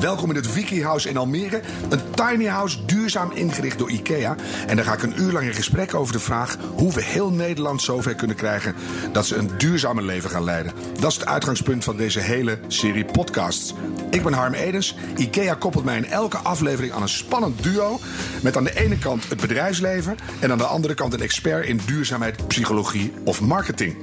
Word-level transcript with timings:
Welkom 0.00 0.30
in 0.30 0.36
het 0.36 0.54
Wiki 0.54 0.82
House 0.82 1.08
in 1.08 1.16
Almere. 1.16 1.60
Een 1.88 2.00
tiny 2.14 2.46
house 2.46 2.84
duurzaam 2.84 3.30
ingericht 3.32 3.78
door 3.78 3.90
IKEA. 3.90 4.36
En 4.66 4.76
daar 4.76 4.84
ga 4.84 4.92
ik 4.92 5.02
een 5.02 5.20
uur 5.20 5.32
lang 5.32 5.46
in 5.46 5.54
gesprek 5.54 5.94
over 5.94 6.12
de 6.12 6.18
vraag 6.18 6.56
hoe 6.74 6.92
we 6.92 7.02
heel 7.02 7.30
Nederland 7.30 7.82
zover 7.82 8.14
kunnen 8.14 8.36
krijgen 8.36 8.74
dat 9.12 9.26
ze 9.26 9.36
een 9.36 9.50
duurzamer 9.58 10.02
leven 10.02 10.30
gaan 10.30 10.44
leiden. 10.44 10.72
Dat 11.00 11.10
is 11.10 11.16
het 11.16 11.26
uitgangspunt 11.26 11.84
van 11.84 11.96
deze 11.96 12.20
hele 12.20 12.58
serie 12.66 13.04
podcasts. 13.04 13.74
Ik 14.10 14.22
ben 14.22 14.32
Harm 14.32 14.54
Edens. 14.54 14.96
IKEA 15.16 15.54
koppelt 15.54 15.84
mij 15.84 15.96
in 15.96 16.06
elke 16.06 16.38
aflevering 16.38 16.92
aan 16.92 17.02
een 17.02 17.08
spannend 17.08 17.62
duo. 17.62 17.98
Met 18.42 18.56
aan 18.56 18.64
de 18.64 18.80
ene 18.80 18.98
kant 18.98 19.28
het 19.28 19.40
bedrijfsleven 19.40 20.16
en 20.38 20.50
aan 20.50 20.58
de 20.58 20.64
andere 20.64 20.94
kant 20.94 21.12
een 21.12 21.22
expert 21.22 21.66
in 21.66 21.80
duurzaamheid, 21.86 22.46
psychologie 22.46 23.12
of 23.24 23.40
marketing. 23.40 23.96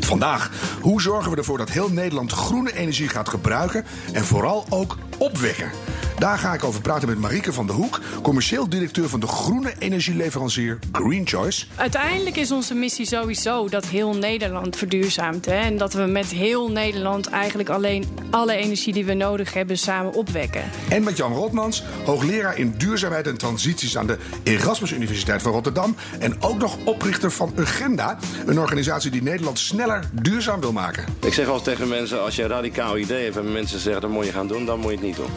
Vandaag, 0.00 0.50
hoe 0.80 1.00
zorgen 1.02 1.30
we 1.30 1.36
ervoor 1.36 1.58
dat 1.58 1.70
heel 1.70 1.90
Nederland 1.90 2.32
groene 2.32 2.76
energie 2.76 3.08
gaat 3.08 3.28
gebruiken 3.28 3.84
en 4.12 4.24
vooral 4.24 4.66
ook 4.68 4.98
opwekken? 5.18 5.70
Daar 6.18 6.38
ga 6.38 6.54
ik 6.54 6.64
over 6.64 6.80
praten 6.80 7.08
met 7.08 7.18
Marieke 7.18 7.52
van 7.52 7.66
der 7.66 7.76
Hoek, 7.76 8.00
commercieel 8.22 8.68
directeur 8.68 9.08
van 9.08 9.20
de 9.20 9.26
groene 9.26 9.74
energieleverancier 9.78 10.78
Green 10.92 11.26
Choice. 11.26 11.66
Uiteindelijk 11.76 12.36
is 12.36 12.52
onze 12.52 12.74
missie 12.74 13.06
sowieso 13.06 13.68
dat 13.68 13.86
heel 13.86 14.14
Nederland 14.16 14.76
verduurzaamt. 14.76 15.46
Hè? 15.46 15.54
En 15.54 15.76
dat 15.76 15.92
we 15.92 16.02
met 16.02 16.26
heel 16.26 16.70
Nederland 16.70 17.28
eigenlijk 17.28 17.68
alleen 17.68 18.04
alle 18.30 18.54
energie 18.54 18.92
die 18.92 19.04
we 19.04 19.14
nodig 19.14 19.54
hebben 19.54 19.78
samen 19.78 20.12
opwekken. 20.12 20.62
En 20.88 21.02
met 21.02 21.16
Jan 21.16 21.32
Rotmans, 21.32 21.82
hoogleraar 22.04 22.58
in 22.58 22.74
duurzaamheid 22.76 23.26
en 23.26 23.38
transities 23.38 23.98
aan 23.98 24.06
de 24.06 24.18
Erasmus 24.42 24.92
Universiteit 24.92 25.42
van 25.42 25.52
Rotterdam. 25.52 25.96
En 26.18 26.42
ook 26.42 26.58
nog 26.58 26.76
oprichter 26.84 27.30
van 27.30 27.52
Agenda, 27.58 28.18
een 28.46 28.60
organisatie 28.60 29.10
die 29.10 29.22
Nederland 29.22 29.58
sneller 29.58 30.04
duurzaam 30.12 30.60
wil 30.60 30.72
maken. 30.72 31.04
Ik 31.24 31.34
zeg 31.34 31.46
altijd 31.46 31.76
tegen 31.76 31.88
mensen, 31.88 32.22
als 32.22 32.36
je 32.36 32.42
een 32.42 32.48
radicaal 32.48 32.98
idee 32.98 33.24
hebt 33.24 33.36
en 33.36 33.52
mensen 33.52 33.78
zeggen 33.80 34.02
dat 34.02 34.10
moet 34.10 34.24
je 34.24 34.32
gaan 34.32 34.46
doen, 34.48 34.66
dan 34.66 34.78
moet 34.78 34.90
je 34.90 34.96
het 34.96 35.06
niet 35.06 35.16
doen. 35.16 35.30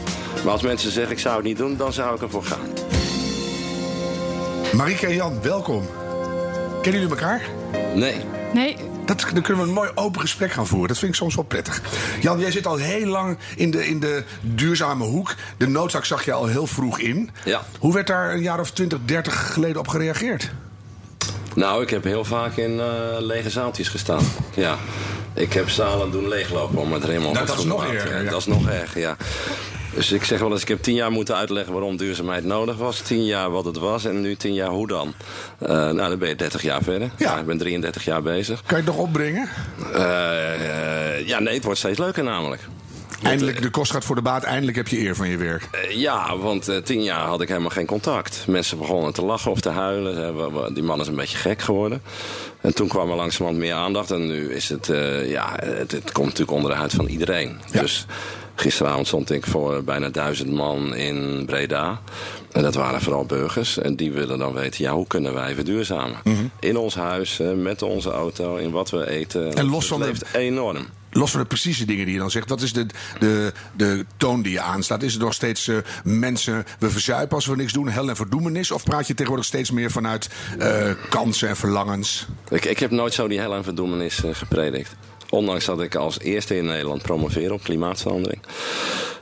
Maar 0.44 0.52
als 0.52 0.62
mensen 0.68 0.90
zeggen 0.90 1.12
ik 1.12 1.18
zou 1.18 1.36
het 1.36 1.44
niet 1.44 1.56
doen, 1.56 1.76
dan 1.76 1.92
zou 1.92 2.14
ik 2.14 2.22
ervoor 2.22 2.44
gaan. 2.44 2.68
Marieke 4.72 5.06
en 5.06 5.14
Jan, 5.14 5.42
welkom. 5.42 5.88
Kennen 6.82 7.00
jullie 7.00 7.16
elkaar? 7.16 7.42
Nee. 7.94 8.14
Nee, 8.52 8.76
Dat, 9.04 9.26
dan 9.32 9.42
kunnen 9.42 9.62
we 9.62 9.68
een 9.68 9.74
mooi 9.74 9.90
open 9.94 10.20
gesprek 10.20 10.52
gaan 10.52 10.66
voeren. 10.66 10.88
Dat 10.88 10.98
vind 10.98 11.10
ik 11.10 11.16
soms 11.16 11.34
wel 11.34 11.44
prettig. 11.44 11.80
Jan, 12.20 12.40
jij 12.40 12.50
zit 12.50 12.66
al 12.66 12.76
heel 12.76 13.06
lang 13.06 13.38
in 13.56 13.70
de, 13.70 13.86
in 13.86 14.00
de 14.00 14.24
duurzame 14.40 15.04
hoek. 15.04 15.34
De 15.56 15.68
noodzaak 15.68 16.04
zag 16.04 16.24
je 16.24 16.32
al 16.32 16.46
heel 16.46 16.66
vroeg 16.66 16.98
in. 16.98 17.30
Ja. 17.44 17.62
Hoe 17.78 17.94
werd 17.94 18.06
daar 18.06 18.32
een 18.32 18.42
jaar 18.42 18.60
of 18.60 18.70
20, 18.70 18.98
30 19.04 19.52
geleden 19.52 19.78
op 19.78 19.88
gereageerd? 19.88 20.50
Nou, 21.54 21.82
ik 21.82 21.90
heb 21.90 22.04
heel 22.04 22.24
vaak 22.24 22.56
in 22.56 22.80
eh, 22.80 22.86
lege 23.18 23.50
zaaltjes 23.50 23.88
gestaan. 23.88 24.24
Ja. 24.54 24.76
Ik 25.34 25.52
heb 25.52 25.68
zalen 25.68 26.10
doen 26.10 26.28
leeglopen 26.28 26.78
om 26.78 26.92
het 26.92 27.02
er 27.02 27.08
helemaal 27.08 27.32
Nou, 27.32 27.46
dat 27.46 27.58
is 27.58 27.64
nog 27.64 27.92
erger, 27.92 28.24
ja. 28.24 28.30
Dat 28.30 28.40
is 28.40 28.46
nog 28.46 28.68
erger, 28.68 29.00
ja. 29.00 29.16
Dus 29.94 30.12
ik 30.12 30.24
zeg 30.24 30.40
wel 30.40 30.52
eens, 30.52 30.62
ik 30.62 30.68
heb 30.68 30.82
tien 30.82 30.94
jaar 30.94 31.12
moeten 31.12 31.36
uitleggen 31.36 31.72
waarom 31.72 31.96
duurzaamheid 31.96 32.44
nodig 32.44 32.76
was. 32.76 33.00
Tien 33.00 33.24
jaar 33.24 33.50
wat 33.50 33.64
het 33.64 33.78
was 33.78 34.04
en 34.04 34.20
nu 34.20 34.36
tien 34.36 34.54
jaar 34.54 34.68
hoe 34.68 34.86
dan. 34.86 35.14
Eh, 35.58 35.68
nou, 35.68 36.08
dan 36.08 36.18
ben 36.18 36.28
je 36.28 36.34
30 36.34 36.62
jaar 36.62 36.82
verder. 36.82 37.10
Ja. 37.16 37.38
ik 37.38 37.46
ben 37.46 37.58
33 37.58 38.04
jaar 38.04 38.22
bezig. 38.22 38.62
Kan 38.66 38.78
je 38.78 38.84
het 38.84 38.94
nog 38.94 39.04
opbrengen? 39.04 39.48
Eh, 39.92 41.16
eh, 41.16 41.26
ja, 41.26 41.38
nee, 41.38 41.54
het 41.54 41.64
wordt 41.64 41.78
steeds 41.78 41.98
leuker 41.98 42.24
namelijk. 42.24 42.62
Eindelijk, 43.22 43.62
de 43.62 43.70
kost 43.70 43.92
gaat 43.92 44.04
voor 44.04 44.14
de 44.14 44.22
baat. 44.22 44.42
Eindelijk 44.42 44.76
heb 44.76 44.88
je 44.88 44.98
eer 44.98 45.16
van 45.16 45.28
je 45.28 45.36
werk. 45.36 45.68
Ja, 45.90 46.36
want 46.36 46.70
tien 46.84 47.02
jaar 47.02 47.26
had 47.26 47.40
ik 47.40 47.48
helemaal 47.48 47.70
geen 47.70 47.86
contact. 47.86 48.44
Mensen 48.46 48.78
begonnen 48.78 49.12
te 49.12 49.24
lachen 49.24 49.50
of 49.50 49.60
te 49.60 49.68
huilen. 49.68 50.74
Die 50.74 50.82
man 50.82 51.00
is 51.00 51.06
een 51.06 51.14
beetje 51.14 51.38
gek 51.38 51.62
geworden. 51.62 52.02
En 52.60 52.74
toen 52.74 52.88
kwam 52.88 53.10
er 53.10 53.16
langzamerhand 53.16 53.64
meer 53.64 53.74
aandacht. 53.74 54.10
En 54.10 54.26
nu 54.26 54.52
is 54.52 54.68
het, 54.68 54.90
ja, 55.24 55.56
het, 55.64 55.92
het 55.92 56.12
komt 56.12 56.26
natuurlijk 56.26 56.56
onder 56.56 56.70
de 56.70 56.76
huid 56.76 56.92
van 56.92 57.06
iedereen. 57.06 57.60
Ja. 57.72 57.80
Dus 57.80 58.06
gisteravond 58.60 59.06
stond 59.06 59.30
ik 59.30 59.46
voor 59.46 59.84
bijna 59.84 60.08
duizend 60.08 60.52
man 60.52 60.94
in 60.94 61.42
Breda. 61.46 62.00
En 62.52 62.62
dat 62.62 62.74
waren 62.74 63.00
vooral 63.00 63.24
burgers. 63.24 63.78
En 63.78 63.96
die 63.96 64.12
willen 64.12 64.38
dan 64.38 64.52
weten, 64.52 64.84
ja, 64.84 64.92
hoe 64.92 65.06
kunnen 65.06 65.34
wij 65.34 65.54
verduurzamen? 65.54 66.16
In 66.60 66.76
ons 66.76 66.94
huis, 66.94 67.40
eh, 67.40 67.52
met 67.52 67.82
onze 67.82 68.10
auto, 68.10 68.56
in 68.56 68.70
wat 68.70 68.90
we 68.90 69.10
eten. 69.10 69.46
Mhm. 69.46 69.56
En 69.56 69.66
los 69.66 69.86
van 69.86 70.02
enorm. 70.32 70.86
Los 71.10 71.30
van 71.30 71.40
de 71.40 71.46
precieze 71.46 71.84
dingen 71.84 72.04
die 72.04 72.14
je 72.14 72.20
dan 72.20 72.30
zegt, 72.30 72.48
wat 72.48 72.60
is 72.60 72.72
de, 72.72 72.86
de, 73.18 73.52
de 73.76 74.04
toon 74.16 74.42
die 74.42 74.52
je 74.52 74.60
aanslaat? 74.60 75.02
Is 75.02 75.12
het 75.12 75.22
nog 75.22 75.34
steeds 75.34 75.68
eh, 75.68 75.76
mensen, 76.04 76.64
we 76.78 76.90
verzuipen 76.90 77.36
als 77.36 77.46
we 77.46 77.56
niks 77.56 77.72
doen, 77.72 77.88
hel 77.88 78.08
en 78.08 78.16
verdoemenis? 78.16 78.70
Of 78.70 78.84
praat 78.84 79.06
je 79.06 79.12
tegenwoordig 79.14 79.46
steeds 79.46 79.70
meer 79.70 79.90
vanuit 79.90 80.28
eh, 80.58 80.90
kansen 81.08 81.48
en 81.48 81.56
verlangens? 81.56 82.26
Ik, 82.48 82.64
ik 82.64 82.78
heb 82.78 82.90
nooit 82.90 83.14
zo 83.14 83.28
die 83.28 83.38
hel 83.38 83.54
en 83.54 83.64
verdoemenis 83.64 84.22
gepredikt. 84.32 84.96
Ondanks 85.30 85.64
dat 85.64 85.80
ik 85.80 85.94
als 85.94 86.18
eerste 86.20 86.56
in 86.56 86.64
Nederland 86.64 87.02
promoveer 87.02 87.52
op 87.52 87.62
klimaatverandering. 87.62 88.40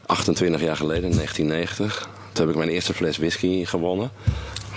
28 0.06 0.60
jaar 0.60 0.76
geleden, 0.76 1.10
in 1.10 1.16
1990. 1.16 2.08
Toen 2.32 2.44
heb 2.46 2.54
ik 2.54 2.60
mijn 2.60 2.70
eerste 2.74 2.94
fles 2.94 3.16
whisky 3.18 3.64
gewonnen. 3.64 4.10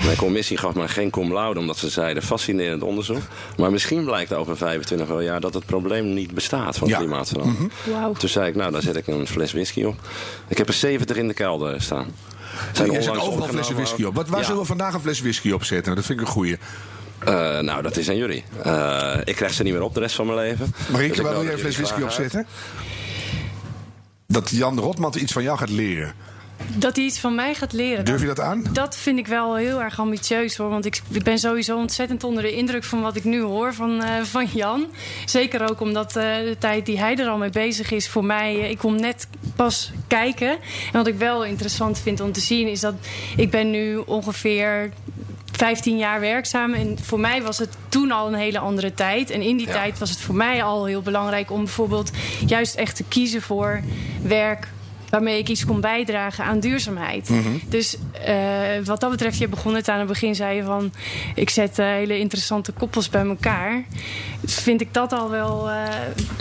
Mijn 0.06 0.18
commissie 0.18 0.58
gaf 0.58 0.74
mij 0.74 0.88
geen 0.88 1.10
cum 1.10 1.34
laude, 1.34 1.60
omdat 1.60 1.78
ze 1.78 1.90
zeiden 1.90 2.24
fascinerend 2.24 2.84
onderzoek. 2.84 3.22
Maar 3.58 3.72
misschien 3.72 4.04
blijkt 4.06 4.34
over 4.34 4.58
25 4.58 5.22
jaar 5.24 5.40
dat 5.42 5.54
het 5.54 5.66
probleem 5.66 6.14
niet 6.14 6.34
bestaat 6.34 6.78
van 6.78 6.88
Ja. 6.88 6.98
klimaatverandering. 6.98 7.72
wauw. 7.86 8.14
Toen 8.14 8.30
zei 8.30 8.48
ik, 8.50 8.56
nou, 8.56 8.72
daar 8.72 8.82
zet 8.82 8.96
ik 8.96 9.08
een 9.08 9.28
fles 9.28 9.52
whisky 9.52 9.84
op. 9.84 9.96
Ik 10.48 10.58
heb 10.58 10.68
er 10.68 10.74
70 10.74 11.18
in 11.18 11.28
de 11.28 11.34
kelder 11.34 11.82
staan. 11.82 12.06
Zijn 12.74 12.92
zet 12.92 13.00
onlangs 13.10 13.28
overal 13.28 13.48
flessen 13.48 13.76
whisky 13.76 14.04
op. 14.04 14.16
Wat, 14.16 14.28
waar 14.30 14.40
Ja. 14.40 14.46
zullen 14.46 14.62
we 14.62 14.68
vandaag 14.68 14.94
een 14.94 15.02
fles 15.02 15.22
whisky 15.22 15.52
op 15.52 15.64
zetten? 15.64 15.96
Dat 15.96 16.06
vind 16.06 16.20
ik 16.20 16.26
een 16.26 16.32
goeie. 16.32 16.58
Eh, 17.26 17.60
nou, 17.60 17.82
dat 17.82 17.98
is 17.98 18.10
aan 18.10 18.18
jullie. 18.18 18.44
Eh, 18.64 19.18
ik 19.24 19.36
krijg 19.36 19.54
ze 19.54 19.64
niet 19.64 19.74
meer 19.74 19.82
op 19.82 19.94
de 19.94 20.00
rest 20.00 20.16
van 20.16 20.26
mijn 20.26 20.38
leven. 20.38 20.74
Marieke, 20.92 21.10
Dus 21.10 21.18
ik 21.18 21.24
waar 21.24 21.34
wil 21.34 21.44
jij 21.44 21.52
nodig 21.52 21.66
een 21.66 21.74
fles 21.74 21.76
whisky 21.76 22.02
op 22.02 22.12
zetten? 22.12 22.46
Dat 24.28 24.50
Jan 24.50 24.80
Rotman 24.80 25.14
iets 25.18 25.32
van 25.32 25.44
jou 25.44 25.58
gaat 25.58 25.70
leren. 25.70 26.14
dat 26.76 26.96
hij 26.96 27.06
iets 27.06 27.20
van 27.20 27.36
mij 27.36 27.54
gaat 27.54 27.74
leren. 27.74 28.06
Durf 28.06 28.22
je 28.22 28.28
dat 28.28 28.40
aan? 28.40 28.64
Dat 28.72 28.98
vind 28.98 29.20
ik 29.20 29.28
wel 29.28 29.56
heel 29.56 29.82
erg 29.82 30.00
ambitieus 30.00 30.58
hoor. 30.58 30.70
Want 30.70 30.86
ik, 30.86 31.02
ik 31.10 31.24
ben 31.24 31.38
sowieso 31.40 31.78
ontzettend 31.78 32.24
onder 32.24 32.44
de 32.44 32.52
indruk 32.52 32.84
van 32.84 33.02
wat 33.02 33.16
ik 33.16 33.24
nu 33.24 33.42
hoor 33.42 33.74
van, 33.74 34.04
eh, 34.04 34.22
van 34.24 34.46
Jan. 34.54 34.86
Zeker 35.26 35.70
ook 35.70 35.82
omdat 35.82 36.16
eh, 36.16 36.24
de 36.24 36.56
tijd 36.60 36.86
die 36.86 37.00
hij 37.00 37.16
er 37.18 37.28
al 37.28 37.38
mee 37.38 37.50
bezig 37.50 37.92
is 37.92 38.10
voor 38.10 38.26
mij. 38.26 38.56
ik 38.70 38.78
kom 38.78 38.96
net 38.96 39.28
pas 39.56 39.92
kijken. 40.08 40.50
En 40.50 40.60
wat 40.92 41.08
ik 41.08 41.16
wel 41.16 41.46
interessant 41.46 42.00
vind 42.00 42.20
om 42.20 42.32
te 42.32 42.40
zien 42.40 42.68
is 42.68 42.80
dat 42.80 42.94
ik 43.36 43.50
ben 43.52 43.70
nu 43.70 43.98
ongeveer 43.98 44.92
15 45.60 45.98
jaar 45.98 46.20
werkzaam. 46.20 46.74
En 46.74 46.98
voor 47.02 47.20
mij 47.20 47.42
was 47.42 47.58
het 47.58 47.70
toen 47.90 48.12
al 48.12 48.28
een 48.28 48.34
hele 48.40 48.60
andere 48.60 48.94
tijd. 48.94 49.30
En 49.30 49.42
in 49.42 49.58
die 49.58 49.68
Ja. 49.68 49.74
tijd 49.74 50.00
was 50.00 50.10
het 50.10 50.20
voor 50.20 50.36
mij 50.36 50.64
al 50.64 50.86
heel 50.86 51.02
belangrijk 51.02 51.52
om 51.52 51.64
bijvoorbeeld 51.64 52.12
juist 52.46 52.76
echt 52.76 52.96
te 52.96 53.04
kiezen 53.04 53.42
voor 53.42 53.82
werk 54.22 54.68
waarmee 55.10 55.38
ik 55.40 55.50
iets 55.50 55.66
kon 55.66 55.82
bijdragen 55.82 56.44
aan 56.46 56.60
duurzaamheid. 56.60 57.30
Dus 57.68 57.98
eh, 58.26 58.36
wat 58.84 59.00
dat 59.00 59.10
betreft, 59.10 59.38
je 59.38 59.48
begon 59.48 59.76
het 59.76 59.88
aan 59.90 60.00
het 60.00 60.08
begin, 60.08 60.36
zei 60.36 60.56
je 60.56 60.64
van... 60.64 60.92
ik 61.36 61.50
zet 61.50 61.80
eh, 61.80 61.86
hele 61.86 62.20
interessante 62.20 62.72
koppels 62.72 63.10
bij 63.10 63.26
elkaar. 63.26 63.84
Dus 64.42 64.54
vind 64.54 64.82
ik 64.82 64.94
dat 64.94 65.14
al 65.14 65.30
wel 65.30 65.70
eh, 65.70 65.76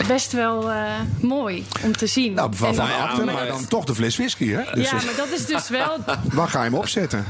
best 0.07 0.31
wel 0.31 0.69
eh, 0.71 0.83
mooi 1.21 1.65
om 1.83 1.97
te 1.97 2.07
zien. 2.07 2.33
Nou, 2.33 2.49
van, 2.55 2.67
En- 2.67 2.75
van 2.75 2.87
ja, 2.87 2.97
achter, 2.97 3.25
maar 3.25 3.33
maar- 3.33 3.47
dan 3.47 3.67
toch 3.67 3.85
de 3.85 3.95
fles 3.95 4.17
whisky, 4.17 4.47
hè? 4.49 4.61
Dus 4.73 4.89
ja, 4.89 4.95
maar 4.95 5.15
dat 5.17 5.29
is 5.31 5.45
dus 5.45 5.69
wel... 5.69 5.97
waar 6.33 6.47
ga 6.47 6.63
je 6.63 6.69
hem 6.69 6.79
opzetten? 6.79 7.25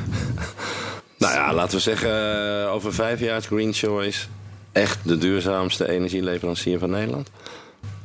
Nou 1.20 1.34
ja, 1.34 1.54
laten 1.54 1.76
we 1.76 1.82
zeggen, 1.82 2.10
eh, 2.10 2.74
over 2.74 2.94
vijf 2.94 3.20
jaar 3.20 3.38
is 3.38 3.46
Green 3.46 3.74
Choice 3.74 4.28
echt 4.72 5.00
de 5.04 5.18
duurzaamste 5.18 5.90
energieleverancier 5.90 6.80
van 6.80 6.90
Nederland. 6.90 7.30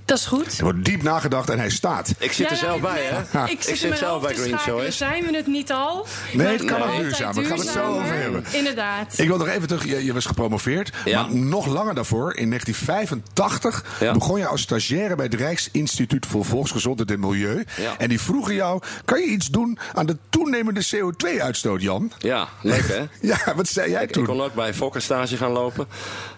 Dat 0.05 0.19
is 0.19 0.27
goed. 0.27 0.59
Er 0.59 0.65
wordt 0.65 0.85
diep 0.85 1.03
nagedacht 1.03 1.51
en 1.51 1.59
hij 1.59 1.71
staat. 1.71 2.15
Ik 2.19 2.33
zit 2.33 2.51
er 2.51 2.57
zelf 2.57 2.81
nee, 2.81 2.93
bij, 2.93 3.03
hè? 3.05 3.45
Ik, 3.45 3.63
zit, 3.63 3.69
Ik 3.71 3.77
zit 3.77 3.99
zelf 3.99 4.23
bij 4.23 4.35
Green 4.35 4.59
Choice. 4.59 4.71
Choice. 4.71 4.97
Zijn 4.97 5.25
we 5.25 5.37
het 5.37 5.47
niet 5.47 5.73
al? 5.73 6.07
Nee, 6.33 6.47
het 6.47 6.65
kan 6.65 6.79
wordt 6.79 6.93
ook 6.95 7.01
duurzaam. 7.01 7.35
Daar 7.35 7.45
gaan 7.45 7.57
we 7.57 7.63
het 7.63 7.73
zo 7.73 7.85
over 7.99 8.15
hebben. 8.15 8.45
Inderdaad. 8.53 9.19
Ik 9.19 9.29
wil 9.29 9.37
nog 9.39 9.49
even 9.49 9.69
terug, 9.69 9.85
je, 9.85 10.05
je 10.05 10.13
was 10.13 10.27
gepromoveerd. 10.27 10.93
Ja. 11.05 11.23
Maar 11.23 11.35
nog 11.37 11.67
langer 11.67 11.95
daarvoor, 11.95 12.37
in 12.37 12.49
1985, 12.49 13.85
Ja. 14.01 14.13
begon 14.13 14.39
je 14.39 14.47
als 14.47 14.61
stagiaire 14.61 15.15
bij 15.15 15.25
het 15.25 15.35
Rijksinstituut 15.35 16.27
voor 16.27 16.45
Volksgezondheid 16.45 17.11
en 17.11 17.21
Milieu. 17.21 17.65
Ja. 17.77 17.95
En 17.99 18.09
die 18.09 18.21
vroegen 18.21 18.55
jou: 18.55 18.83
kan 19.05 19.21
je 19.21 19.27
iets 19.27 19.47
doen 19.47 19.79
aan 19.95 20.07
de 20.07 20.17
toenemende 20.31 20.87
CO2-uitstoot, 20.97 21.83
Jan? 21.83 22.13
Ja, 22.19 22.49
leuk 22.63 22.89
hè? 22.89 23.03
Ja, 23.35 23.55
wat 23.57 23.69
zei 23.69 23.91
jij 23.91 24.03
Ik, 24.03 24.09
ik 24.09 24.15
toen? 24.15 24.25
kon 24.27 24.43
ook 24.43 24.55
bij 24.55 24.75
Fokker 24.75 25.03
stage 25.03 25.37
gaan 25.37 25.51
lopen. 25.51 25.87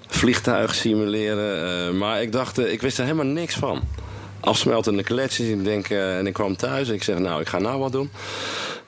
Vliegtuig 0.08 0.74
simuleren. 0.74 1.86
eh, 1.86 1.92
maar 1.98 2.22
ik 2.22 2.32
dacht, 2.32 2.58
eh, 2.58 2.72
ik 2.72 2.80
wist 2.80 2.98
er 2.98 3.04
helemaal 3.04 3.24
niks 3.26 3.54
van. 3.54 3.80
Afsmeltende 4.40 5.02
kletsjes. 5.02 5.46
Ik 5.48 5.64
denk, 5.64 5.88
eh, 5.88 6.18
en 6.18 6.26
ik 6.26 6.32
kwam 6.32 6.56
thuis. 6.56 6.88
Ik 6.88 7.02
zeg, 7.02 7.18
nou, 7.18 7.40
ik 7.40 7.48
ga 7.48 7.58
nou 7.58 7.78
wat 7.78 7.92
doen. 7.92 8.10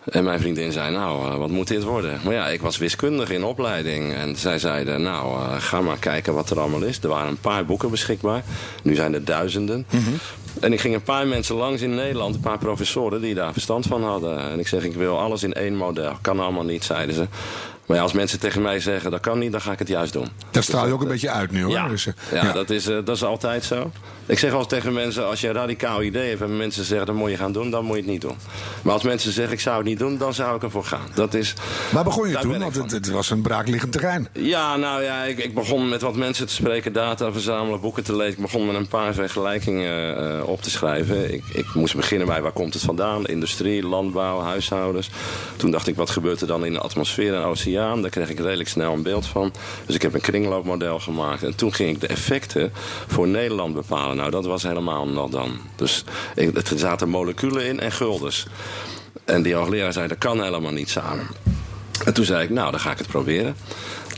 En 0.04 0.24
mijn 0.24 0.40
vriendin 0.40 0.72
zei, 0.72 0.92
nou, 0.92 1.38
wat 1.38 1.50
moet 1.50 1.68
dit 1.68 1.82
worden? 1.82 2.20
Maar 2.24 2.32
ja, 2.32 2.48
ik 2.48 2.60
was 2.60 2.78
wiskundige 2.78 3.34
in 3.34 3.44
opleiding. 3.44 4.14
En 4.14 4.36
zij 4.36 4.58
zeiden, 4.58 5.02
nou, 5.02 5.50
ga 5.58 5.80
maar 5.80 5.98
kijken 5.98 6.34
wat 6.34 6.50
er 6.50 6.60
allemaal 6.60 6.82
is. 6.82 6.98
Er 7.02 7.08
waren 7.08 7.28
een 7.28 7.40
paar 7.40 7.64
boeken 7.64 7.90
beschikbaar. 7.90 8.44
Nu 8.82 8.94
zijn 8.94 9.14
er 9.14 9.24
duizenden. 9.24 9.86
En 10.60 10.72
ik 10.72 10.80
ging 10.80 10.94
een 10.94 11.02
paar 11.02 11.26
mensen 11.26 11.54
langs 11.56 11.82
in 11.82 11.94
Nederland. 11.94 12.34
Een 12.34 12.40
paar 12.40 12.58
professoren 12.58 13.20
die 13.20 13.34
daar 13.34 13.52
verstand 13.52 13.86
van 13.86 14.04
hadden. 14.04 14.38
En 14.50 14.58
ik 14.58 14.68
zeg, 14.68 14.84
ik 14.84 14.94
wil 14.94 15.18
alles 15.18 15.42
in 15.42 15.52
één 15.54 15.76
model. 15.76 16.12
Kan 16.20 16.40
allemaal 16.40 16.64
niet, 16.64 16.84
zeiden 16.84 17.14
ze. 17.14 17.26
Maar 17.88 17.96
ja, 17.96 18.02
als 18.02 18.12
mensen 18.12 18.40
tegen 18.40 18.62
mij 18.62 18.80
zeggen 18.80 19.10
dat 19.10 19.20
kan 19.20 19.38
niet, 19.38 19.52
dan 19.52 19.60
ga 19.60 19.72
ik 19.72 19.78
het 19.78 19.88
juist 19.88 20.12
doen. 20.12 20.28
Dat 20.50 20.62
straal 20.64 20.86
je 20.86 20.92
ook 20.92 21.00
een 21.02 21.08
beetje 21.08 21.30
uit 21.30 21.50
nu 21.50 21.62
hoor. 21.62 21.72
Ja, 21.72 21.88
Dus, 21.88 22.06
eh, 22.06 22.42
ja, 22.42 22.52
Dat, 22.52 22.70
is, 22.70 22.86
eh, 22.86 22.94
dat 23.04 23.16
is 23.16 23.24
altijd 23.24 23.64
zo. 23.64 23.90
Ik 24.28 24.38
zeg 24.38 24.52
altijd 24.52 24.68
tegen 24.68 24.92
mensen, 24.92 25.26
als 25.26 25.40
je 25.40 25.48
een 25.48 25.54
radicaal 25.54 26.02
idee 26.02 26.28
hebt... 26.28 26.40
en 26.40 26.56
mensen 26.56 26.84
zeggen, 26.84 27.06
dat 27.06 27.16
moet 27.16 27.30
je 27.30 27.36
gaan 27.36 27.52
doen, 27.52 27.70
dan 27.70 27.84
moet 27.84 27.96
je 27.96 28.02
het 28.02 28.10
niet 28.10 28.20
doen. 28.20 28.36
Maar 28.82 28.92
als 28.92 29.02
mensen 29.02 29.32
zeggen, 29.32 29.52
ik 29.54 29.60
zou 29.60 29.76
het 29.76 29.86
niet 29.86 29.98
doen, 29.98 30.18
dan 30.18 30.34
zou 30.34 30.56
ik 30.56 30.62
ervoor 30.62 30.84
gaan. 30.84 31.06
Dat 31.14 31.34
is, 31.34 31.54
Waar 31.92 32.04
begon 32.04 32.28
je 32.28 32.38
toen? 32.38 32.58
Want 32.58 32.74
het, 32.74 32.90
het 32.90 33.10
was 33.10 33.30
een 33.30 33.42
braakliggend 33.42 33.92
terrein. 33.92 34.28
Ja, 34.32 34.76
nou 34.76 35.02
ja, 35.02 35.22
ik, 35.22 35.38
ik 35.38 35.54
begon 35.54 35.88
met 35.88 36.00
wat 36.00 36.16
mensen 36.16 36.46
te 36.46 36.52
spreken, 36.52 36.92
data 36.92 37.32
verzamelen, 37.32 37.80
boeken 37.80 38.04
te 38.04 38.16
lezen. 38.16 38.32
Ik 38.32 38.40
begon 38.40 38.66
met 38.66 38.74
een 38.74 38.88
paar 38.88 39.14
vergelijkingen 39.14 40.18
eh, 40.38 40.48
op 40.48 40.62
te 40.62 40.70
schrijven. 40.70 41.32
Ik, 41.32 41.44
ik 41.52 41.74
moest 41.74 41.96
beginnen 41.96 42.26
bij 42.26 42.42
waar 42.42 42.52
komt 42.52 42.74
het 42.74 42.82
vandaan? 42.82 43.26
Industrie, 43.26 43.82
landbouw, 43.82 44.40
huishoudens. 44.40 45.10
Toen 45.56 45.70
dacht 45.70 45.86
ik, 45.86 45.96
wat 45.96 46.10
gebeurt 46.10 46.40
er 46.40 46.46
dan 46.46 46.64
in 46.64 46.72
de 46.72 46.80
atmosfeer 46.80 47.34
en 47.34 47.42
oceaan? 47.42 48.00
Daar 48.02 48.10
kreeg 48.10 48.30
ik 48.30 48.38
redelijk 48.38 48.68
snel 48.68 48.92
een 48.92 49.02
beeld 49.02 49.26
van. 49.26 49.52
Dus 49.86 49.94
ik 49.94 50.02
heb 50.02 50.14
een 50.14 50.20
kringloopmodel 50.20 50.98
gemaakt. 50.98 51.42
En 51.42 51.56
toen 51.56 51.74
ging 51.74 51.90
ik 51.90 52.00
de 52.00 52.06
effecten 52.06 52.72
voor 53.06 53.28
Nederland 53.28 53.74
bepalen. 53.74 54.17
Nou, 54.18 54.30
dat 54.30 54.44
was 54.44 54.62
helemaal 54.62 55.08
nog 55.08 55.30
dan. 55.30 55.58
Dus 55.76 56.04
er 56.34 56.78
zaten 56.78 57.08
moleculen 57.08 57.66
in 57.66 57.80
en 57.80 57.92
guldens. 57.92 58.46
En 59.24 59.42
die 59.42 59.54
hoogleraar 59.54 59.92
zei, 59.92 60.08
dat 60.08 60.18
kan 60.18 60.42
helemaal 60.42 60.72
niet 60.72 60.90
samen. 60.90 61.26
En 62.04 62.14
toen 62.14 62.24
zei 62.24 62.42
ik, 62.44 62.50
nou, 62.50 62.70
dan 62.70 62.80
ga 62.80 62.90
ik 62.90 62.98
het 62.98 63.06
proberen. 63.06 63.56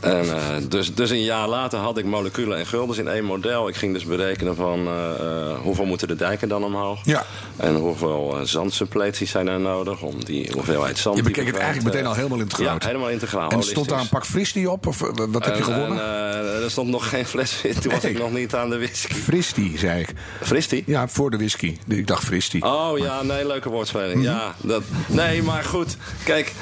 En, 0.01 0.35
eh, 0.35 0.55
dus, 0.67 0.95
dus 0.95 1.09
een 1.09 1.23
jaar 1.23 1.47
later 1.47 1.79
had 1.79 1.97
ik 1.97 2.05
moleculen 2.05 2.57
en 2.57 2.65
guldens 2.65 2.97
in 2.97 3.07
één 3.07 3.23
model. 3.23 3.67
Ik 3.67 3.75
ging 3.75 3.93
dus 3.93 4.05
berekenen 4.05 4.55
van 4.55 4.87
eh, 4.87 5.09
eh, 5.19 5.59
hoeveel 5.61 5.85
moeten 5.85 6.07
de 6.07 6.15
dijken 6.15 6.47
dan 6.47 6.63
omhoog. 6.63 6.99
Ja. 7.03 7.25
En 7.57 7.75
hoeveel 7.75 8.37
uh, 8.39 8.45
zandsuppleties 8.45 9.31
zijn 9.31 9.47
er 9.47 9.59
nodig 9.59 10.01
om 10.01 10.23
die 10.25 10.51
hoeveelheid 10.53 10.97
zand... 10.97 11.15
Je 11.17 11.23
bekeek 11.23 11.45
het 11.45 11.55
eigenlijk 11.55 11.85
meteen 11.93 12.07
al 12.07 12.13
helemaal 12.13 12.39
integraal. 12.39 12.77
Ja, 12.79 12.87
helemaal 12.87 13.09
integraal. 13.09 13.49
En 13.49 13.63
stond 13.63 13.89
daar 13.89 13.99
een 13.99 14.09
pak 14.09 14.25
fristie 14.25 14.69
op? 14.71 14.87
Of 14.87 14.99
wat 14.99 15.45
heb 15.45 15.55
je 15.55 15.63
En- 15.63 15.63
gewonnen? 15.63 15.97
En, 15.97 16.63
er 16.63 16.71
stond 16.71 16.89
nog 16.89 17.09
geen 17.09 17.25
fles 17.25 17.61
in. 17.63 17.79
Toen 17.79 17.91
was 17.91 18.01
Nee. 18.01 18.11
ik 18.11 18.17
nog 18.17 18.31
niet 18.31 18.55
aan 18.55 18.69
de 18.69 18.77
whisky. 18.77 19.13
Fristie, 19.13 19.77
zei 19.77 20.01
ik. 20.01 20.13
Fristie? 20.41 20.83
Ja, 20.85 21.07
voor 21.07 21.31
de 21.31 21.37
whisky. 21.37 21.77
Ik 21.87 22.07
dacht 22.07 22.23
fristie. 22.23 22.63
Oh 22.63 22.97
ja, 22.97 23.23
nee, 23.23 23.47
leuke 23.47 23.69
woordspeling. 23.69 24.13
Mhm. 24.13 24.23
Ja, 24.23 24.55
dat, 24.57 24.83
nee, 25.07 25.43
maar 25.43 25.63
goed. 25.63 25.97
Kijk, 26.23 26.53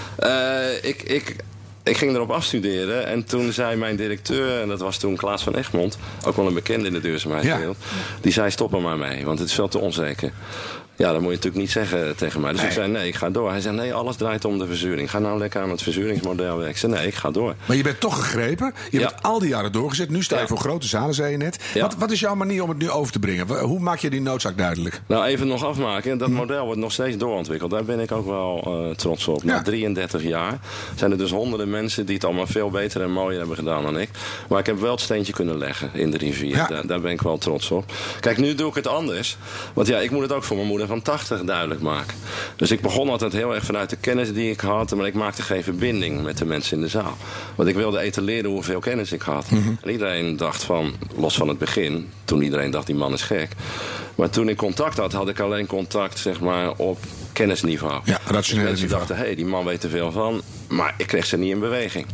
ik, 0.81 1.01
ik, 1.03 1.35
ik 1.83 1.97
ging 1.97 2.15
erop 2.15 2.31
afstuderen. 2.31 3.05
En 3.05 3.25
toen 3.25 3.51
zei 3.51 3.75
mijn 3.75 3.95
directeur, 3.95 4.61
en 4.61 4.67
dat 4.67 4.79
was 4.79 4.97
toen 4.97 5.15
Klaas 5.15 5.43
van 5.43 5.55
Egmond... 5.55 5.97
ook 6.25 6.35
wel 6.35 6.47
een 6.47 6.53
bekende 6.53 6.87
in 6.87 6.93
de 6.93 6.99
duurzaamheidswereld... 6.99 7.77
die 8.21 8.31
zei 8.31 8.51
stop 8.51 8.73
er 8.73 8.81
maar 8.81 8.97
mee, 8.97 9.25
want 9.25 9.39
het 9.39 9.47
is 9.47 9.53
veel 9.53 9.67
te 9.67 9.79
onzeker. 9.79 10.31
Ja, 10.99 11.11
dat 11.11 11.21
moet 11.21 11.29
je 11.29 11.35
natuurlijk 11.35 11.61
niet 11.63 11.71
zeggen 11.71 12.15
tegen 12.15 12.41
mij. 12.41 12.51
Dus 12.51 12.63
ik 12.63 12.71
zei, 12.71 12.87
nee, 12.91 13.07
ik 13.07 13.15
ga 13.15 13.29
door. 13.29 13.49
Hij 13.49 13.61
zei, 13.61 13.75
nee, 13.75 13.93
alles 13.93 14.15
draait 14.15 14.45
om 14.45 14.57
de 14.57 14.65
verzuring. 14.67 15.09
Ga 15.09 15.19
nou 15.19 15.37
lekker 15.37 15.61
aan 15.61 15.69
het 15.69 15.81
verzuringsmodel 15.81 16.45
werken. 16.55 16.69
Ik 16.69 16.77
zei, 16.77 16.91
nee, 16.91 17.07
ik 17.07 17.15
ga 17.15 17.31
door. 17.31 17.55
Maar 17.65 17.77
je 17.77 17.83
bent 17.83 17.99
toch 17.99 18.15
gegrepen. 18.15 18.73
Je 18.91 18.99
Ja. 18.99 19.07
hebt 19.07 19.23
al 19.23 19.39
die 19.39 19.49
jaren 19.49 19.71
doorgezet. 19.71 20.09
Nu 20.09 20.23
sta 20.23 20.35
je 20.35 20.41
Ja. 20.41 20.47
voor 20.47 20.57
grote 20.57 20.87
zalen, 20.87 21.13
zei 21.13 21.31
je 21.31 21.37
net. 21.37 21.63
Ja. 21.73 21.81
Wat, 21.81 21.95
wat 21.95 22.11
is 22.11 22.19
jouw 22.19 22.35
manier 22.35 22.63
om 22.63 22.69
het 22.69 22.77
nu 22.77 22.89
over 22.89 23.11
te 23.11 23.19
brengen? 23.19 23.47
Hoe 23.59 23.79
maak 23.79 23.99
je 23.99 24.09
die 24.09 24.21
noodzaak 24.21 24.57
duidelijk? 24.57 25.01
Nou, 25.07 25.25
even 25.25 25.47
nog 25.47 25.65
afmaken. 25.65 26.17
Dat 26.17 26.29
model 26.29 26.65
wordt 26.65 26.79
nog 26.79 26.91
steeds 26.91 27.17
doorontwikkeld. 27.17 27.71
Daar 27.71 27.83
ben 27.85 27.99
ik 27.99 28.11
ook 28.11 28.25
wel 28.25 28.61
eh, 28.89 28.95
trots 28.95 29.27
op. 29.27 29.43
Na 29.43 29.61
33 29.61 30.23
jaar 30.23 30.59
zijn 30.95 31.11
er 31.11 31.17
dus 31.17 31.31
honderden 31.31 31.69
mensen 31.69 32.05
die 32.05 32.15
het 32.15 32.23
allemaal 32.25 32.47
veel 32.47 32.69
beter 32.69 33.01
en 33.01 33.11
mooier 33.11 33.37
hebben 33.39 33.55
gedaan 33.57 33.83
dan 33.83 33.99
ik. 33.99 34.09
Maar 34.49 34.59
ik 34.59 34.65
heb 34.65 34.79
wel 34.79 34.91
het 34.91 35.01
steentje 35.01 35.33
kunnen 35.33 35.57
leggen 35.57 35.89
in 35.93 36.11
de 36.11 36.17
rivier. 36.17 36.65
Daar, 36.69 36.87
daar 36.87 37.01
ben 37.01 37.11
ik 37.11 37.21
wel 37.21 37.37
trots 37.37 37.71
op. 37.71 37.91
Kijk, 38.19 38.37
nu 38.37 38.55
doe 38.55 38.69
ik 38.69 38.75
het 38.75 38.87
anders. 38.87 39.37
Want 39.73 39.87
ja, 39.87 39.97
ik 39.99 40.11
moet 40.11 40.21
het 40.21 40.31
ook 40.31 40.43
voor 40.43 40.55
mijn 40.55 40.67
moeder 40.67 40.87
van 40.89 41.01
80 41.01 41.43
duidelijk 41.43 41.81
maken. 41.81 42.17
Dus 42.55 42.71
ik 42.71 42.81
begon 42.81 43.09
altijd 43.09 43.33
heel 43.33 43.55
erg 43.55 43.65
vanuit 43.65 43.89
de 43.89 43.95
kennis 43.95 44.33
die 44.33 44.51
ik 44.51 44.59
had. 44.59 44.95
Maar 44.95 45.05
ik 45.05 45.13
maakte 45.13 45.41
geen 45.41 45.63
verbinding 45.63 46.23
met 46.23 46.37
de 46.37 46.45
mensen 46.45 46.77
in 46.77 46.83
de 46.83 46.89
zaal. 46.89 47.17
Want 47.55 47.69
ik 47.69 47.75
wilde 47.75 47.99
etaleren 47.99 48.51
hoeveel 48.51 48.79
kennis 48.79 49.11
ik 49.11 49.21
had. 49.21 49.51
Mhm. 49.51 49.73
En 49.81 49.91
iedereen 49.91 50.37
dacht 50.37 50.63
van, 50.63 50.93
los 51.15 51.35
van 51.35 51.47
het 51.47 51.57
begin, 51.57 52.09
toen 52.25 52.41
iedereen 52.41 52.71
dacht 52.71 52.85
die 52.85 52.95
man 52.95 53.13
is 53.13 53.21
gek. 53.21 53.49
Maar 54.15 54.29
toen 54.29 54.49
ik 54.49 54.57
contact 54.57 54.97
had, 54.97 55.13
had 55.13 55.29
ik 55.29 55.39
alleen 55.39 55.65
contact 55.65 56.19
zeg 56.19 56.39
maar, 56.39 56.71
op 56.71 56.97
kennisniveau. 57.33 58.01
Ja, 58.03 58.19
rationele 58.25 58.69
dus 58.69 58.79
mensen 58.79 58.81
niveau. 58.81 58.99
dachten, 58.99 59.15
hé, 59.15 59.23
hey, 59.23 59.35
die 59.35 59.45
man 59.45 59.65
weet 59.65 59.83
er 59.83 59.89
veel 59.89 60.11
van. 60.11 60.41
Maar 60.67 60.93
ik 60.97 61.07
kreeg 61.07 61.25
ze 61.25 61.37
niet 61.37 61.51
in 61.51 61.59
beweging. 61.59 62.05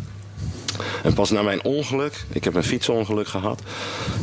En 1.04 1.14
pas 1.14 1.30
na 1.30 1.42
mijn 1.42 1.64
ongeluk, 1.64 2.26
ik 2.32 2.44
heb 2.44 2.56
een 2.56 2.64
fietsongeluk 2.64 3.28
gehad, 3.28 3.62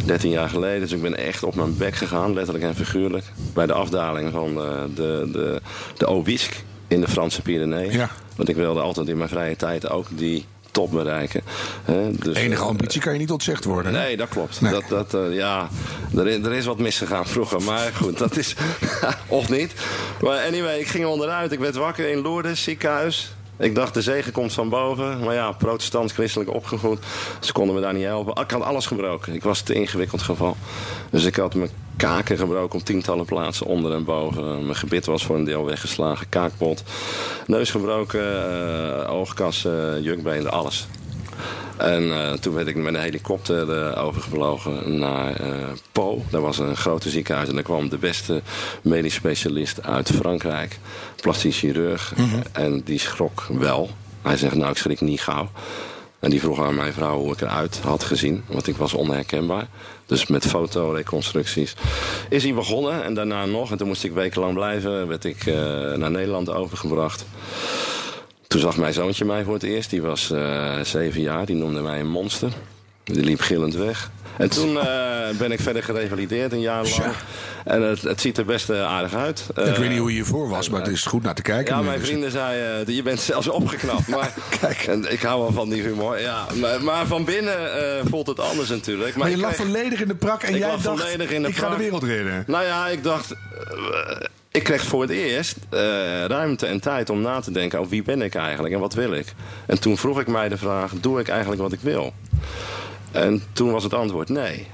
13 0.04 0.30
jaar 0.30 0.48
geleden. 0.48 0.80
Dus 0.80 0.92
ik 0.92 1.02
ben 1.02 1.16
echt 1.16 1.42
op 1.42 1.54
mijn 1.54 1.76
bek 1.76 1.94
gegaan, 1.94 2.34
letterlijk 2.34 2.64
en 2.64 2.74
figuurlijk. 2.74 3.24
Bij 3.54 3.66
de 3.66 3.72
afdaling 3.72 4.32
van 4.32 4.54
de, 4.54 4.88
de, 4.94 5.28
de, 5.32 5.60
de 5.96 6.06
Obisque 6.06 6.54
in 6.88 7.00
de 7.00 7.08
Franse 7.08 7.42
Pyreneeën. 7.42 7.92
Ja. 7.92 8.10
Want 8.36 8.48
ik 8.48 8.56
wilde 8.56 8.80
altijd 8.80 9.08
in 9.08 9.16
mijn 9.16 9.28
vrije 9.28 9.56
tijd 9.56 9.90
ook 9.90 10.06
die 10.10 10.44
top 10.70 10.90
bereiken. 10.90 11.42
Hè, 11.84 12.10
dus, 12.12 12.36
Enige 12.36 12.62
eh, 12.62 12.68
ambitie 12.68 13.00
kan 13.00 13.12
je 13.12 13.18
niet 13.18 13.30
ontzegd 13.30 13.64
worden. 13.64 13.94
hè? 13.94 14.00
Nee, 14.00 14.16
dat 14.16 14.28
klopt. 14.28 14.60
Nee. 14.60 14.72
Dat, 14.72 14.82
dat, 14.88 15.14
eh, 15.14 15.34
ja, 15.34 15.68
er, 16.16 16.26
is- 16.28 16.44
er 16.44 16.52
is 16.52 16.64
wat 16.64 16.78
misgegaan 16.78 17.26
vroeger. 17.26 17.62
Maar 17.62 17.90
goed, 17.94 18.18
dat 18.18 18.36
is... 18.36 18.54
of 19.26 19.48
niet. 19.48 19.72
Maar 20.20 20.38
anyway, 20.46 20.78
ik 20.78 20.86
ging 20.86 21.04
onderuit. 21.06 21.52
Ik 21.52 21.58
werd 21.58 21.76
wakker 21.76 22.08
in 22.10 22.20
Lourdes, 22.22 22.62
ziekenhuis. 22.62 23.32
Ik 23.56 23.74
dacht, 23.74 23.94
de 23.94 24.02
zegen 24.02 24.32
komt 24.32 24.52
van 24.52 24.68
boven. 24.68 25.20
Maar 25.20 25.34
ja, 25.34 25.52
protestant-christelijk 25.52 26.50
opgevoed. 26.50 26.98
Ze 27.40 27.52
konden 27.52 27.74
me 27.74 27.80
daar 27.80 27.92
niet 27.94 28.04
helpen. 28.04 28.42
Ik 28.42 28.50
had 28.50 28.62
alles 28.62 28.86
gebroken. 28.86 29.34
Ik 29.34 29.42
was 29.42 29.60
te 29.60 29.74
ingewikkeld 29.74 30.22
geval. 30.22 30.56
Dus 31.10 31.24
ik 31.24 31.36
had 31.36 31.54
mijn 31.54 31.70
kaken 31.96 32.38
gebroken 32.38 32.78
op 32.78 32.84
tientallen 32.84 33.24
plaatsen 33.24 33.66
onder 33.66 33.92
en 33.92 34.04
boven. 34.04 34.62
Mijn 34.62 34.76
gebit 34.76 35.06
was 35.06 35.24
voor 35.24 35.36
een 35.36 35.44
deel 35.44 35.64
weggeslagen. 35.64 36.28
Kaakpot. 36.28 36.82
Neus 37.46 37.70
gebroken. 37.70 38.20
eh, 39.02 39.12
oogkassen, 39.12 40.02
jukbeen, 40.02 40.50
alles. 40.50 40.86
En 41.76 42.12
eh, 42.12 42.32
toen 42.32 42.54
werd 42.54 42.66
ik 42.66 42.76
met 42.76 42.94
een 42.94 43.00
helikopter 43.00 43.72
eh, 43.72 44.04
overgevlogen 44.04 44.98
naar 44.98 45.36
eh 45.36 45.48
Po. 45.92 46.22
Dat 46.30 46.42
was 46.42 46.58
een 46.58 46.76
grote 46.76 47.10
ziekenhuis. 47.10 47.48
En 47.48 47.54
daar 47.54 47.62
kwam 47.62 47.88
de 47.88 47.98
beste 47.98 48.42
medisch 48.82 49.14
specialist 49.14 49.82
uit 49.82 50.10
Frankrijk. 50.10 50.78
Plastisch 51.20 51.58
chirurg. 51.58 52.14
En 52.52 52.82
die 52.84 52.98
schrok 52.98 53.46
wel. 53.50 53.90
Hij 54.22 54.36
zegt, 54.36 54.54
nou 54.54 54.70
ik 54.70 54.76
schrik 54.76 55.00
niet 55.00 55.20
gauw. 55.20 55.50
En 56.18 56.30
die 56.30 56.40
vroeg 56.40 56.60
aan 56.60 56.74
mijn 56.74 56.92
vrouw 56.92 57.18
hoe 57.18 57.32
ik 57.32 57.40
eruit 57.40 57.80
had 57.84 58.04
gezien. 58.04 58.44
Want 58.46 58.66
ik 58.66 58.76
was 58.76 58.94
onherkenbaar. 58.94 59.66
Dus 60.06 60.26
met 60.26 60.46
fotoreconstructies 60.46 61.74
is 62.28 62.42
hij 62.42 62.54
begonnen. 62.54 63.04
En 63.04 63.14
daarna 63.14 63.44
nog. 63.44 63.70
En 63.70 63.76
toen 63.76 63.88
moest 63.88 64.04
ik 64.04 64.12
wekenlang 64.12 64.54
blijven. 64.54 65.08
Werd 65.08 65.24
ik 65.24 65.44
naar 65.96 66.10
Nederland 66.10 66.50
overgebracht. 66.50 67.24
Toen 68.52 68.60
zag 68.60 68.76
mijn 68.76 68.92
zoontje 68.92 69.24
mij 69.24 69.44
voor 69.44 69.54
het 69.54 69.62
eerst. 69.62 69.90
Die 69.90 70.02
was 70.02 70.30
eh, 70.30 70.80
zeven 70.80 71.20
jaar. 71.20 71.46
Die 71.46 71.56
noemde 71.56 71.80
mij 71.80 72.00
een 72.00 72.08
monster. 72.10 72.52
Die 73.04 73.24
liep 73.24 73.40
gillend 73.40 73.74
weg. 73.74 74.10
En 74.36 74.50
toen 74.50 74.78
eh, 74.78 75.28
ben 75.38 75.52
ik 75.52 75.60
verder 75.60 75.82
gerevalideerd 75.82 76.52
een 76.52 76.60
jaar 76.60 76.82
lang. 76.98 77.12
En 77.64 77.82
het, 77.82 78.02
het 78.02 78.20
ziet 78.20 78.38
er 78.38 78.44
best 78.44 78.70
eh, 78.70 78.82
aardig 78.86 79.14
uit. 79.14 79.46
ik 79.48 79.76
weet 79.76 79.88
niet 79.88 79.98
hoe 79.98 80.08
je 80.08 80.14
hiervoor 80.14 80.48
was, 80.48 80.68
maar 80.68 80.80
het 80.80 80.90
is 80.90 81.04
goed 81.04 81.22
naar 81.22 81.34
te 81.34 81.42
kijken. 81.42 81.74
ja, 81.74 81.80
nu. 81.80 81.86
mijn 81.86 81.98
Dus- 81.98 82.08
vrienden 82.08 82.30
zeiden, 82.30 82.94
je 82.94 83.02
bent 83.02 83.20
zelfs 83.20 83.48
opgeknapt. 83.48 84.08
Maar 84.16 84.34
Kijk. 84.60 84.78
En 84.86 85.12
ik 85.12 85.22
hou 85.22 85.40
wel 85.40 85.52
van 85.52 85.68
die 85.68 85.82
humor. 85.82 86.20
Ja, 86.20 86.46
maar, 86.54 86.82
maar 86.82 87.06
van 87.06 87.24
binnen 87.24 87.58
voelt 88.08 88.26
het 88.26 88.40
anders 88.40 88.68
natuurlijk. 88.68 89.16
Maar 89.16 89.30
je 89.30 89.36
lag 89.36 89.54
kreeg- 89.54 89.66
volledig 89.66 90.00
in 90.00 90.08
de 90.08 90.14
prak 90.14 90.42
en 90.42 90.58
jij 90.58 90.68
dacht, 90.68 90.82
volledig 90.82 91.30
in 91.30 91.42
de 91.42 91.48
ik 91.48 91.56
ga 91.56 91.70
de 91.70 91.76
wereld 91.76 92.02
redden. 92.02 92.44
Nou 92.46 92.64
ja, 92.64 92.88
ik 92.88 93.02
dacht... 93.02 93.34
ik 94.52 94.62
kreeg 94.62 94.82
voor 94.82 95.00
het 95.00 95.10
eerst 95.10 95.56
eh, 95.70 95.80
ruimte 96.24 96.66
en 96.66 96.80
tijd 96.80 97.10
om 97.10 97.20
na 97.20 97.40
te 97.40 97.50
denken... 97.50 97.78
over 97.78 97.90
wie 97.90 98.02
ben 98.02 98.22
ik 98.22 98.34
eigenlijk 98.34 98.74
en 98.74 98.80
wat 98.80 98.94
wil 98.94 99.12
ik? 99.12 99.34
En 99.66 99.80
toen 99.80 99.96
vroeg 99.96 100.20
ik 100.20 100.26
mij 100.26 100.48
de 100.48 100.56
vraag, 100.56 100.92
doe 101.00 101.20
ik 101.20 101.28
eigenlijk 101.28 101.60
wat 101.60 101.72
ik 101.72 101.80
wil? 101.80 102.12
En 103.12 103.42
toen 103.52 103.72
was 103.72 103.82
het 103.82 103.94
antwoord 103.94 104.28
nee. 104.28 104.66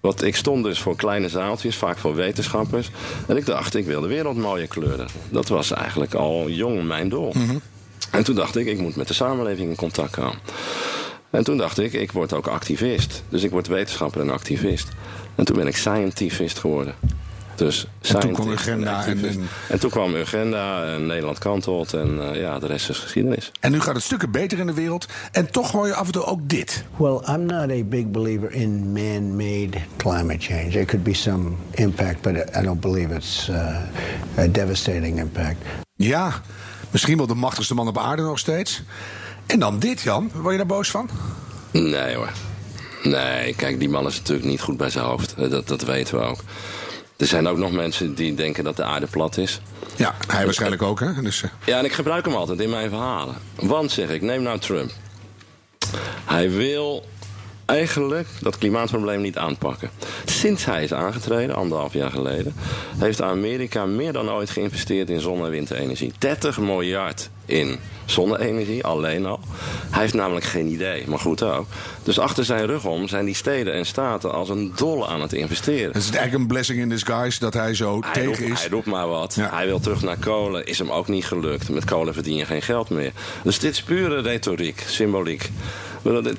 Want 0.00 0.22
ik 0.22 0.36
stond 0.36 0.64
dus 0.64 0.80
voor 0.80 0.96
kleine 0.96 1.28
zaaltjes, 1.28 1.76
vaak 1.76 1.98
voor 1.98 2.14
wetenschappers. 2.14 2.90
En 3.26 3.36
ik 3.36 3.46
dacht, 3.46 3.74
ik 3.74 3.86
wil 3.86 4.00
de 4.00 4.06
wereld 4.06 4.36
mooier 4.36 4.66
kleuren. 4.66 5.06
Dat 5.30 5.48
was 5.48 5.70
eigenlijk 5.70 6.14
al 6.14 6.48
jong 6.48 6.82
mijn 6.82 7.08
doel. 7.08 7.32
En 8.10 8.24
toen 8.24 8.34
dacht 8.34 8.56
ik, 8.56 8.66
ik 8.66 8.78
moet 8.78 8.96
met 8.96 9.08
de 9.08 9.14
samenleving 9.14 9.68
in 9.68 9.76
contact 9.76 10.10
komen. 10.10 10.38
En 11.30 11.44
toen 11.44 11.56
dacht 11.56 11.78
ik, 11.78 11.92
ik 11.92 12.12
word 12.12 12.32
ook 12.32 12.46
activist. 12.46 13.22
Dus 13.28 13.42
ik 13.42 13.50
word 13.50 13.66
wetenschapper 13.66 14.20
en 14.20 14.30
activist. 14.30 14.88
En 15.34 15.44
toen 15.44 15.56
ben 15.56 15.66
ik 15.66 15.76
scientivist 15.76 16.58
geworden. 16.58 16.94
Dus 17.56 17.86
toen 18.00 18.32
kwam 18.32 18.48
Urgenda 18.48 19.04
en- 19.06 19.24
en- 19.24 19.48
En 19.68 19.80
toen 19.80 19.90
kwam 19.90 20.14
Urgenda 20.14 20.84
en 20.94 21.06
Nederland 21.06 21.38
kantelt. 21.38 21.92
En 21.92 22.30
eh, 22.32 22.40
ja, 22.40 22.58
de 22.58 22.66
rest 22.66 22.88
is 22.88 22.98
geschiedenis. 22.98 23.50
En 23.60 23.72
nu 23.72 23.80
gaat 23.80 23.94
het 23.94 24.04
stukken 24.04 24.30
beter 24.30 24.58
in 24.58 24.66
de 24.66 24.74
wereld. 24.74 25.06
En 25.32 25.50
toch 25.50 25.70
hoor 25.70 25.86
je 25.86 25.94
af 25.94 26.06
en 26.06 26.12
toe 26.12 26.24
ook 26.24 26.48
dit. 26.48 26.84
Well, 26.96 27.18
I'm 27.28 27.46
not 27.46 27.70
a 27.70 27.82
big 27.84 28.10
believer 28.10 28.52
in 28.52 28.92
man-made 28.92 29.78
climate 29.96 30.38
change. 30.40 30.68
There 30.68 30.84
could 30.84 31.04
be 31.04 31.14
some 31.14 31.50
impact, 31.70 32.20
but 32.20 32.34
I 32.56 32.62
don't 32.62 32.80
believe 32.80 33.14
it's 33.14 33.48
uh, 33.50 33.76
a 34.38 34.46
devastating 34.46 35.18
impact. 35.18 35.56
Ja, 35.96 36.32
misschien 36.90 37.16
wel 37.16 37.26
de 37.26 37.34
machtigste 37.34 37.74
man 37.74 37.88
op 37.88 37.98
aarde 37.98 38.22
nog 38.22 38.38
steeds. 38.38 38.82
En 39.46 39.58
dan 39.58 39.78
dit, 39.78 40.00
Jan. 40.00 40.30
Word 40.34 40.50
je 40.50 40.56
daar 40.56 40.66
boos 40.66 40.90
van? 40.90 41.08
Nee 41.72 42.14
hoor. 42.14 42.30
Nee, 43.02 43.54
kijk, 43.54 43.78
die 43.78 43.88
man 43.88 44.06
is 44.06 44.16
natuurlijk 44.18 44.46
niet 44.48 44.60
goed 44.60 44.76
bij 44.76 44.90
zijn 44.90 45.04
hoofd. 45.04 45.34
Eh, 45.34 45.50
Dat, 45.50 45.68
dat 45.68 45.82
weten 45.82 46.18
we 46.18 46.24
ook. 46.24 46.38
Er 47.16 47.26
zijn 47.26 47.46
ook 47.46 47.58
nog 47.58 47.72
mensen 47.72 48.14
die 48.14 48.34
denken 48.34 48.64
dat 48.64 48.76
de 48.76 48.84
aarde 48.84 49.06
plat 49.06 49.36
is. 49.36 49.60
Ja, 49.96 50.14
hij 50.26 50.44
waarschijnlijk 50.44 50.82
ook, 50.82 51.00
hè? 51.00 51.22
Dus, 51.22 51.42
eh, 51.42 51.50
Ja, 51.64 51.78
en 51.78 51.84
ik 51.84 51.92
gebruik 51.92 52.24
hem 52.24 52.34
altijd 52.34 52.60
in 52.60 52.70
mijn 52.70 52.88
verhalen. 52.88 53.34
Want, 53.54 53.90
zeg 53.90 54.08
ik, 54.08 54.22
neem 54.22 54.42
nou 54.42 54.58
Trump. 54.58 54.90
Hij 56.24 56.50
wil 56.50 57.04
eigenlijk 57.66 58.28
dat 58.40 58.58
klimaatprobleem 58.58 59.20
niet 59.20 59.38
aanpakken. 59.38 59.90
Sinds 60.24 60.64
hij 60.64 60.82
is 60.82 60.92
aangetreden, 60.92 61.56
anderhalf 61.56 61.92
jaar 61.92 62.10
geleden, 62.10 62.54
heeft 62.98 63.22
Amerika 63.22 63.84
meer 63.84 64.12
dan 64.12 64.30
ooit 64.30 64.50
geïnvesteerd 64.50 65.10
in 65.10 65.20
zonne- 65.20 65.44
en 65.44 65.50
windenergie. 65.50 66.12
30 66.18 66.58
miljard 66.58 67.30
in 67.46 67.78
zonne-energie, 68.04 68.84
alleen 68.84 69.26
al. 69.26 69.40
Hij 69.90 70.00
heeft 70.00 70.14
namelijk 70.14 70.44
geen 70.44 70.66
idee, 70.66 71.04
maar 71.06 71.18
goed 71.18 71.42
ook. 71.42 71.66
Dus 72.02 72.18
achter 72.18 72.44
zijn 72.44 72.66
rug 72.66 72.84
om 72.84 73.08
zijn 73.08 73.24
die 73.24 73.34
steden 73.34 73.72
en 73.74 73.86
staten 73.86 74.32
als 74.32 74.48
een 74.48 74.72
dolle 74.76 75.06
aan 75.06 75.20
het 75.20 75.32
investeren. 75.32 75.86
Het 75.86 75.96
is 76.02 76.10
eigenlijk 76.10 76.34
een 76.34 76.46
blessing 76.46 76.78
in 76.78 76.88
disguise 76.88 77.38
dat 77.38 77.54
hij 77.54 77.74
zo 77.74 78.00
Hij 78.00 78.12
tegen 78.12 78.28
roept, 78.28 78.52
is. 78.52 78.60
hij 78.60 78.68
roept 78.68 78.86
maar 78.86 79.08
wat. 79.08 79.34
Ja. 79.34 79.50
Hij 79.52 79.66
wil 79.66 79.80
terug 79.80 80.02
naar 80.02 80.16
kolen. 80.18 80.66
Is 80.66 80.78
hem 80.78 80.90
ook 80.90 81.08
niet 81.08 81.24
gelukt. 81.26 81.68
Met 81.68 81.84
kolen 81.84 82.14
verdien 82.14 82.36
je 82.36 82.44
geen 82.44 82.62
geld 82.62 82.90
meer. 82.90 83.12
Dus 83.42 83.58
dit 83.58 83.72
is 83.72 83.82
pure 83.82 84.20
retoriek, 84.20 84.84
symboliek. 84.86 85.50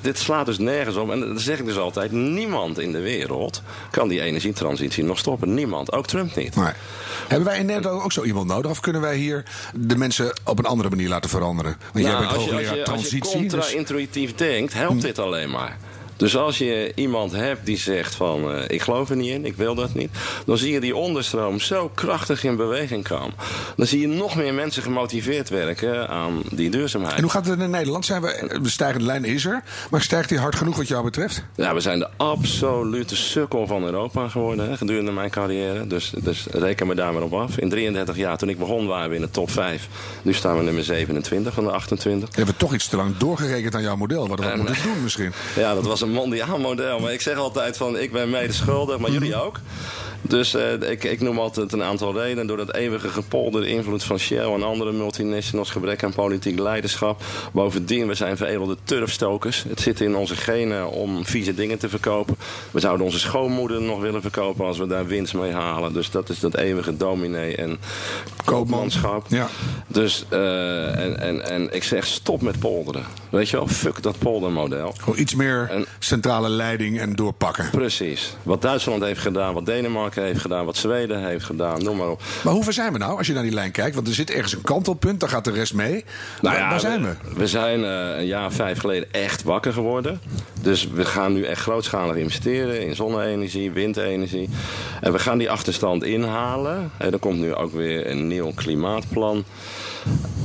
Dit, 0.02 0.20
slaat 0.20 0.46
dus 0.46 0.58
nergens 0.58 0.96
op. 0.96 1.12
En 1.12 1.20
dat 1.20 1.42
zeg 1.42 1.60
ik 1.60 1.66
dus 1.66 1.78
altijd. 1.78 2.12
Niemand 2.12 2.80
in 2.80 2.92
de 2.92 3.00
wereld 3.00 3.62
kan 3.92 4.08
die 4.08 4.22
energietransitie 4.22 5.04
nog 5.04 5.18
stoppen. 5.18 5.54
Niemand. 5.54 5.92
Ook 5.92 6.08
Trump 6.08 6.36
niet. 6.36 6.56
Maar 6.56 6.78
hebben 7.28 7.48
wij 7.48 7.60
in 7.60 7.66
Nederland 7.66 8.04
ook 8.04 8.12
zo 8.12 8.24
iemand 8.24 8.48
nodig? 8.48 8.72
Of 8.72 8.80
kunnen 8.80 9.02
wij 9.02 9.18
hier 9.18 9.44
de 9.76 9.98
mensen 9.98 10.40
op 10.44 10.60
een 10.60 10.66
andere 10.66 10.90
manier 10.90 10.95
laten 11.04 11.30
veranderen? 11.30 11.78
Want 11.94 12.06
jij 12.06 12.14
Nou, 12.14 12.20
bent 12.26 12.36
als, 12.38 12.46
je, 12.46 12.52
als, 12.52 12.62
je, 12.62 12.68
als 12.70 12.78
je 12.78 12.84
transitie. 12.84 13.20
dus- 13.22 13.32
contra-intuïtief 13.32 14.36
denkt, 14.36 14.74
helpt 14.74 15.02
dit 15.02 15.20
alleen 15.20 15.50
maar. 15.50 15.78
Dus 16.18 16.38
als 16.38 16.58
je 16.58 16.92
iemand 16.96 17.32
hebt 17.32 17.66
die 17.66 17.78
zegt 17.78 18.16
van 18.16 18.52
eh, 18.52 18.64
ik 18.68 18.82
geloof 18.82 19.10
er 19.10 19.16
niet 19.16 19.30
in, 19.30 19.46
ik 19.46 19.56
wil 19.56 19.76
dat 19.76 19.94
niet. 19.94 20.10
Dan 20.46 20.58
zie 20.58 20.74
je 20.74 20.80
die 20.80 20.96
onderstroom 20.96 21.60
zo 21.60 21.92
krachtig 21.96 22.44
in 22.44 22.56
beweging 22.56 23.08
komen. 23.08 23.34
Dan 23.76 23.86
zie 23.86 24.00
je 24.00 24.08
nog 24.08 24.36
meer 24.36 24.54
mensen 24.54 24.84
gemotiveerd 24.84 25.50
werken 25.50 26.10
aan 26.10 26.42
die 26.52 26.70
duurzaamheid. 26.70 27.16
En 27.16 27.22
hoe 27.22 27.32
gaat 27.32 27.46
het 27.46 27.60
in 27.60 27.70
Nederland? 27.70 28.06
Zijn 28.06 28.22
we, 28.22 28.60
de 28.62 28.70
stijgende 28.70 29.06
lijn 29.06 29.26
is 29.26 29.46
er. 29.46 29.64
Maar 29.90 30.02
stijgt 30.02 30.30
die 30.30 30.40
hard 30.40 30.56
genoeg 30.56 30.78
wat 30.78 30.88
jou 30.88 31.04
betreft? 31.04 31.44
Ja, 31.56 31.74
we 31.74 31.80
zijn 31.80 32.00
de 32.00 32.10
absolute 32.18 33.16
sukkel 33.16 33.68
van 33.68 33.84
Europa 33.84 34.28
geworden 34.28 34.70
hè, 34.70 34.78
gedurende 34.78 35.12
mijn 35.12 35.30
carrière. 35.30 35.88
Dus, 35.88 36.14
dus 36.24 36.46
reken 36.52 36.88
me 36.88 36.96
daar 36.96 37.14
maar 37.14 37.22
op 37.22 37.34
af. 37.34 37.58
In 37.58 37.70
33 37.70 38.16
jaar, 38.16 38.38
toen 38.38 38.50
ik 38.50 38.60
begon, 38.60 38.88
waren 38.88 39.10
we 39.10 39.16
in 39.16 39.22
de 39.22 39.32
top 39.32 39.52
5. 39.52 39.88
Nu 40.22 40.34
staan 40.34 40.58
we 40.58 40.64
nummer 40.64 40.84
27 40.84 41.54
van 41.54 41.64
de 41.64 41.72
28. 41.72 42.30
We 42.30 42.36
hebben 42.36 42.58
toch 42.58 42.74
iets 42.74 42.88
te 42.88 42.96
lang 42.96 43.18
doorgerekend 43.18 43.76
aan 43.76 43.82
jouw 43.82 43.96
model. 43.96 44.28
Wat 44.28 44.40
we 44.40 44.46
En, 44.46 44.58
moeten 44.58 44.76
eh, 44.76 44.84
doen 44.84 45.04
misschien. 45.04 45.34
Ja, 45.56 45.74
dat 45.74 45.86
was 45.86 46.04
een 46.06 46.14
mondiaal 46.14 46.58
model. 46.58 47.00
Maar 47.00 47.14
ik 47.14 47.22
zeg 47.22 47.38
altijd 47.38 47.78
van, 47.78 47.98
ik 48.00 48.12
ben 48.12 48.30
mede 48.30 48.54
schuldig, 48.54 48.98
maar 48.98 49.12
jullie 49.12 49.36
ook. 49.36 49.60
Dus 50.28 50.54
eh, 50.54 50.90
ik, 50.90 51.04
ik 51.04 51.22
noem 51.22 51.40
altijd 51.40 51.74
een 51.74 51.84
aantal 51.84 52.14
redenen. 52.22 52.48
Door 52.48 52.58
dat 52.58 52.74
eeuwige 52.76 53.10
gepolder, 53.10 53.62
de 53.62 53.68
invloed 53.68 54.04
van 54.04 54.20
Shell 54.20 54.54
en 54.54 54.64
andere 54.64 54.92
multinationals, 54.92 55.70
gebrek 55.70 56.04
aan 56.04 56.14
politiek 56.14 56.60
leiderschap. 56.60 57.24
Bovendien, 57.54 58.08
we 58.08 58.14
zijn 58.14 58.38
veredelde 58.38 58.78
turfstokers. 58.84 59.64
Het 59.68 59.80
zit 59.80 60.02
in 60.02 60.16
onze 60.16 60.36
genen 60.36 60.92
om 60.92 61.26
vieze 61.26 61.54
dingen 61.54 61.78
te 61.78 61.90
verkopen. 61.90 62.36
We 62.72 62.80
zouden 62.80 63.06
onze 63.06 63.20
schoonmoeder 63.20 63.82
nog 63.82 64.00
willen 64.02 64.22
verkopen 64.22 64.66
als 64.66 64.78
we 64.78 64.88
daar 64.88 65.08
winst 65.08 65.34
mee 65.34 65.52
halen. 65.52 65.94
Dus 65.94 66.12
dat 66.12 66.30
is 66.30 66.40
dat 66.40 66.56
eeuwige 66.56 66.98
dominee 66.98 67.56
en 67.56 67.78
koopmanschap. 68.46 69.26
Ja. 69.30 69.48
Dus, 69.88 70.26
eh, 70.30 71.00
en, 71.00 71.20
en, 71.20 71.50
en 71.50 71.74
ik 71.74 71.84
zeg 71.84 72.06
stop 72.06 72.42
met 72.42 72.60
polderen. 72.60 73.04
Weet 73.30 73.50
je 73.50 73.58
wel, 73.58 73.68
fuck 73.68 74.02
dat 74.04 74.20
poldermodel. 74.20 74.94
Gewoon 74.98 75.20
iets 75.20 75.36
meer 75.36 75.68
En- 75.72 75.86
centrale 76.00 76.50
leiding 76.50 77.00
en 77.00 77.16
doorpakken. 77.16 77.70
Precies. 77.70 78.36
Wat 78.44 78.62
Duitsland 78.62 79.04
heeft 79.04 79.20
gedaan, 79.22 79.54
wat 79.54 79.66
Denemarken 79.66 80.15
heeft 80.24 80.42
gedaan, 80.42 80.66
wat 80.66 80.78
Zweden 80.78 81.26
heeft 81.26 81.46
gedaan, 81.46 81.84
noem 81.84 81.98
maar 81.98 82.10
op. 82.10 82.22
Maar 82.44 82.54
hoe 82.54 82.64
ver 82.64 82.74
zijn 82.74 82.94
we 82.94 82.98
nou 82.98 83.18
als 83.18 83.28
je 83.28 83.34
naar 83.34 83.44
die 83.44 83.54
lijn 83.54 83.72
kijkt? 83.72 83.96
Want 83.96 84.08
er 84.08 84.14
zit 84.14 84.30
ergens 84.30 84.54
een 84.54 84.62
kantelpunt, 84.62 85.20
daar 85.20 85.30
gaat 85.30 85.44
de 85.44 85.52
rest 85.52 85.74
mee. 85.74 86.06
Nou 86.42 86.58
waar, 86.58 86.70
waar 86.70 86.80
zijn 86.80 87.04
we? 87.04 87.14
We 87.36 87.48
zijn 87.48 87.84
eh, 87.84 88.18
een 88.18 88.26
jaar 88.26 88.46
of 88.46 88.54
vijf 88.54 88.80
geleden 88.80 89.12
echt 89.12 89.44
wakker 89.44 89.74
geworden. 89.74 90.20
Dus 90.62 90.88
we 90.88 91.06
gaan 91.06 91.34
nu 91.34 91.44
echt 91.44 91.62
grootschalig 91.62 92.16
investeren 92.16 92.82
in 92.82 92.96
zonne-energie, 92.96 93.72
windenergie. 93.72 94.50
En 95.02 95.12
we 95.12 95.20
gaan 95.20 95.38
die 95.38 95.50
achterstand 95.50 96.04
inhalen. 96.04 96.92
En 96.98 97.14
er 97.14 97.20
komt 97.20 97.40
nu 97.40 97.54
ook 97.54 97.72
weer 97.72 98.10
een 98.12 98.28
nieuw 98.28 98.52
klimaatplan. 98.56 99.46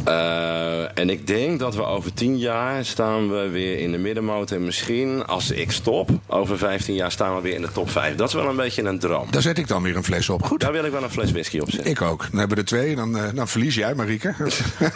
Eh, 0.05 0.99
en 0.99 1.11
ik 1.11 1.27
denk 1.27 1.59
dat 1.59 1.75
we 1.75 1.85
over 1.85 2.15
tien 2.15 2.39
jaar 2.39 2.85
staan 2.85 3.31
we 3.31 3.49
weer 3.49 3.79
in 3.79 3.93
de 3.93 3.99
middenmoot. 3.99 4.51
En 4.51 4.65
misschien, 4.65 5.27
als 5.27 5.51
ik 5.51 5.71
stop, 5.71 6.11
over 6.27 6.59
15 6.59 6.95
jaar 6.95 7.11
staan 7.13 7.35
we 7.37 7.41
weer 7.43 7.55
in 7.55 7.61
de 7.63 7.73
top 7.73 7.91
5. 7.91 8.15
Dat 8.15 8.29
is 8.29 8.35
wel 8.35 8.49
een 8.49 8.57
beetje 8.57 8.83
een 8.83 8.99
droom. 8.99 9.27
Daar 9.31 9.43
zet 9.43 9.59
ik 9.59 9.69
dan 9.69 9.83
weer 9.83 9.97
een 9.97 10.05
fles 10.05 10.29
op. 10.29 10.43
Goed. 10.45 10.61
Daar 10.61 10.73
wil 10.73 10.85
ik 10.85 10.93
wel 10.93 11.03
een 11.03 11.11
fles 11.11 11.31
whisky 11.33 11.59
op 11.59 11.71
zetten. 11.71 11.91
Ik 11.91 12.03
ook. 12.03 12.27
Dan 12.31 12.39
hebben 12.39 12.57
we 12.57 12.63
er 12.63 12.69
twee. 12.69 12.97
Dan, 12.97 13.17
eh, 13.19 13.25
dan 13.35 13.49
verlies 13.49 13.75
jij, 13.75 13.95
Marieke. 13.95 14.35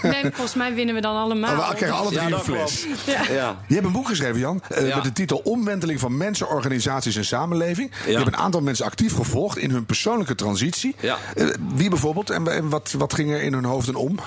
Nee, 0.03 0.23
volgens 0.23 0.55
mij 0.55 0.75
winnen 0.75 0.95
we 0.95 1.01
dan 1.01 1.17
allemaal. 1.17 1.57
Oh, 1.59 1.69
we 1.69 1.75
krijgen 1.75 1.99
alle 1.99 2.11
drie 2.11 2.29
Ja, 2.29 2.35
een 2.35 2.41
fles. 2.41 2.87
Ja. 3.07 3.57
Je 3.69 3.75
hebt 3.75 3.87
een 3.87 3.93
boek 3.93 4.09
geschreven, 4.09 4.39
Jan, 4.39 4.63
eh, 4.69 4.89
Ja. 4.89 4.95
met 4.95 5.05
de 5.05 5.13
titel 5.13 5.41
Omwenteling 5.45 6.01
van 6.01 6.17
mensen, 6.17 6.49
organisaties 6.49 7.17
en 7.17 7.25
samenleving. 7.25 7.91
Je 8.07 8.15
hebt 8.15 8.27
een 8.27 8.37
aantal 8.37 8.61
mensen 8.61 8.85
actief 8.85 9.15
gevolgd 9.15 9.59
in 9.59 9.71
hun 9.71 9.85
persoonlijke 9.87 10.35
transitie. 10.35 10.95
Ja. 11.01 11.17
Eh, 11.35 11.47
wie 11.75 11.89
bijvoorbeeld 11.89 12.31
en, 12.31 12.49
en 12.49 12.69
wat, 12.69 12.95
wat 12.99 13.15
ging 13.15 13.31
er 13.31 13.43
in 13.43 13.53
hun 13.53 13.65
hoofden 13.65 13.95
om? 13.95 14.19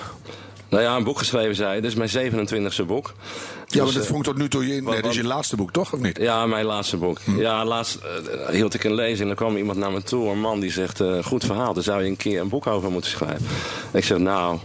Nou 0.70 0.84
ja, 0.84 0.96
een 0.96 1.04
boek 1.04 1.18
geschreven, 1.18 1.56
zei 1.56 1.82
is 1.82 1.96
mijn 1.96 2.10
27e 2.10 2.86
boek. 2.86 3.14
Ja, 3.70 3.84
maar 3.84 3.86
Dus, 3.86 3.94
dat 3.94 4.04
eh, 4.04 4.10
vond 4.10 4.26
ik 4.26 4.32
tot 4.32 4.42
nu 4.42 4.50
toe 4.50 4.68
je, 4.68 4.82
nee, 4.82 4.96
dit 4.96 5.06
is 5.06 5.16
je 5.16 5.24
laatste 5.24 5.56
boek, 5.56 5.72
toch? 5.72 5.94
Of 5.94 6.00
niet? 6.00 6.18
Ja, 6.22 6.46
mijn 6.46 6.66
laatste 6.66 6.98
boek. 6.98 7.20
Ja, 7.38 7.66
laatst 7.66 7.96
eh, 7.96 8.50
hield 8.50 8.74
ik 8.74 8.84
een 8.84 8.94
lezing 8.94 9.20
en 9.20 9.30
er 9.30 9.36
kwam 9.36 9.58
iemand 9.58 9.78
naar 9.78 9.92
me 9.92 10.04
toe. 10.04 10.30
Een 10.30 10.40
man 10.40 10.60
die 10.60 10.72
zegt, 10.72 11.02
eh, 11.02 11.24
goed 11.24 11.46
verhaal, 11.46 11.74
daar 11.74 11.84
zou 11.84 12.04
je 12.04 12.10
een 12.10 12.16
keer 12.16 12.40
een 12.42 12.50
boek 12.50 12.68
over 12.68 12.92
moeten 12.92 13.12
schrijven. 13.12 13.46
Ik 13.94 14.04
zeg, 14.04 14.18
nou, 14.18 14.58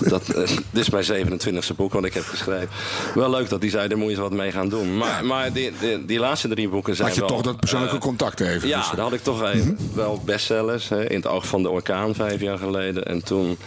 dat, 0.00 0.26
dit 0.70 0.88
is 0.88 0.90
mijn 0.90 1.28
27e 1.28 1.76
boek 1.76 1.92
wat 1.92 2.04
ik 2.04 2.14
heb 2.14 2.24
geschreven. 2.24 2.68
Wel 3.14 3.30
leuk 3.30 3.48
dat 3.48 3.60
die 3.60 3.70
zei, 3.70 3.88
daar 3.88 3.98
moet 3.98 4.10
je 4.10 4.20
wat 4.20 4.32
mee 4.32 4.50
gaan 4.52 4.68
doen. 4.68 4.96
Maar, 4.96 5.24
maar 5.24 5.52
die, 5.52 5.72
die, 5.80 6.04
die 6.04 6.18
laatste 6.18 6.48
drie 6.48 6.68
boeken 6.68 6.96
zijn 6.96 7.08
Had 7.08 7.16
je 7.16 7.22
wel, 7.22 7.30
toch 7.30 7.42
dat 7.42 7.56
persoonlijke 7.60 7.98
contact 7.98 8.40
even? 8.40 8.68
ja, 8.68 8.78
Dus, 8.78 8.90
daar 8.90 9.04
had 9.04 9.12
ik 9.12 9.22
toch 9.22 9.42
even 9.42 9.78
wel 9.94 10.22
bestsellers. 10.24 10.88
Hè, 10.88 11.10
in 11.10 11.16
het 11.16 11.26
oog 11.26 11.46
van 11.46 11.62
de 11.62 11.70
orkaan 11.70 12.14
vijf 12.14 12.40
jaar 12.40 12.58
geleden. 12.58 13.06
En 13.06 13.24
toen 13.24 13.58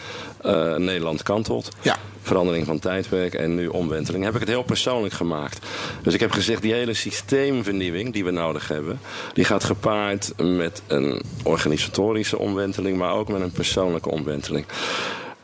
Nederland 0.77 1.23
kantelt. 1.23 1.69
Ja. 1.81 1.97
Verandering 2.21 2.65
van 2.65 2.79
tijdperk 2.79 3.33
en 3.33 3.55
nu 3.55 3.67
omwenteling. 3.67 4.23
Heb 4.23 4.33
ik 4.33 4.39
het 4.39 4.49
heel 4.49 4.63
persoonlijk 4.63 5.13
gemaakt. 5.13 5.65
Dus 6.01 6.13
ik 6.13 6.19
heb 6.19 6.31
gezegd, 6.31 6.61
die 6.61 6.73
hele 6.73 6.93
systeemvernieuwing 6.93 8.13
die 8.13 8.23
we 8.23 8.31
nodig 8.31 8.67
hebben... 8.67 8.99
die 9.33 9.45
gaat 9.45 9.63
gepaard 9.63 10.33
met 10.37 10.81
een 10.87 11.21
organisatorische 11.43 12.37
omwenteling... 12.37 12.97
maar 12.97 13.13
ook 13.13 13.29
met 13.29 13.41
een 13.41 13.51
persoonlijke 13.51 14.09
omwenteling. 14.09 14.65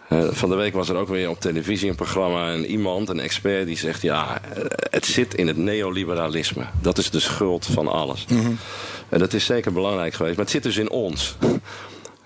Eh, 0.08 0.28
van 0.32 0.50
de 0.50 0.56
week 0.56 0.74
was 0.74 0.90
er 0.90 0.96
ook 0.96 1.08
weer 1.08 1.30
op 1.30 1.40
televisie 1.40 1.90
een 1.90 1.96
programma 1.96 2.52
en 2.52 2.66
iemand, 2.66 3.10
een 3.10 3.20
expert, 3.20 3.66
die 3.66 3.78
zegt: 3.78 4.02
Ja, 4.02 4.42
eh, 4.42 4.64
het 4.90 5.06
zit 5.06 5.34
in 5.34 5.48
het 5.48 5.58
neoliberalisme. 5.58 6.66
Dat 6.82 6.98
is 6.98 7.10
de 7.10 7.20
schuld 7.20 7.66
van 7.66 7.88
alles. 7.88 8.26
En 9.10 9.20
dat 9.20 9.34
is 9.34 9.46
zeker 9.46 9.74
belangrijk 9.74 10.14
geweest, 10.14 10.36
maar 10.36 10.46
het 10.46 10.54
zit 10.54 10.64
dus 10.64 10.78
in 10.78 10.90
ons. 10.90 11.36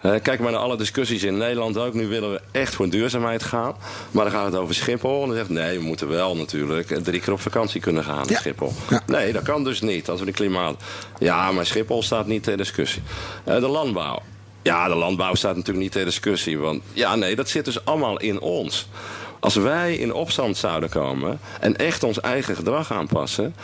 Eh, 0.01 0.13
kijk 0.21 0.39
maar 0.39 0.51
naar 0.51 0.61
alle 0.61 0.77
discussies 0.77 1.23
in 1.23 1.37
Nederland 1.37 1.77
ook. 1.77 1.93
Nu 1.93 2.07
willen 2.07 2.31
we 2.31 2.41
echt 2.51 2.75
voor 2.75 2.89
duurzaamheid 2.89 3.43
gaan. 3.43 3.75
Maar 4.11 4.23
dan 4.23 4.33
gaat 4.33 4.45
het 4.45 4.55
over 4.55 4.75
Schiphol. 4.75 5.21
En 5.21 5.27
dan 5.27 5.37
zegt 5.37 5.49
nee, 5.49 5.77
we 5.77 5.83
moeten 5.83 6.07
wel 6.07 6.35
natuurlijk 6.35 6.87
drie 7.03 7.19
keer 7.19 7.33
op 7.33 7.41
vakantie 7.41 7.81
kunnen 7.81 8.03
gaan 8.03 8.27
in. 8.29 8.35
Schiphol. 8.35 8.73
Ja. 8.89 9.01
Nee, 9.05 9.33
dat 9.33 9.43
kan 9.43 9.63
dus 9.63 9.81
niet 9.81 10.09
als 10.09 10.19
we 10.19 10.25
de 10.25 10.31
klimaat. 10.31 10.83
Ja, 11.19 11.51
maar 11.51 11.65
Schiphol 11.65 12.03
staat 12.03 12.27
niet 12.27 12.43
ter 12.43 12.57
discussie. 12.57 13.01
Eh, 13.43 13.55
de 13.55 13.67
landbouw. 13.67 14.21
Ja, 14.61 14.87
de 14.87 14.95
landbouw 14.95 15.35
staat 15.35 15.55
natuurlijk 15.55 15.83
niet 15.83 15.91
ter 15.91 16.05
discussie. 16.05 16.57
Want 16.57 16.83
ja, 16.93 17.15
nee, 17.15 17.35
dat 17.35 17.49
zit 17.49 17.65
dus 17.65 17.85
allemaal 17.85 18.19
in 18.19 18.39
ons. 18.39 18.87
Als 19.39 19.55
wij 19.55 19.95
in 19.95 20.13
opstand 20.13 20.57
zouden 20.57 20.89
komen 20.89 21.39
en 21.59 21.77
echt 21.77 22.03
ons 22.03 22.19
eigen 22.19 22.55
gedrag 22.55 22.91
aanpassen, 22.91 23.55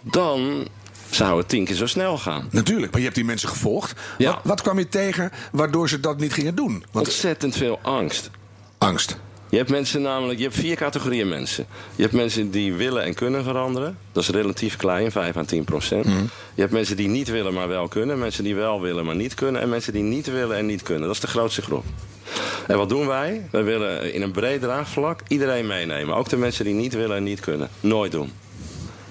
dan 0.00 0.68
zou 1.14 1.38
het 1.38 1.48
tien 1.48 1.64
keer 1.64 1.74
zo 1.76 1.86
snel 1.86 2.18
gaan. 2.18 2.48
Natuurlijk, 2.50 2.90
maar 2.90 2.98
je 3.00 3.04
hebt 3.06 3.16
die 3.16 3.24
mensen 3.26 3.48
gevolgd. 3.48 4.00
Ja. 4.18 4.30
Wat, 4.30 4.40
wat 4.44 4.62
kwam 4.62 4.78
je 4.78 4.88
tegen 4.88 5.30
waardoor 5.52 5.88
ze 5.88 6.00
dat 6.00 6.18
niet 6.20 6.32
gingen 6.32 6.54
doen? 6.54 6.84
Want 6.90 7.06
Ontzettend 7.06 7.56
veel 7.56 7.78
angst. 7.82 8.30
angst. 8.78 9.16
Je 9.48 9.56
hebt 9.58 9.70
mensen 9.70 10.02
namelijk, 10.02 10.38
je 10.38 10.44
hebt 10.44 10.56
vier 10.56 10.76
categorieën 10.76 11.28
mensen. 11.28 11.66
Je 11.96 12.02
hebt 12.02 12.14
mensen 12.14 12.50
die 12.50 12.72
willen 12.74 13.02
en 13.02 13.14
kunnen 13.14 13.44
veranderen. 13.44 13.98
Dat 14.12 14.22
is 14.22 14.28
relatief 14.28 14.76
klein, 14.76 15.10
5 15.12 15.36
à 15.36 15.42
10 15.44 15.64
procent. 15.64 16.04
Je 16.54 16.60
hebt 16.60 16.72
mensen 16.72 16.96
die 16.96 17.08
niet 17.08 17.28
willen, 17.28 17.52
maar 17.54 17.68
wel 17.68 17.88
kunnen. 17.88 18.18
Mensen 18.18 18.44
die 18.44 18.54
wel 18.54 18.80
willen, 18.80 19.04
maar 19.04 19.16
niet 19.16 19.34
kunnen. 19.34 19.60
En 19.60 19.68
mensen 19.68 19.92
die 19.92 20.02
niet 20.02 20.26
willen 20.26 20.56
en 20.56 20.66
niet 20.66 20.82
kunnen. 20.82 21.06
Dat 21.06 21.14
is 21.14 21.20
de 21.20 21.26
grootste 21.26 21.62
groep. 21.62 21.84
En 22.66 22.76
wat 22.76 22.88
doen 22.88 23.06
wij? 23.06 23.48
Wij 23.50 23.64
willen 23.64 24.12
in 24.14 24.22
een 24.22 24.30
breed 24.32 24.60
draagvlak 24.60 25.20
iedereen 25.28 25.66
meenemen. 25.66 26.14
Ook 26.16 26.28
de 26.28 26.36
mensen 26.36 26.64
die 26.64 26.74
niet 26.74 26.94
willen 26.94 27.16
en 27.16 27.22
niet 27.22 27.40
kunnen. 27.40 27.68
Nooit 27.80 28.12
doen. 28.12 28.32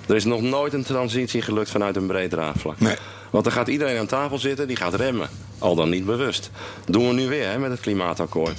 Er 0.08 0.16
is 0.16 0.26
nog 0.26 0.42
nooit 0.42 0.74
een 0.74 0.84
transitie 0.84 1.42
gelukt 1.42 1.70
vanuit 1.70 1.96
een 1.96 2.08
breed 2.08 2.30
draagvlak. 2.30 2.80
Nee. 2.80 2.96
Want 3.30 3.44
dan 3.44 3.54
gaat 3.54 3.68
iedereen 3.68 4.00
aan 4.00 4.06
tafel 4.06 4.40
zitten, 4.40 4.68
die 4.68 4.76
gaat 4.76 4.94
remmen. 4.94 5.30
Al 5.60 5.76
dan 5.76 5.90
niet 5.90 6.06
bewust. 6.06 6.50
Dat 6.86 6.94
doen 6.94 7.08
we 7.08 7.14
nu 7.14 7.28
weer 7.28 7.50
hè, 7.50 7.58
met 7.58 7.72
het 7.72 7.80
klimaatakkoord. 7.80 8.58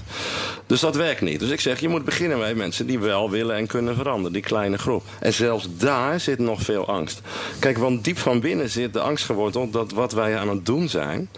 Dus 0.66 0.80
dat 0.80 0.96
werkt 0.96 1.20
niet. 1.20 1.40
Dus 1.40 1.50
ik 1.50 1.60
zeg, 1.60 1.80
je 1.80 1.88
moet 1.88 2.04
beginnen 2.04 2.38
met 2.38 2.56
mensen 2.56 2.86
die 2.86 2.98
wel 2.98 3.30
willen 3.30 3.56
en 3.56 3.66
kunnen 3.66 3.94
veranderen. 3.94 4.32
Die 4.32 4.42
kleine 4.42 4.78
groep. 4.78 5.04
En 5.20 5.32
zelfs 5.32 5.68
daar 5.76 6.20
zit 6.20 6.38
nog 6.38 6.62
veel 6.62 6.88
angst. 6.88 7.20
Kijk, 7.58 7.78
want 7.78 8.04
diep 8.04 8.18
van 8.18 8.40
binnen 8.40 8.70
zit 8.70 8.92
de 8.92 9.00
angst 9.00 9.24
geworteld 9.24 9.72
dat 9.72 9.92
wat 9.92 10.12
wij 10.12 10.38
aan 10.38 10.48
het 10.48 10.66
doen 10.66 10.88
zijn... 10.88 11.28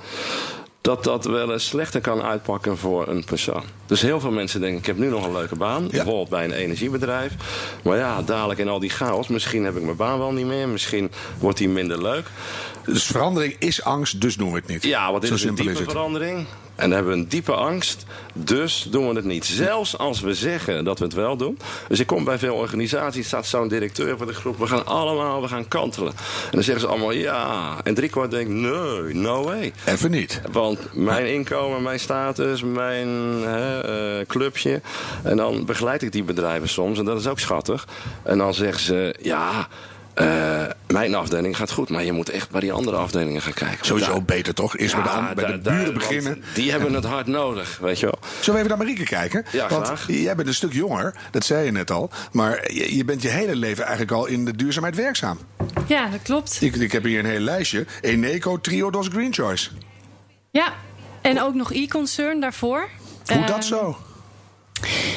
dat 0.85 1.05
dat 1.05 1.25
wel 1.25 1.53
eens 1.53 1.67
slechter 1.67 2.01
kan 2.01 2.23
uitpakken 2.23 2.79
voor 2.79 3.09
een 3.09 3.25
persoon. 3.25 3.63
Dus 3.87 4.03
heel 4.03 4.21
veel 4.21 4.31
mensen 4.31 4.61
denken, 4.61 4.79
ik 4.79 4.87
heb 4.87 4.99
nu 4.99 5.09
nog 5.09 5.25
een 5.25 5.33
leuke 5.33 5.57
baan. 5.57 5.89
Bijvoorbeeld 5.89 6.29
bij 6.29 6.45
een 6.45 6.53
energiebedrijf. 6.53 7.33
Maar 7.83 7.97
ja, 7.97 8.23
dadelijk 8.23 8.61
in 8.61 8.69
al 8.69 8.79
die 8.79 8.91
chaos, 8.91 9.29
misschien 9.29 9.65
heb 9.65 9.77
ik 9.77 9.83
mijn 9.83 9.97
baan 9.97 10.19
wel 10.19 10.33
niet 10.33 10.47
meer. 10.47 10.69
Misschien 10.69 11.11
wordt 11.39 11.59
die 11.59 11.69
minder 11.69 12.03
leuk. 12.03 12.27
Dus 12.87 13.05
verandering 13.05 13.57
is 13.59 13.83
angst, 13.83 14.21
dus 14.21 14.37
doen 14.37 14.51
we 14.51 14.57
het 14.57 14.67
niet. 14.67 14.83
Ja, 14.83 15.13
wat 15.13 15.23
is 15.23 15.41
Zo 15.41 15.49
een 15.49 15.55
diepe 15.55 15.71
is 15.71 15.79
verandering? 15.79 16.47
En 16.75 16.89
dan 16.89 16.91
hebben 16.91 17.13
we 17.13 17.19
een 17.19 17.29
diepe 17.29 17.53
angst, 17.53 18.05
dus 18.33 18.87
doen 18.91 19.09
we 19.09 19.15
het 19.15 19.25
niet. 19.25 19.45
Zelfs 19.45 19.99
als 19.99 20.21
we 20.21 20.35
zeggen 20.35 20.85
dat 20.85 20.99
we 20.99 21.05
het 21.05 21.15
wel 21.15 21.37
doen. 21.37 21.59
Dus 21.89 22.01
ik 22.01 22.07
kom 22.07 22.25
bij 22.25 22.39
veel 22.39 22.55
organisaties, 22.55 23.27
staat 23.27 23.47
zo'n 23.47 23.69
directeur 23.69 24.17
van 24.17 24.27
de 24.27 24.35
groep... 24.35 24.59
we 24.59 24.67
gaan 24.67 24.87
allemaal, 24.87 25.43
we 25.43 25.49
gaan 25.49 25.69
kantelen. 25.69 26.13
En 26.45 26.51
dan 26.51 26.63
zeggen 26.63 26.81
ze 26.81 26.87
allemaal 26.87 27.11
ja. 27.11 27.77
En 27.85 27.95
driekwart 27.95 28.31
denkt, 28.31 28.51
nee, 28.51 29.15
no 29.15 29.43
way. 29.43 29.73
Even 29.85 30.11
niet. 30.11 30.41
Want 30.53 30.95
mijn 30.95 31.33
inkomen, 31.33 31.83
mijn 31.83 32.01
status, 32.01 32.63
mijn 32.63 33.09
hè, 33.43 33.81
eh, 33.81 34.27
clubje. 34.27 34.81
En 35.23 35.37
dan 35.37 35.65
begeleid 35.65 36.03
ik 36.03 36.13
die 36.13 36.25
bedrijven 36.25 36.69
soms. 36.69 36.99
En 36.99 37.05
dat 37.05 37.21
is 37.21 37.27
ook 37.27 37.41
schattig. 37.41 37.87
En 38.23 38.39
dan 38.39 38.55
zeggen 38.55 38.81
ze, 38.81 39.15
ja, 39.23 39.69
eh, 40.15 40.63
mijn 40.87 41.15
afdeling 41.15 41.57
gaat 41.57 41.71
goed. 41.71 41.89
Maar 41.91 42.05
je 42.05 42.13
moet 42.13 42.29
echt 42.31 42.51
bij 42.51 42.61
die 42.61 42.73
andere 42.73 42.97
afdelingen 42.97 43.43
gaan 43.43 43.53
kijken. 43.53 43.87
Sowieso 43.87 44.13
Daar- 44.13 44.23
beter 44.23 44.55
toch? 44.55 44.77
Eerst 44.77 44.95
bij 44.95 45.03
de, 45.03 45.09
Ja, 45.09 45.15
an- 45.29 45.35
bij 45.35 45.47
de 45.47 45.59
buren 45.59 45.95
beginnen. 45.95 46.43
Die 46.55 46.71
hebben 46.71 46.93
het 46.95 47.05
hard 47.05 47.27
nodig, 47.27 47.79
weet 47.81 48.01
je 48.01 48.07
wel. 48.07 48.19
Zullen 48.41 48.61
we 48.61 48.67
even 48.67 48.69
naar 48.79 48.87
Marieke 48.87 49.05
kijken? 49.05 49.45
Ja, 49.53 49.69
Want 49.69 49.87
graag. 49.87 50.07
jij 50.09 50.35
bent 50.37 50.49
een 50.49 50.55
stuk 50.55 50.73
jonger, 50.73 51.15
dat 51.31 51.45
zei 51.45 51.65
je 51.65 51.71
net 51.71 51.91
al. 51.91 52.11
Maar 52.33 52.73
je, 52.73 52.97
je 52.97 53.05
bent 53.05 53.23
je 53.23 53.29
hele 53.29 53.57
leven 53.57 53.83
eigenlijk 53.83 54.13
al 54.13 54.27
in 54.27 54.45
de 54.45 54.57
duurzaamheid 54.57 54.97
werkzaam. 54.97 55.39
Ja, 55.87 56.09
dat 56.09 56.23
klopt. 56.23 56.59
Ik, 56.61 56.77
ik 56.77 56.93
heb 56.93 57.03
hier 57.05 57.19
een 57.19 57.25
heel 57.31 57.41
lijstje. 57.41 57.87
Eneco, 58.01 58.61
Triodos, 58.61 59.09
Green 59.09 59.33
Choice. 59.35 59.71
Ja, 60.51 60.73
en 61.21 61.41
ook 61.41 61.55
nog 61.55 61.73
e-concern 61.73 62.41
daarvoor. 62.41 62.89
Hoe 63.33 63.45
dat 63.47 63.65
zo? 63.65 63.97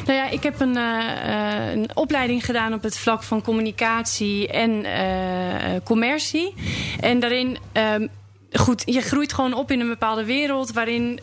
Nou 0.05 0.19
ja, 0.19 0.29
ik 0.29 0.43
heb 0.43 0.59
een, 0.59 0.77
eh, 0.77 1.63
eh, 1.65 1.71
een 1.71 1.89
opleiding 1.93 2.45
gedaan 2.45 2.73
op 2.73 2.83
het 2.83 2.97
vlak 2.97 3.23
van 3.23 3.41
communicatie 3.41 4.47
en 4.47 4.85
eh, 4.85 5.75
commercie. 5.83 6.53
En 6.99 7.19
daarin. 7.19 7.57
ehm, 7.71 8.07
Goed, 8.51 8.83
je 8.85 9.01
groeit 9.01 9.33
gewoon 9.33 9.53
op 9.53 9.71
in 9.71 9.79
een 9.79 9.87
bepaalde 9.87 10.25
wereld 10.25 10.71
waarin, 10.71 11.19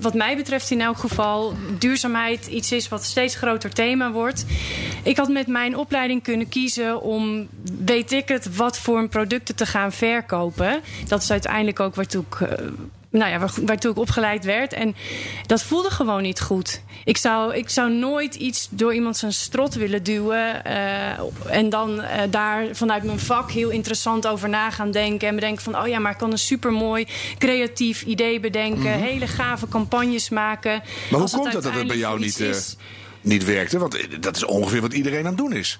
wat 0.00 0.14
mij 0.14 0.36
betreft 0.36 0.70
in 0.70 0.80
elk 0.80 0.96
geval, 0.96 1.54
duurzaamheid 1.78 2.46
iets 2.46 2.72
is 2.72 2.88
wat 2.88 3.04
steeds 3.04 3.34
groter 3.34 3.70
thema 3.70 4.10
wordt. 4.10 4.44
Ik 5.02 5.16
had 5.16 5.28
met 5.28 5.46
mijn 5.46 5.76
opleiding 5.76 6.22
kunnen 6.22 6.48
kiezen 6.48 7.00
om, 7.00 7.48
weet 7.84 8.12
ik 8.12 8.28
het, 8.28 8.56
wat 8.56 8.78
voor 8.78 9.08
producten 9.08 9.54
te 9.54 9.66
gaan 9.66 9.92
verkopen. 9.92 10.80
Dat 11.08 11.22
is 11.22 11.30
uiteindelijk 11.30 11.80
ook 11.80 11.94
waartoe 11.94 12.24
ik 12.30 12.48
nou 13.12 13.30
ja, 13.30 13.38
waar- 13.38 13.52
waartoe 13.66 13.90
ik 13.90 13.98
opgeleid 13.98 14.44
werd. 14.44 14.72
En 14.72 14.94
dat 15.46 15.62
voelde 15.62 15.90
gewoon 15.90 16.22
niet 16.22 16.40
goed. 16.40 16.82
Ik 17.04 17.16
zou, 17.16 17.54
ik 17.54 17.68
zou 17.68 17.90
nooit 17.92 18.34
iets 18.34 18.68
door 18.70 18.94
iemand 18.94 19.16
zijn 19.16 19.32
strot 19.32 19.74
willen 19.74 20.02
duwen. 20.02 20.64
eh, 20.64 21.18
en 21.46 21.70
dan 21.70 22.00
eh, 22.00 22.20
daar 22.30 22.66
vanuit 22.72 23.02
mijn 23.02 23.18
vak 23.18 23.50
heel 23.50 23.70
interessant 23.70 24.26
over 24.26 24.48
na 24.48 24.70
gaan 24.70 24.90
denken. 24.90 25.28
En 25.28 25.34
bedenken 25.34 25.62
van, 25.62 25.78
oh 25.78 25.86
ja, 25.86 25.98
maar 25.98 26.12
ik 26.12 26.18
kan 26.18 26.30
een 26.32 26.38
supermooi 26.38 27.06
creatief 27.38 28.02
idee 28.02 28.40
bedenken. 28.40 28.92
Hele 28.92 29.26
gave 29.26 29.68
campagnes 29.68 30.28
maken. 30.28 30.72
Mhm. 30.74 30.86
Maar 31.10 31.20
hoe 31.20 31.30
komt 31.30 31.52
het 31.52 31.62
dat 31.62 31.74
het 31.74 31.86
bij 31.86 31.96
jou 31.96 32.18
niet, 32.18 32.40
is- 32.40 32.76
niet 33.20 33.44
werkte? 33.44 33.78
Want 33.78 34.22
dat 34.22 34.36
is 34.36 34.44
ongeveer 34.44 34.80
wat 34.80 34.92
iedereen 34.92 35.20
aan 35.20 35.26
het 35.26 35.36
doen 35.38 35.52
is. 35.52 35.78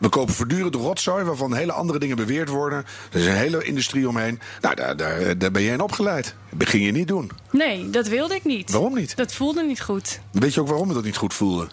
We 0.00 0.08
kopen 0.08 0.34
voortdurend 0.34 0.74
rotzooi 0.74 1.24
waarvan 1.24 1.54
hele 1.54 1.72
andere 1.72 1.98
dingen 1.98 2.16
beweerd 2.16 2.48
worden. 2.48 2.84
Er 3.12 3.20
is 3.20 3.26
een 3.26 3.32
hele 3.32 3.64
industrie 3.64 4.08
omheen. 4.08 4.40
Nou, 4.60 4.74
daar, 4.74 4.96
daar, 4.96 5.38
daar 5.38 5.50
ben 5.50 5.62
jij 5.62 5.72
in 5.72 5.80
opgeleid. 5.80 6.34
Dat 6.50 6.68
ging 6.68 6.84
je 6.84 6.92
niet 6.92 7.08
doen. 7.08 7.30
Nee, 7.50 7.90
dat 7.90 8.08
wilde 8.08 8.34
ik 8.34 8.44
niet. 8.44 8.70
Waarom 8.70 8.94
niet? 8.94 9.16
Dat 9.16 9.32
voelde 9.32 9.62
niet 9.62 9.80
goed. 9.80 10.20
Weet 10.30 10.54
je 10.54 10.60
ook 10.60 10.68
waarom 10.68 10.86
het 10.86 10.94
dat 10.94 11.04
niet 11.04 11.16
goed 11.16 11.34
voelde? 11.34 11.68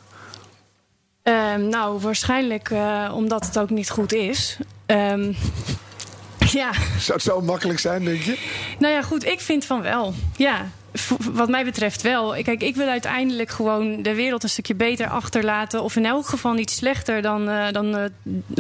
Ehm, 1.24 1.67
nou, 1.67 2.00
waarschijnlijk 2.00 2.69
eh, 2.69 3.12
omdat 3.13 3.46
het 3.46 3.60
ook 3.60 3.69
niet 3.69 3.89
goed 3.89 4.13
is. 4.13 4.57
Ehm, 4.86 5.31
ja, 6.60 6.72
Zou 7.00 7.13
het 7.13 7.22
zo 7.22 7.41
makkelijk 7.41 7.79
zijn, 7.79 8.03
denk 8.03 8.22
je? 8.22 8.38
nou 8.79 8.93
ja, 8.93 9.01
goed, 9.01 9.25
ik 9.25 9.39
vind 9.39 9.65
van 9.65 9.81
wel. 9.81 10.13
Ja, 10.36 10.69
wat 11.32 11.50
mij 11.50 11.63
betreft 11.63 12.01
wel. 12.01 12.36
Kijk, 12.44 12.62
ik 12.62 12.75
wil 12.75 12.88
uiteindelijk 12.88 13.50
gewoon 13.50 14.01
de 14.01 14.13
wereld 14.16 14.44
een 14.44 14.50
stukje 14.50 14.75
beter 14.75 15.08
achterlaten. 15.08 15.84
Of 15.84 15.96
in 15.96 16.06
elk 16.06 16.27
geval 16.27 16.54
niet 16.54 16.72
slechter 16.72 17.22
dan, 17.22 17.50
eh, 17.50 17.72
dan 17.72 17.98
eh, 17.98 18.03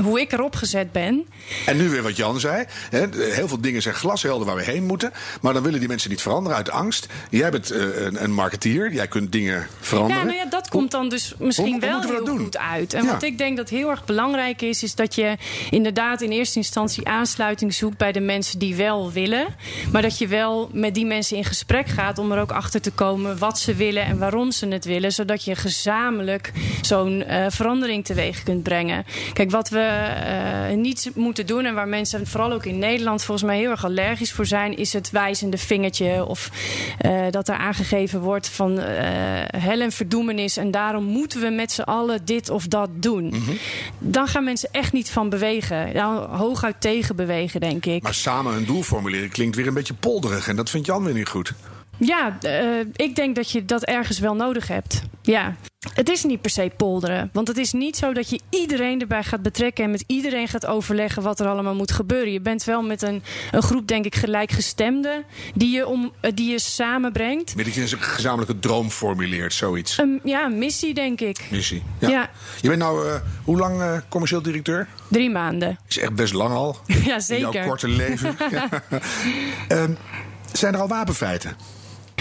hoe 0.03 0.19
ik 0.19 0.31
erop 0.31 0.55
gezet 0.55 0.91
ben. 0.91 1.25
En 1.65 1.77
nu 1.77 1.89
weer 1.89 2.03
wat 2.03 2.15
Jan 2.17 2.39
zei. 2.39 2.65
Hè, 2.89 3.05
heel 3.33 3.47
veel 3.47 3.61
dingen 3.61 3.81
zijn 3.81 3.95
glashelder 3.95 4.47
waar 4.47 4.55
we 4.55 4.63
heen 4.63 4.85
moeten. 4.85 5.11
Maar 5.41 5.53
dan 5.53 5.63
willen 5.63 5.79
die 5.79 5.87
mensen 5.87 6.09
niet 6.09 6.21
veranderen 6.21 6.57
uit 6.57 6.69
angst. 6.69 7.07
Jij 7.29 7.49
bent 7.51 7.71
eh, 7.71 7.81
een, 8.05 8.23
een 8.23 8.33
marketeer. 8.33 8.93
Jij 8.93 9.07
kunt 9.07 9.31
dingen 9.31 9.67
veranderen. 9.79 10.21
Ja, 10.21 10.27
nou 10.27 10.37
ja, 10.37 10.45
dat 10.49 10.69
komt 10.69 10.91
dan 10.91 11.09
dus 11.09 11.33
misschien 11.39 11.71
hoe- 11.71 11.79
wel 11.79 12.01
heel 12.01 12.25
doen? 12.25 12.39
goed 12.39 12.57
uit. 12.57 12.93
En 12.93 13.03
Ja. 13.03 13.11
wat 13.11 13.23
ik 13.23 13.37
denk 13.37 13.57
dat 13.57 13.69
heel 13.69 13.89
erg 13.89 14.05
belangrijk 14.05 14.61
is, 14.61 14.83
is 14.83 14.95
dat 14.95 15.15
je 15.15 15.35
inderdaad 15.69 16.21
in 16.21 16.31
eerste 16.31 16.57
instantie 16.57 17.07
aansluiting 17.07 17.73
zoekt 17.73 17.97
bij 17.97 18.11
de 18.11 18.19
mensen 18.19 18.59
die 18.59 18.75
wel 18.75 19.11
willen. 19.11 19.45
Maar 19.91 20.01
dat 20.01 20.17
je 20.17 20.27
wel 20.27 20.69
met 20.73 20.93
die 20.93 21.05
mensen 21.05 21.37
in 21.37 21.45
gesprek 21.45 21.87
gaat 21.87 22.17
om 22.17 22.26
er 22.31 22.41
ook 22.41 22.51
achter 22.51 22.81
te 22.81 22.91
komen 22.91 23.37
wat 23.37 23.59
ze 23.59 23.75
willen 23.75 24.05
en 24.05 24.17
waarom 24.17 24.51
ze 24.51 24.67
het 24.67 24.85
willen. 24.85 25.11
Zodat 25.11 25.43
je 25.43 25.55
gezamenlijk 25.55 26.51
zo'n 26.81 27.23
eh, 27.23 27.45
verandering 27.49 28.05
teweeg 28.05 28.43
kunt 28.43 28.63
brengen. 28.63 29.05
Kijk, 29.33 29.51
wat 29.51 29.69
we 29.69 29.79
eh, 29.79 30.75
niet 30.75 31.11
moeten 31.15 31.45
doen 31.45 31.65
en 31.65 31.73
waar 31.73 31.87
mensen 31.87 32.27
vooral 32.27 32.51
ook 32.51 32.65
in 32.65 32.79
Nederland 32.79 33.23
volgens 33.23 33.47
mij 33.47 33.57
heel 33.57 33.69
erg 33.69 33.85
allergisch 33.85 34.31
voor 34.31 34.45
zijn, 34.45 34.77
is 34.77 34.93
het 34.93 35.09
wijzende 35.09 35.57
vingertje. 35.57 36.25
Of 36.25 36.49
eh, 36.97 37.25
dat 37.29 37.47
er 37.47 37.55
aangegeven 37.55 38.19
wordt 38.19 38.49
van 38.49 38.77
hel 39.57 39.79
en 39.79 39.91
verdoemenis. 39.91 40.57
En 40.57 40.71
daarom 40.71 41.03
moeten 41.03 41.41
we 41.41 41.49
met 41.49 41.71
z'n 41.71 41.81
allen 41.81 42.25
dit 42.25 42.49
of 42.49 42.67
dat 42.67 42.89
doen. 42.93 43.27
Mhm. 43.27 43.51
Dan 43.99 44.27
gaan 44.27 44.43
mensen 44.43 44.69
echt 44.71 44.93
niet 44.93 45.09
van 45.09 45.29
bewegen. 45.29 45.93
Nou, 45.93 46.27
hooguit 46.29 46.81
tegen 46.81 47.15
bewegen, 47.15 47.59
denk 47.59 47.85
ik. 47.85 48.03
Maar 48.03 48.13
samen 48.13 48.55
een 48.55 48.65
doel 48.65 48.83
formuleren 48.83 49.29
klinkt 49.29 49.55
weer 49.55 49.67
een 49.67 49.73
beetje 49.73 49.93
polderig. 49.93 50.47
En 50.47 50.55
dat 50.55 50.69
vindt 50.69 50.87
Jan 50.87 51.03
weer 51.03 51.13
niet 51.13 51.29
goed. 51.29 51.53
Ja, 51.97 52.37
eh, 52.41 52.79
ik 52.95 53.15
denk 53.15 53.35
dat 53.35 53.51
je 53.51 53.65
dat 53.65 53.83
ergens 53.83 54.19
wel 54.19 54.35
nodig 54.35 54.67
hebt. 54.67 55.01
Ja. 55.21 55.55
Het 55.93 56.09
is 56.09 56.23
niet 56.23 56.41
per 56.41 56.51
se 56.51 56.71
polderen. 56.77 57.29
Want 57.33 57.47
het 57.47 57.57
is 57.57 57.71
niet 57.71 57.97
zo 57.97 58.13
dat 58.13 58.29
je 58.29 58.39
iedereen 58.49 59.01
erbij 59.01 59.23
gaat 59.23 59.41
betrekken 59.41 59.83
en 59.83 59.91
met 59.91 60.03
iedereen 60.07 60.47
gaat 60.47 60.65
overleggen 60.65 61.23
wat 61.23 61.39
er 61.39 61.47
allemaal 61.47 61.75
moet 61.75 61.91
gebeuren. 61.91 62.31
Je 62.31 62.41
bent 62.41 62.63
wel 62.63 62.81
met 62.81 63.01
een, 63.01 63.23
een 63.51 63.61
groep, 63.61 63.87
denk 63.87 64.05
ik, 64.05 64.15
gelijkgestemden 64.15 65.23
die 65.53 65.71
je, 65.75 65.87
om, 65.87 66.11
eh, 66.19 66.31
die 66.35 66.51
je 66.51 66.59
samenbrengt. 66.59 67.57
Dat 67.57 67.73
je 67.73 67.81
een 67.81 67.87
gezamenlijke 67.87 68.59
droom 68.59 68.89
formuleert, 68.89 69.53
zoiets. 69.53 70.01
Ja, 70.23 70.47
missie, 70.47 70.93
denk 70.93 71.21
ik. 71.21 71.47
Missie. 71.51 71.83
Ja. 71.99 72.29
Je 72.61 72.67
bent 72.67 72.81
nou, 72.81 73.07
eh, 73.09 73.15
hoe 73.43 73.57
lang 73.57 74.01
commercieel 74.09 74.41
directeur? 74.41 74.87
Drie 75.07 75.29
maanden. 75.29 75.79
Is 75.87 75.97
echt 75.97 76.15
best 76.15 76.33
lang 76.33 76.53
al. 76.53 76.77
Ja, 76.87 76.95
In 76.95 77.03
jouw 77.05 77.19
zeker. 77.19 77.65
korte 77.65 77.87
leven. 77.87 78.35
Ehm, 79.67 79.91
zijn 80.51 80.73
er 80.73 80.79
al 80.79 80.87
wapenfeiten? 80.87 81.55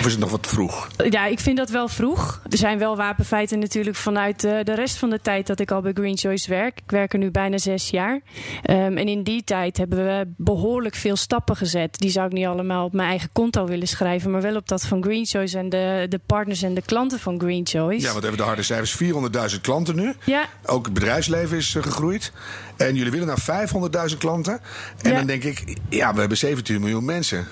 Of 0.07 0.13
is 0.13 0.19
het 0.19 0.31
nog 0.31 0.41
wat 0.41 0.47
vroeg? 0.53 0.89
Ja, 1.11 1.27
ik 1.27 1.41
vind 1.41 1.57
dat 1.57 1.71
wel 1.71 1.89
vroeg. 1.89 2.41
Er 2.51 2.59
zijn 2.59 2.79
wel 2.79 2.97
wapenfeiten 2.97 3.59
natuurlijk 3.59 3.97
vanuit 3.97 4.45
eh, 4.45 4.59
de 4.63 4.75
rest 4.75 4.97
van 4.97 5.11
de 5.11 5.21
tijd 5.21 5.47
dat 5.47 5.61
ik 5.61 5.71
al 5.71 5.81
bij 5.81 5.93
Green 5.93 6.19
Choice 6.19 6.49
werk. 6.51 6.79
Ik 6.79 6.91
werk 6.91 7.13
er 7.13 7.19
nu 7.19 7.31
bijna 7.31 7.59
zes 7.59 7.91
jaar. 7.91 8.21
Ehm, 8.63 8.97
en 8.97 9.09
in 9.09 9.23
die 9.23 9.45
tijd 9.45 9.77
hebben 9.77 9.99
we 10.05 10.27
behoorlijk 10.37 10.95
veel 10.95 11.17
stappen 11.17 11.57
gezet. 11.57 11.99
Die 11.99 12.11
zou 12.11 12.27
ik 12.27 12.33
niet 12.33 12.47
allemaal 12.47 12.85
op 12.85 12.93
mijn 12.93 13.09
eigen 13.09 13.29
konto 13.33 13.67
willen 13.67 13.89
schrijven, 13.89 14.31
maar 14.31 14.43
wel 14.43 14.57
op 14.57 14.69
dat 14.69 14.87
van 14.87 15.03
Green 15.03 15.27
Choice 15.27 15.59
en 15.59 15.69
de, 15.69 16.07
de 16.09 16.21
partners 16.27 16.63
en 16.63 16.75
de 16.75 16.83
klanten 16.83 17.19
van 17.21 17.41
Green 17.41 17.67
Choice. 17.67 18.01
Ja, 18.07 18.13
want 18.13 18.21
we 18.21 18.27
hebben 18.29 18.39
de 18.39 18.43
harde 18.47 18.63
cijfers. 18.63 19.03
400.000 19.55 19.61
klanten 19.61 19.97
nu. 19.97 20.13
Ja. 20.25 20.45
Ook 20.67 20.85
het 20.85 20.95
bedrijfsleven 20.95 21.57
is 21.57 21.75
eh, 21.75 21.83
gegroeid. 21.83 22.33
En 22.77 22.95
jullie 22.95 23.13
willen 23.13 23.27
naar 23.27 23.69
500.000 24.11 24.17
klanten. 24.19 24.61
En 25.03 25.11
Ja. 25.11 25.17
dan 25.17 25.27
denk 25.27 25.45
ik, 25.45 25.77
ja, 25.89 26.15
we 26.15 26.21
hebben 26.21 26.39
17 26.39 26.81
miljoen 26.81 27.05
mensen. 27.05 27.47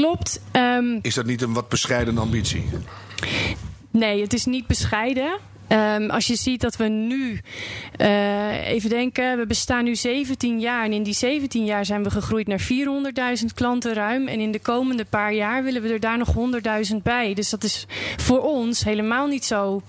Klopt. 0.00 0.40
Ehm, 0.50 0.98
Is 1.02 1.14
dat 1.14 1.26
niet 1.26 1.42
een 1.42 1.52
wat 1.52 1.68
bescheiden 1.68 2.18
ambitie? 2.18 2.64
Nee, 3.90 4.22
het 4.22 4.32
is 4.32 4.44
niet 4.44 4.66
bescheiden. 4.66 5.38
Ehm, 5.68 6.10
als 6.10 6.26
je 6.26 6.36
ziet 6.36 6.60
dat 6.60 6.76
we 6.76 6.84
nu, 6.84 7.40
eh, 7.96 8.68
even 8.68 8.90
denken, 8.90 9.38
we 9.38 9.46
bestaan 9.46 9.84
nu 9.84 9.96
17 9.96 10.60
jaar. 10.60 10.84
En 10.84 10.92
in 10.92 11.02
die 11.02 11.14
17 11.14 11.64
jaar 11.64 11.84
zijn 11.84 12.02
we 12.02 12.10
gegroeid 12.10 12.46
naar 12.46 12.60
400.000 12.60 13.54
klanten 13.54 13.94
ruim. 13.94 14.28
En 14.28 14.40
in 14.40 14.52
de 14.52 14.60
komende 14.60 15.04
paar 15.04 15.34
jaar 15.34 15.64
willen 15.64 15.82
we 15.82 15.92
er 15.92 16.00
daar 16.00 16.18
nog 16.18 16.32
100.000 16.32 17.02
bij. 17.02 17.34
Dus 17.34 17.50
dat 17.50 17.64
is 17.64 17.86
voor 18.16 18.40
ons 18.40 18.84
helemaal 18.84 19.26
niet 19.26 19.44
zo 19.44 19.82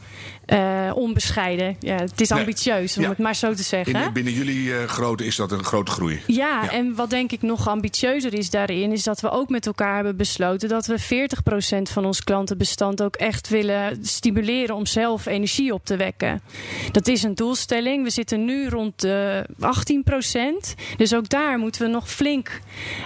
eh, 0.45 0.91
onbescheiden. 0.93 1.75
Ja, 1.80 1.95
het 1.95 2.21
is 2.21 2.30
Nee. 2.30 2.39
ambitieus, 2.39 2.97
om 2.97 3.04
Ja. 3.04 3.10
het 3.10 3.17
maar 3.17 3.36
zo 3.36 3.54
te 3.54 3.63
zeggen. 3.63 3.95
In, 4.04 4.13
binnen 4.13 4.34
jullie 4.34 4.75
eh 4.77 4.88
grootte 4.88 5.25
is 5.25 5.36
dat 5.36 5.51
een 5.51 5.63
grote 5.63 5.91
groei. 5.91 6.21
Ja, 6.27 6.63
Ja. 6.63 6.71
en 6.71 6.95
wat 6.95 7.10
denk 7.10 7.32
ik 7.32 7.41
nog 7.41 7.67
ambitieuzer 7.67 8.34
is 8.34 8.49
daarin, 8.49 8.91
is 8.91 9.04
dat 9.04 9.19
we 9.21 9.30
ook 9.30 9.49
met 9.49 9.65
elkaar 9.65 9.95
hebben 9.95 10.15
besloten 10.17 10.69
dat 10.69 10.86
we 10.86 10.99
40% 10.99 11.89
van 11.89 12.06
ons 12.06 12.23
klantenbestand 12.23 13.01
ook 13.04 13.15
echt 13.15 13.49
willen 13.49 13.99
stimuleren 14.06 14.75
om 14.75 14.86
zelf 14.86 15.25
energie 15.25 15.73
op 15.73 15.86
te 15.86 15.95
wekken. 15.95 16.41
Dat 16.91 17.08
is 17.08 17.23
een 17.23 17.36
doelstelling. 17.36 18.04
We 18.04 18.10
zitten 18.10 18.45
nu 18.45 18.69
rond 18.69 18.99
de 19.01 19.45
18 19.60 20.04
procent. 20.04 20.75
Dus 20.97 21.13
ook 21.15 21.30
daar 21.30 21.58
moeten 21.58 21.82
we 21.82 21.88
nog 21.88 22.10
flink 22.10 22.60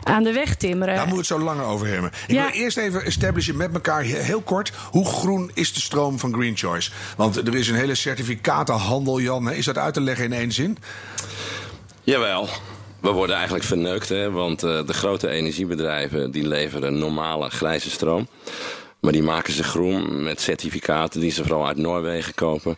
aan 0.03 0.23
de 0.23 0.31
weg 0.33 0.55
timmeren. 0.55 0.95
Daar 0.95 1.07
moeten 1.07 1.27
we 1.27 1.33
het 1.35 1.43
zo 1.43 1.49
langer 1.55 1.65
over 1.65 1.87
hebben. 1.87 2.11
Ik 2.27 2.35
wil 2.35 2.47
eerst 2.47 2.77
even 2.77 3.03
establishen 3.05 3.57
met 3.57 3.73
elkaar 3.73 4.03
he- 4.05 4.21
heel 4.21 4.41
kort. 4.41 4.71
Hoe 4.91 5.05
groen 5.05 5.51
is 5.53 5.73
de 5.73 5.81
stroom 5.81 6.19
van 6.19 6.33
Green 6.33 6.57
Choice? 6.57 6.91
Want 7.17 7.24
er 7.33 7.55
is 7.55 7.67
een 7.67 7.75
hele 7.75 7.95
certificatenhandel, 7.95 9.19
Jan. 9.19 9.45
hè? 9.45 9.53
Is 9.53 9.65
dat 9.65 9.77
uit 9.77 9.93
te 9.93 10.01
leggen 10.01 10.25
in 10.25 10.33
één 10.33 10.51
zin? 10.51 10.77
Jawel. 12.03 12.47
We 13.01 13.11
worden 13.11 13.35
eigenlijk 13.35 13.65
verneukt, 13.65 14.09
hè? 14.09 14.31
want 14.31 14.63
eh, 14.63 14.85
de 14.85 14.93
grote 14.93 15.29
energiebedrijven 15.29 16.31
die 16.31 16.47
leveren 16.47 16.97
normale 16.97 17.49
grijze 17.49 17.89
stroom. 17.89 18.27
Maar 18.99 19.11
die 19.11 19.23
maken 19.23 19.53
ze 19.53 19.63
groen 19.63 20.23
met 20.23 20.41
certificaten 20.41 21.19
die 21.19 21.31
ze 21.31 21.43
vooral 21.43 21.67
uit 21.67 21.77
Noorwegen 21.77 22.33
kopen. 22.33 22.77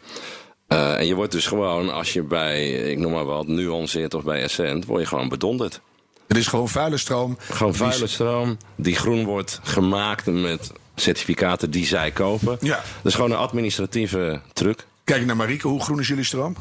Eh, 0.68 1.00
en 1.00 1.06
je 1.06 1.16
wordt 1.16 1.32
dus 1.32 1.48
gewoon, 1.48 1.94
als 1.94 2.14
je 2.14 2.24
bij, 2.24 2.72
ik 2.72 2.98
noem 2.98 3.12
maar 3.12 3.26
wat, 3.26 3.48
Nuon 3.48 3.88
zit 3.88 4.14
of 4.14 4.24
bij 4.24 4.42
Essent, 4.42 4.86
word 4.86 5.02
je 5.02 5.08
gewoon 5.08 5.30
bedonderd. 5.30 5.82
Het 6.28 6.38
is 6.38 6.48
gewoon 6.48 6.70
vuile 6.70 6.98
stroom. 6.98 7.38
Gewoon 7.40 7.76
vuile 7.76 8.08
stroom 8.08 8.58
die 8.76 8.96
groen 8.96 9.26
wordt 9.26 9.60
gemaakt 9.64 10.26
met 10.26 10.72
certificaten 11.02 11.72
die 11.72 11.86
zij 11.86 12.12
kopen. 12.12 12.58
Ja. 12.62 12.76
Dat 12.76 13.06
is 13.06 13.16
gewoon 13.16 13.32
een 13.32 13.38
administratieve 13.38 14.42
truc. 14.54 14.86
Kijk 15.04 15.26
naar 15.26 15.36
Marieke, 15.36 15.68
hoe 15.68 15.82
groen 15.82 16.00
is 16.00 16.08
jullie 16.08 16.24
stroom? 16.24 16.56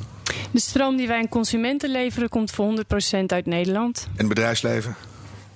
De 0.51 0.61
stroom 0.61 0.97
die 0.97 1.07
wij 1.07 1.19
aan 1.19 1.29
consumenten 1.29 1.91
leveren 1.91 2.29
komt 2.29 2.51
voor 2.51 2.85
100% 3.21 3.27
uit 3.27 3.47
Nederland. 3.47 4.07
En 4.09 4.17
het 4.17 4.29
bedrijfsleven? 4.29 4.97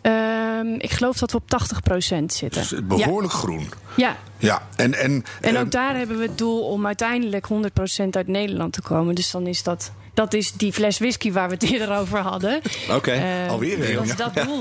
Ehm, 0.01 0.66
ik 0.79 0.90
geloof 0.90 1.19
dat 1.19 1.33
we 1.33 1.37
op 1.37 1.49
80% 1.49 2.33
zitten. 2.33 2.61
Dus 2.61 2.71
het 2.71 2.88
behoorlijk 2.88 3.33
groen. 3.33 3.69
Ja. 3.97 4.16
Ja, 4.38 4.62
en... 4.77 4.95
En, 4.95 5.25
En 5.40 5.55
eh, 5.55 5.61
ook 5.61 5.71
daar 5.71 5.97
hebben 5.97 6.16
we 6.16 6.23
het 6.23 6.38
doel 6.38 6.62
om 6.62 6.87
uiteindelijk 6.87 7.47
100% 7.49 8.11
uit 8.11 8.27
Nederland 8.27 8.73
te 8.73 8.83
komen. 8.83 9.14
Dus 9.14 9.31
dan 9.31 9.47
is 9.47 9.62
dat, 9.62 9.93
dat 10.14 10.35
is 10.35 10.53
die 10.53 10.73
fles 10.73 10.99
whisky 10.99 11.33
waar 11.33 11.49
we 11.49 11.55
het 11.55 11.62
eerder 11.62 11.96
over 11.96 12.18
hadden. 12.18 12.61
Oké. 12.90 13.11
Eh, 13.11 13.49
Alweer 13.51 13.88
een, 13.90 13.94
Dat 13.94 14.05
is 14.05 14.16
dat 14.16 14.35
doel. 14.35 14.61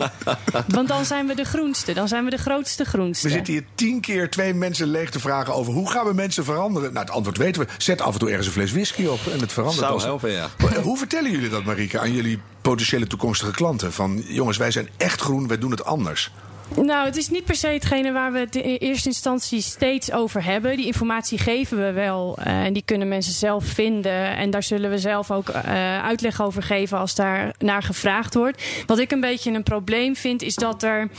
Want 0.68 0.88
dan 0.88 1.06
zijn 1.06 1.28
we 1.28 1.36
de 1.36 1.44
groenste. 1.44 1.94
Dan 1.94 2.08
zijn 2.08 2.24
we 2.24 2.30
de 2.30 2.38
grootste 2.38 2.86
groenste. 2.86 3.28
We 3.28 3.34
zitten 3.34 3.54
hier 3.54 3.64
tien 3.76 4.02
keer 4.02 4.30
twee 4.30 4.54
mensen 4.54 4.88
leeg 4.88 5.10
te 5.10 5.20
vragen 5.20 5.54
over 5.54 5.74
hoe 5.74 5.90
gaan 5.92 6.06
we 6.06 6.14
mensen 6.14 6.44
veranderen. 6.46 6.94
Nou, 6.94 7.06
het 7.06 7.16
antwoord 7.16 7.38
weten 7.38 7.62
we. 7.62 7.68
Zet 7.78 8.02
af 8.02 8.14
en 8.14 8.20
toe 8.20 8.28
ergens 8.30 8.48
een 8.48 8.54
fles 8.54 8.72
whisky 8.72 9.06
op 9.06 9.20
en 9.34 9.40
het 9.40 9.52
verandert. 9.52 9.80
Zou 9.82 9.94
als- 9.94 10.04
helpen, 10.04 10.32
ja. 10.32 10.50
Hoe 10.84 10.98
vertellen 10.98 11.32
jullie 11.32 11.50
dat, 11.50 11.64
Marieke, 11.64 12.00
aan 12.00 12.14
jullie 12.14 12.40
potentiële 12.62 13.08
toekomstige 13.08 13.52
klanten? 13.52 13.94
Van 13.94 14.24
jongens, 14.28 14.58
wij 14.58 14.72
zijn 14.72 14.90
echt 14.98 15.22
groen, 15.22 15.48
wij 15.48 15.58
doen 15.58 15.72
het 15.72 15.86
anders. 15.86 16.32
Nou, 16.76 17.06
het 17.06 17.18
is 17.18 17.30
niet 17.30 17.46
per 17.46 17.56
se 17.56 17.68
hetgene 17.68 18.12
waar 18.12 18.32
we 18.32 18.40
het 18.40 18.56
in 18.56 18.76
eerste 18.76 19.08
instantie 19.08 19.62
steeds 19.62 20.12
over 20.12 20.44
hebben. 20.44 20.78
Die 20.78 20.86
informatie 20.86 21.38
geven 21.38 21.86
we 21.86 21.92
wel 21.92 22.38
eh, 22.38 22.66
en 22.66 22.74
die 22.74 22.84
kunnen 22.86 23.08
mensen 23.08 23.34
zelf 23.34 23.66
vinden. 23.66 24.36
En 24.36 24.50
daar 24.50 24.64
zullen 24.64 24.90
we 24.90 24.98
zelf 24.98 25.32
ook 25.32 25.50
eh, 25.50 26.04
uitleg 26.04 26.42
over 26.42 26.64
geven 26.64 26.98
als 26.98 27.16
daar 27.16 27.54
naar 27.60 27.84
gevraagd 27.84 28.34
wordt. 28.34 28.64
Wat 28.86 29.00
ik 29.00 29.12
een 29.12 29.20
beetje 29.20 29.52
een 29.52 29.64
probleem 29.64 30.16
vind, 30.16 30.42
is 30.42 30.56
dat 30.56 30.84
er. 30.84 31.10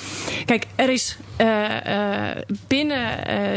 Kijk, 0.45 0.67
er 0.75 0.89
is. 0.89 1.17
eh, 1.37 2.31
binnen 2.67 3.01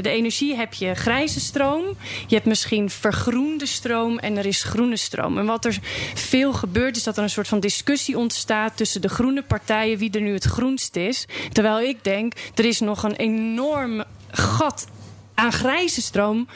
de 0.03 0.09
energie 0.09 0.55
heb 0.55 0.73
je 0.73 0.93
grijze 0.93 1.39
stroom. 1.39 1.83
Je 2.27 2.35
hebt 2.35 2.47
misschien 2.47 2.89
vergroende 2.89 3.65
stroom 3.65 4.19
en 4.19 4.37
er 4.37 4.45
is 4.45 4.63
groene 4.63 4.97
stroom. 4.97 5.37
En 5.37 5.45
wat 5.45 5.65
er 5.65 5.77
veel 6.13 6.53
gebeurt, 6.53 6.95
is 6.95 7.03
dat 7.03 7.17
er 7.17 7.23
een 7.23 7.29
soort 7.29 7.47
van 7.47 7.59
discussie 7.59 8.17
ontstaat 8.17 8.77
tussen 8.77 9.01
de 9.01 9.09
groene 9.09 9.43
partijen 9.43 9.97
wie 9.97 10.11
er 10.11 10.21
nu 10.21 10.33
het 10.33 10.43
groenst 10.43 10.95
is. 10.95 11.25
Terwijl 11.51 11.81
ik 11.83 12.03
denk, 12.03 12.33
er 12.55 12.65
is 12.65 12.79
nog 12.79 13.03
een 13.03 13.15
enorm 13.15 14.03
gat 14.31 14.87
aan 15.35 15.51
grijze 15.51 16.01
stroom. 16.01 16.47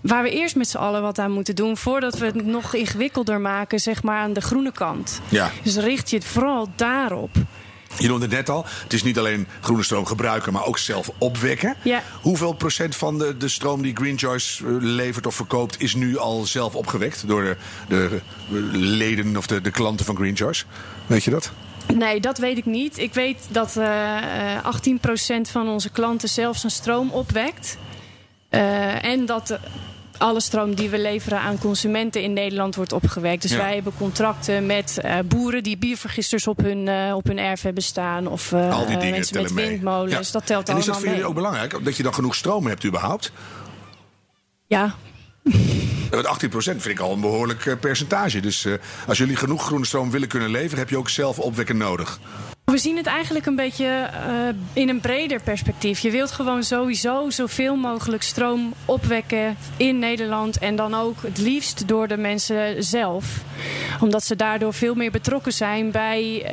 Waar 0.00 0.22
we 0.22 0.30
eerst 0.30 0.56
met 0.56 0.68
z'n 0.68 0.76
allen 0.76 1.02
wat 1.02 1.18
aan 1.18 1.30
moeten 1.30 1.54
doen. 1.54 1.76
Voordat 1.76 2.18
we 2.18 2.26
het 2.26 2.46
nog 2.46 2.74
ingewikkelder 2.74 3.40
maken, 3.40 3.80
zeg 3.80 4.02
maar 4.02 4.18
aan 4.18 4.32
de 4.32 4.40
groene 4.40 4.72
kant. 4.72 5.20
Ja. 5.28 5.50
Dus 5.62 5.76
richt 5.76 6.10
je 6.10 6.16
het 6.16 6.24
vooral 6.24 6.68
daarop. 6.76 7.30
Je 7.98 8.08
noemde 8.08 8.24
het 8.24 8.34
net 8.34 8.48
al, 8.48 8.66
het 8.82 8.92
is 8.92 9.02
niet 9.02 9.18
alleen 9.18 9.46
groene 9.60 9.82
stroom 9.82 10.06
gebruiken, 10.06 10.52
maar 10.52 10.64
ook 10.64 10.78
zelf 10.78 11.10
opwekken. 11.18 11.76
Ja. 11.82 12.02
Hoeveel 12.20 12.52
procent 12.52 12.96
van 12.96 13.18
de, 13.18 13.36
de 13.36 13.48
stroom 13.48 13.82
die 13.82 13.96
Green 13.96 14.18
Choice 14.18 14.66
eh, 14.66 14.72
levert 14.78 15.26
of 15.26 15.34
verkoopt, 15.34 15.80
is 15.80 15.94
nu 15.94 16.18
al 16.18 16.44
zelf 16.44 16.74
opgewekt 16.74 17.26
door 17.26 17.42
de, 17.42 17.56
de 17.88 18.20
leden 18.78 19.36
of 19.36 19.46
de, 19.46 19.60
de 19.60 19.70
klanten 19.70 20.06
van 20.06 20.16
Green 20.16 20.36
Choice? 20.36 20.64
Weet 21.06 21.24
je 21.24 21.30
dat? 21.30 21.52
Nee, 21.94 22.20
dat 22.20 22.38
weet 22.38 22.56
ik 22.58 22.64
niet. 22.66 22.98
Ik 22.98 23.14
weet 23.14 23.38
dat 23.50 23.76
eh, 23.76 24.56
eh, 24.56 24.64
18% 24.64 25.50
van 25.50 25.68
onze 25.68 25.90
klanten 25.90 26.28
zelf 26.28 26.56
zijn 26.56 26.72
stroom 26.72 27.10
opwekt. 27.10 27.76
Eh, 28.48 29.04
en 29.04 29.26
dat 29.26 29.50
eh, 29.50 29.58
alle 30.18 30.40
stroom 30.40 30.74
die 30.74 30.88
we 30.90 30.98
leveren 30.98 31.38
aan 31.40 31.58
consumenten 31.58 32.22
in 32.22 32.32
Nederland 32.32 32.74
wordt 32.74 32.92
opgewekt. 32.92 33.42
Dus 33.42 33.50
Ja. 33.50 33.56
wij 33.56 33.74
hebben 33.74 33.92
contracten 33.98 34.66
met 34.66 34.98
eh, 34.98 35.18
boeren 35.24 35.62
die 35.62 35.76
biervergisters 35.76 36.46
op 36.46 36.58
hun, 36.58 36.88
eh, 36.88 37.14
op 37.14 37.26
hun 37.26 37.38
erf 37.38 37.62
hebben 37.62 37.82
staan. 37.82 38.26
Of 38.26 38.52
eh, 38.52 38.72
Al 38.78 38.86
die 38.86 38.96
dingen 38.96 39.10
mensen 39.10 39.42
met 39.42 39.52
mee. 39.54 39.68
windmolens. 39.68 40.26
Ja. 40.26 40.32
Dat 40.32 40.46
telt 40.46 40.68
en 40.68 40.76
is 40.76 40.84
dat 40.84 40.94
allemaal 40.94 41.00
voor 41.00 41.08
jullie 41.08 41.24
ook 41.24 41.34
belangrijk? 41.34 41.84
Dat 41.84 41.96
je 41.96 42.02
dan 42.02 42.14
genoeg 42.14 42.34
stroom 42.34 42.66
hebt 42.66 42.84
überhaupt? 42.84 43.32
Ja, 44.66 44.94
Want 46.12 46.44
18% 46.44 46.50
vind 46.52 46.86
ik 46.86 46.98
al 46.98 47.12
een 47.12 47.20
behoorlijk 47.20 47.66
eh, 47.66 47.74
percentage. 47.80 48.40
Dus 48.40 48.64
eh, 48.64 48.72
als 49.06 49.18
jullie 49.18 49.36
genoeg 49.36 49.64
groene 49.64 49.86
stroom 49.86 50.10
willen 50.10 50.28
kunnen 50.28 50.50
leveren, 50.50 50.78
heb 50.78 50.88
je 50.88 50.96
ook 50.96 51.08
zelf 51.08 51.38
opwekken 51.38 51.76
nodig. 51.76 52.18
We 52.64 52.78
zien 52.78 52.96
het 52.96 53.06
eigenlijk 53.06 53.46
een 53.46 53.56
beetje 53.56 53.86
eh, 53.86 54.28
in 54.72 54.88
een 54.88 55.00
breder 55.00 55.42
perspectief. 55.42 55.98
Je 55.98 56.10
wilt 56.10 56.30
gewoon 56.30 56.62
sowieso 56.62 57.30
zoveel 57.30 57.76
mogelijk 57.76 58.22
stroom 58.22 58.74
opwekken 58.84 59.56
in 59.76 59.98
Nederland. 59.98 60.58
En 60.58 60.76
dan 60.76 60.94
ook 60.94 61.22
het 61.22 61.38
liefst 61.38 61.88
door 61.88 62.08
de 62.08 62.16
mensen 62.16 62.84
zelf. 62.84 63.42
Omdat 64.00 64.24
ze 64.24 64.36
daardoor 64.36 64.74
veel 64.74 64.94
meer 64.94 65.10
betrokken 65.10 65.52
zijn 65.52 65.90
bij, 65.90 66.46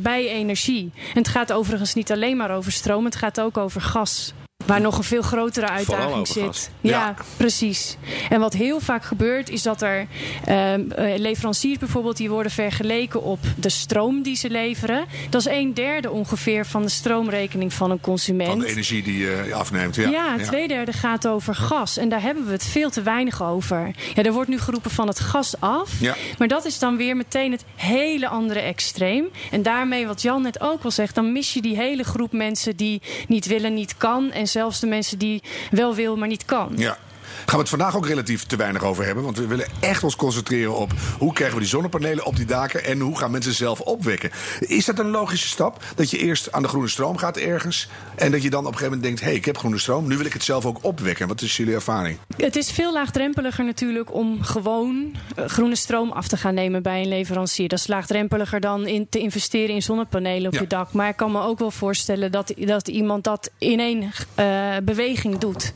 bij 0.00 0.28
energie. 0.28 0.90
En 0.94 1.18
het 1.18 1.28
gaat 1.28 1.52
overigens 1.52 1.94
niet 1.94 2.12
alleen 2.12 2.36
maar 2.36 2.50
over 2.50 2.72
stroom, 2.72 3.04
het 3.04 3.16
gaat 3.16 3.40
ook 3.40 3.56
over 3.56 3.80
gas. 3.80 4.32
Waar 4.68 4.80
nog 4.80 4.98
een 4.98 5.04
veel 5.04 5.22
grotere 5.22 5.68
uitdaging 5.68 6.26
zit. 6.26 6.70
Ja, 6.80 6.90
Ja. 6.90 7.14
precies. 7.36 7.96
En 8.28 8.40
wat 8.40 8.52
heel 8.52 8.80
vaak 8.80 9.04
gebeurt 9.04 9.48
is 9.50 9.62
dat 9.62 9.82
er 9.82 10.06
ehm, 10.44 10.90
eh, 10.90 11.18
leveranciers 11.18 11.78
bijvoorbeeld 11.78 12.16
die 12.16 12.30
worden 12.30 12.52
vergeleken 12.52 13.22
op 13.22 13.38
de 13.56 13.68
stroom 13.68 14.22
die 14.22 14.36
ze 14.36 14.50
leveren. 14.50 15.04
Dat 15.30 15.40
is 15.40 15.46
een 15.52 15.74
derde 15.74 16.10
ongeveer 16.10 16.66
van 16.66 16.82
de 16.82 16.88
stroomrekening 16.88 17.72
van 17.72 17.90
een 17.90 18.00
consument. 18.00 18.48
Van 18.50 18.58
de 18.58 18.66
energie 18.68 19.02
die 19.02 19.18
je 19.18 19.50
afneemt. 19.54 19.94
Ja, 19.96 20.10
Ja, 20.10 20.36
twee 20.44 20.68
derde 20.68 20.92
gaat 20.92 21.26
over 21.26 21.54
gas. 21.54 21.96
En 21.96 22.08
daar 22.08 22.22
hebben 22.22 22.46
we 22.46 22.52
het 22.52 22.64
veel 22.66 22.90
te 22.90 23.02
weinig 23.02 23.42
over. 23.42 23.90
Ja, 24.14 24.22
er 24.22 24.32
wordt 24.32 24.48
nu 24.48 24.58
geroepen 24.58 24.90
van 24.90 25.06
het 25.08 25.20
gas 25.20 25.54
af. 25.58 25.90
Ja. 26.00 26.16
Maar 26.38 26.48
dat 26.48 26.64
is 26.64 26.78
dan 26.78 26.96
weer 26.96 27.16
meteen 27.16 27.52
het 27.52 27.64
hele 27.74 28.28
andere 28.28 28.60
extreem. 28.60 29.24
En 29.50 29.62
daarmee, 29.62 30.06
wat 30.06 30.22
Jan 30.22 30.42
net 30.42 30.60
ook 30.60 30.84
al 30.84 30.90
zegt, 30.90 31.14
dan 31.14 31.32
mis 31.32 31.52
je 31.54 31.62
die 31.62 31.76
hele 31.76 32.02
groep 32.04 32.32
mensen 32.32 32.76
die 32.76 33.02
niet 33.28 33.46
willen, 33.46 33.74
niet 33.74 33.96
kan. 33.96 34.30
En 34.32 34.48
zelfs 34.58 34.80
de 34.80 34.86
mensen 34.86 35.18
die 35.18 35.42
wel 35.70 35.94
wil, 35.94 36.16
maar 36.16 36.28
niet 36.28 36.44
kan. 36.44 36.72
Ja. 36.76 36.98
Gaan 37.36 37.54
we 37.54 37.58
het 37.60 37.68
vandaag 37.68 37.96
ook 37.96 38.06
relatief 38.06 38.44
te 38.44 38.56
weinig 38.56 38.82
over 38.82 39.04
hebben. 39.04 39.24
Want 39.24 39.36
we 39.38 39.46
willen 39.46 39.66
echt 39.80 40.04
ons 40.04 40.16
concentreren 40.16 40.76
op 40.76 40.92
hoe 41.18 41.32
krijgen 41.32 41.54
we 41.56 41.62
die 41.62 41.70
zonnepanelen 41.70 42.24
op 42.24 42.36
die 42.36 42.44
daken. 42.46 42.84
En 42.84 43.00
hoe 43.00 43.18
gaan 43.18 43.30
mensen 43.30 43.52
zelf 43.54 43.80
opwekken. 43.80 44.30
Is 44.60 44.84
dat 44.84 44.98
een 44.98 45.10
logische 45.10 45.48
stap? 45.48 45.84
Dat 45.94 46.10
je 46.10 46.18
eerst 46.18 46.52
aan 46.52 46.62
de 46.62 46.68
groene 46.68 46.88
stroom 46.88 47.16
gaat 47.16 47.36
ergens. 47.36 47.88
En 48.14 48.30
dat 48.30 48.42
je 48.42 48.50
dan 48.50 48.66
op 48.66 48.72
een 48.72 48.78
gegeven 48.78 48.96
moment 48.98 49.02
denkt: 49.06 49.20
hé, 49.20 49.26
hey, 49.26 49.36
ik 49.36 49.44
heb 49.44 49.58
groene 49.58 49.78
stroom. 49.78 50.08
Nu 50.08 50.16
wil 50.16 50.26
ik 50.26 50.32
het 50.32 50.44
zelf 50.44 50.66
ook 50.66 50.78
opwekken. 50.80 51.28
Wat 51.28 51.40
is 51.42 51.56
jullie 51.56 51.74
ervaring? 51.74 52.18
Het 52.36 52.56
is 52.56 52.70
veel 52.70 52.92
laagdrempeliger 52.92 53.64
natuurlijk 53.64 54.14
om 54.14 54.42
gewoon 54.42 55.14
eh, 55.36 55.44
groene 55.44 55.76
stroom 55.76 56.12
af 56.12 56.28
te 56.28 56.36
gaan 56.36 56.54
nemen 56.54 56.82
bij 56.82 57.00
een 57.02 57.08
leverancier. 57.08 57.68
Dat 57.68 57.78
is 57.78 57.86
laagdrempeliger 57.86 58.60
dan 58.60 58.86
in 58.86 59.06
te 59.08 59.18
investeren 59.18 59.74
in 59.74 59.82
zonnepanelen 59.82 60.46
op 60.46 60.54
Ja. 60.54 60.60
je 60.60 60.66
dak. 60.66 60.92
Maar 60.92 61.08
ik 61.08 61.16
kan 61.16 61.32
me 61.32 61.40
ook 61.42 61.58
wel 61.58 61.70
voorstellen 61.70 62.32
dat, 62.32 62.52
dat 62.56 62.88
iemand 62.88 63.24
dat 63.24 63.50
in 63.58 63.80
één 63.80 64.10
eh, 64.34 64.46
beweging 64.82 65.38
doet. 65.38 65.72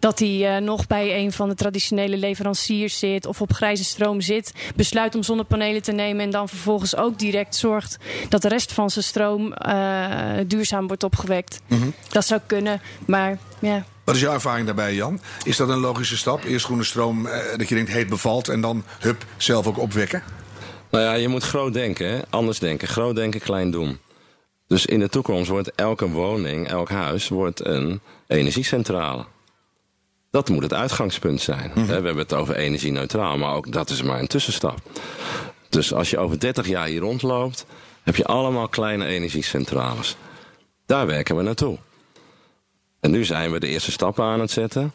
Dat 0.00 0.18
hij 0.18 0.56
eh, 0.56 0.62
nog 0.62 0.86
bij 0.86 1.16
een 1.18 1.32
van 1.32 1.48
de 1.48 1.54
traditionele 1.54 2.16
leveranciers 2.16 2.98
zit 2.98 3.26
of 3.26 3.40
op 3.40 3.52
grijze 3.52 3.84
stroom 3.84 4.20
zit, 4.20 4.52
besluit 4.76 5.14
om 5.14 5.22
zonnepanelen 5.22 5.82
te 5.82 5.92
nemen 5.92 6.24
en 6.24 6.30
dan 6.30 6.48
vervolgens 6.48 6.96
ook 6.96 7.18
direct 7.18 7.56
zorgt 7.56 7.96
dat 8.28 8.42
de 8.42 8.48
rest 8.48 8.72
van 8.72 8.90
zijn 8.90 9.04
stroom 9.04 9.52
eh, 9.52 10.38
duurzaam 10.46 10.86
wordt 10.86 11.04
opgewekt. 11.04 11.60
Dat 12.08 12.26
zou 12.26 12.40
kunnen, 12.46 12.80
maar 13.06 13.38
ja. 13.58 13.84
Wat 14.04 14.14
is 14.14 14.20
jouw 14.20 14.34
ervaring 14.34 14.66
daarbij, 14.66 14.94
Jan? 14.94 15.20
Is 15.42 15.56
dat 15.56 15.68
een 15.68 15.78
logische 15.78 16.16
stap? 16.16 16.44
Eerst 16.44 16.64
groene 16.64 16.84
stroom, 16.84 17.26
eh, 17.26 17.58
dat 17.58 17.68
je 17.68 17.74
denkt: 17.74 17.90
heet 17.90 18.08
bevalt. 18.08 18.48
En 18.48 18.60
dan, 18.60 18.84
hup, 19.00 19.24
zelf 19.36 19.66
ook 19.66 19.78
opwekken? 19.78 20.22
Nou 20.90 21.04
ja, 21.04 21.12
je 21.12 21.28
moet 21.28 21.42
groot 21.42 21.72
denken, 21.72 22.10
hè? 22.10 22.20
anders 22.30 22.58
denken. 22.58 22.88
Groot 22.88 23.16
denken, 23.16 23.40
klein 23.40 23.70
doen. 23.70 23.98
Dus 24.66 24.86
in 24.86 24.98
de 24.98 25.08
toekomst 25.08 25.50
wordt 25.50 25.74
elke 25.74 26.08
woning, 26.08 26.68
elk 26.68 26.88
huis, 26.88 27.28
wordt 27.28 27.66
een 27.66 28.00
energiecentrale. 28.26 29.24
Dat 30.30 30.48
moet 30.48 30.62
het 30.62 30.74
uitgangspunt 30.74 31.40
zijn. 31.40 31.70
Hè, 31.74 31.84
We 31.86 31.92
hebben 31.92 32.16
het 32.16 32.34
over 32.34 32.56
energie-neutraal, 32.56 33.38
maar 33.38 33.54
ook 33.54 33.72
dat 33.72 33.90
is 33.90 34.02
maar 34.02 34.18
een 34.18 34.26
tussenstap. 34.26 34.78
Dus 35.68 35.92
als 35.92 36.10
je 36.10 36.18
over 36.18 36.40
30 36.40 36.66
jaar 36.68 36.86
hier 36.86 37.00
rondloopt, 37.00 37.66
heb 38.02 38.16
je 38.16 38.24
allemaal 38.24 38.68
kleine 38.68 39.04
energiecentrales. 39.04 40.16
Daar 40.86 41.06
werken 41.06 41.36
we 41.36 41.42
naartoe. 41.42 41.78
En 43.00 43.10
nu 43.10 43.24
zijn 43.24 43.52
we 43.52 43.60
de 43.60 43.68
eerste 43.68 43.90
stappen 43.90 44.24
aan 44.24 44.40
het 44.40 44.50
zetten. 44.50 44.92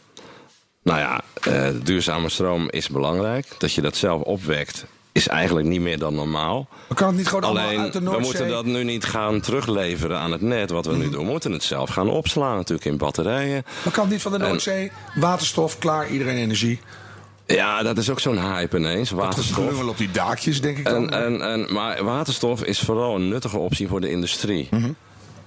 Nou 0.84 1.00
ja, 1.00 1.22
uh, 1.48 1.68
duurzame 1.84 2.30
stroom 2.30 2.70
is 2.70 2.90
belangrijk. 2.90 3.48
Dat 3.58 3.74
je 3.74 3.82
dat 3.82 3.96
zelf 3.96 4.22
opwekt 4.22 4.86
is 5.16 5.28
eigenlijk 5.28 5.68
niet 5.68 5.82
meer 5.82 6.00
dan 6.00 6.16
normaal. 6.16 6.68
Maar 6.88 6.98
kan 6.98 7.08
het 7.08 7.18
niet 7.18 7.28
gewoon 7.28 7.44
Alleen, 7.44 7.80
uit 7.80 7.94
de 7.94 8.00
we 8.00 8.20
moeten 8.20 8.48
dat 8.48 8.66
nu 8.66 8.84
niet 8.84 9.06
gaan 9.06 9.40
terugleveren 9.40 10.20
aan 10.20 10.32
het 10.32 10.42
net. 10.42 10.70
Wat 10.70 10.86
we 10.86 10.96
nu 10.96 11.10
doen, 11.10 11.26
we 11.26 11.32
moeten 11.32 11.52
het 11.52 11.64
zelf 11.64 11.90
gaan 11.90 12.10
opslaan 12.10 12.56
natuurlijk 12.56 12.88
in 12.88 12.98
batterijen. 12.98 13.64
Maar 13.84 13.94
kan 13.94 14.04
het 14.04 14.12
niet 14.12 14.22
van 14.22 14.32
de 14.32 14.38
Noordzee? 14.38 14.92
Waterstof, 15.20 15.80
klaar, 15.80 16.10
iedereen 16.10 16.38
energie. 16.38 16.80
Ja, 17.46 17.84
dat 17.84 17.98
is 17.98 18.10
ook 18.10 18.20
zo'n 18.20 18.54
hype 18.54 18.78
ineens. 18.78 19.10
Waterstof. 19.10 19.66
Dat 19.66 19.78
wel 19.78 19.88
op 19.88 19.98
die 19.98 20.12
daakjes, 20.12 20.62
denk 20.62 20.78
ik 20.78 20.86
dan. 20.86 21.10
En, 21.10 21.24
en, 21.24 21.42
en, 21.42 21.74
maar 21.74 22.04
waterstof 22.04 22.64
is 22.64 22.80
vooral 22.80 23.16
een 23.16 23.28
nuttige 23.28 23.58
optie 23.58 23.88
voor 23.88 24.02
de 24.02 24.10
industrie. 24.10 24.68
Mm 24.72 24.96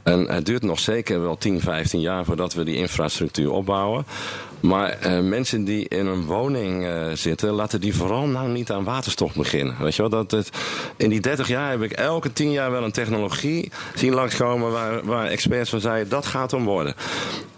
En 0.02 0.28
het 0.30 0.46
duurt 0.46 0.62
nog 0.62 0.78
zeker 0.78 1.22
wel 1.22 1.36
10, 1.36 1.60
15 1.60 2.00
jaar 2.00 2.24
voordat 2.24 2.54
we 2.54 2.64
die 2.64 2.76
infrastructuur 2.76 3.50
opbouwen. 3.50 4.06
Maar 4.60 4.98
uh, 5.06 5.20
mensen 5.20 5.64
die 5.64 5.88
in 5.88 6.06
een 6.06 6.24
woning 6.24 6.84
uh, 6.84 7.06
zitten, 7.12 7.50
laten 7.50 7.80
die 7.80 7.94
vooral 7.94 8.26
nou 8.26 8.48
niet 8.48 8.70
aan 8.70 8.84
waterstof 8.84 9.34
beginnen. 9.34 9.76
Weet 9.78 9.94
je 9.94 10.02
wel, 10.02 10.10
dat 10.10 10.30
het, 10.30 10.50
in 10.96 11.08
die 11.08 11.20
30 11.20 11.48
jaar 11.48 11.70
heb 11.70 11.82
ik 11.82 11.92
elke 11.92 12.32
10 12.32 12.50
jaar 12.50 12.70
wel 12.70 12.84
een 12.84 12.92
technologie 12.92 13.70
zien 13.94 14.14
langskomen 14.14 14.70
waar, 14.70 15.04
waar 15.04 15.26
experts 15.26 15.70
van 15.70 15.80
zeiden 15.80 16.08
dat 16.08 16.26
gaat 16.26 16.52
om 16.52 16.64
worden. 16.64 16.94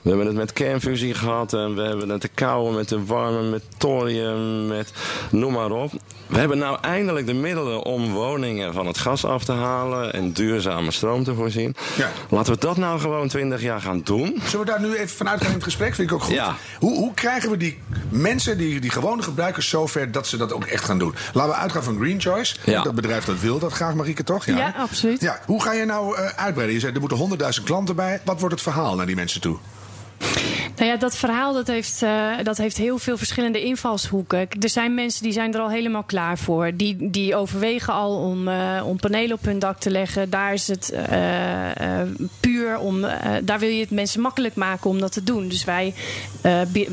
We 0.03 0.09
hebben 0.09 0.27
het 0.27 0.37
met 0.37 0.53
kernfusie 0.53 1.15
gehad 1.15 1.53
en 1.53 1.75
we 1.75 1.83
hebben 1.83 2.09
het 2.09 2.23
de 2.23 2.31
koude 2.35 2.77
met 2.77 2.89
de 2.89 3.05
warme, 3.05 3.43
met 3.43 3.63
thorium, 3.77 4.67
met 4.67 4.93
noem 5.31 5.53
maar 5.53 5.71
op. 5.71 5.93
We 6.27 6.39
hebben 6.39 6.59
nou 6.59 6.79
eindelijk 6.81 7.27
de 7.27 7.35
middelen 7.35 7.85
om 7.85 8.13
woningen 8.13 8.73
van 8.73 8.87
het 8.87 8.99
gas 8.99 9.25
af 9.25 9.45
te 9.45 9.53
halen 9.53 10.13
en 10.13 10.33
duurzame 10.33 10.91
stroom 10.91 11.25
te 11.25 11.35
voorzien. 11.35 11.77
Ja. 11.97 12.11
Laten 12.29 12.53
we 12.53 12.59
dat 12.59 12.77
nou 12.77 13.01
gewoon 13.01 13.29
20 13.29 13.63
jaar 13.63 13.81
gaan 13.81 14.01
doen. 14.03 14.41
Zullen 14.45 14.67
we 14.67 14.73
daar 14.73 14.81
nu 14.81 14.95
even 14.95 15.17
vanuit 15.17 15.41
gaan 15.41 15.49
in 15.49 15.55
het 15.55 15.65
gesprek? 15.65 15.95
Vind 15.95 16.09
ik 16.09 16.15
ook 16.15 16.23
goed. 16.23 16.35
Ja. 16.35 16.57
Hoe, 16.79 16.97
hoe 16.97 17.15
krijgen 17.15 17.51
we 17.51 17.57
die 17.57 17.79
mensen, 18.09 18.59
die, 18.59 18.81
die 18.81 18.91
gewone 18.91 19.23
gebruikers, 19.23 19.69
zover 19.69 20.13
dat 20.13 20.27
ze 20.27 20.37
dat 20.37 20.53
ook 20.53 20.65
echt 20.65 20.85
gaan 20.85 20.99
doen? 20.99 21.15
Laten 21.33 21.53
we 21.53 21.57
uitgaan 21.57 21.83
van 21.83 21.97
Green 21.97 22.21
Choice. 22.21 22.57
Ja. 22.65 22.83
Dat 22.83 22.95
bedrijf 22.95 23.25
dat 23.25 23.41
wil 23.41 23.59
dat 23.59 23.73
graag, 23.73 23.95
Marieke, 23.95 24.25
toch? 24.25 24.47
Ja, 24.47 24.57
ja 24.57 24.75
absoluut. 24.77 25.21
Ja. 25.21 25.41
Hoe 25.47 25.63
ga 25.63 25.73
je 25.73 25.85
nou 25.85 26.19
uh, 26.19 26.27
uitbreiden? 26.27 26.75
Je 26.75 26.81
zei 26.81 26.93
er 26.95 27.01
moeten 27.01 27.55
100.000 27.59 27.65
klanten 27.65 27.97
bij. 27.97 28.21
Wat 28.25 28.39
wordt 28.39 28.55
het 28.55 28.63
verhaal 28.63 28.97
naar 28.97 29.07
die 29.07 29.17
mensen 29.17 29.41
toe? 29.41 29.59
Nou 30.81 30.93
ja, 30.93 30.99
dat 30.99 31.17
verhaal 31.17 31.53
dat 31.53 31.67
heeft, 31.67 32.03
uh, 32.03 32.33
dat 32.43 32.59
heeft 32.59 32.77
heel 32.77 32.99
veel 32.99 33.17
verschillende 33.17 33.65
invalshoeken. 33.65 34.49
Er 34.61 34.69
zijn 34.69 34.95
mensen 34.95 35.23
die 35.23 35.33
zijn 35.33 35.55
er 35.55 35.61
al 35.61 35.71
helemaal 35.71 36.03
klaar 36.03 36.39
voor. 36.39 36.71
Die, 36.75 37.11
die 37.11 37.37
overwegen 37.37 37.93
al 37.93 38.17
om, 38.17 38.49
uh, 38.49 38.83
om 38.85 38.97
panelen 38.97 39.37
op 39.37 39.45
hun 39.45 39.59
dak 39.59 39.81
te 39.81 39.91
leggen. 39.91 40.31
Daar 40.31 40.53
is 40.53 40.69
het 40.69 40.93
uh, 40.95 42.03
puur 42.41 42.79
om. 42.79 43.01
daar 43.43 43.59
wil 43.59 43.69
je 43.69 43.81
het 43.81 43.91
mensen 43.91 44.21
makkelijk 44.21 44.55
maken 44.55 44.91
om 44.91 45.01
dat 45.01 45.13
te 45.13 45.25
doen. 45.25 45.49
Dus 45.49 45.65
wij 45.65 45.95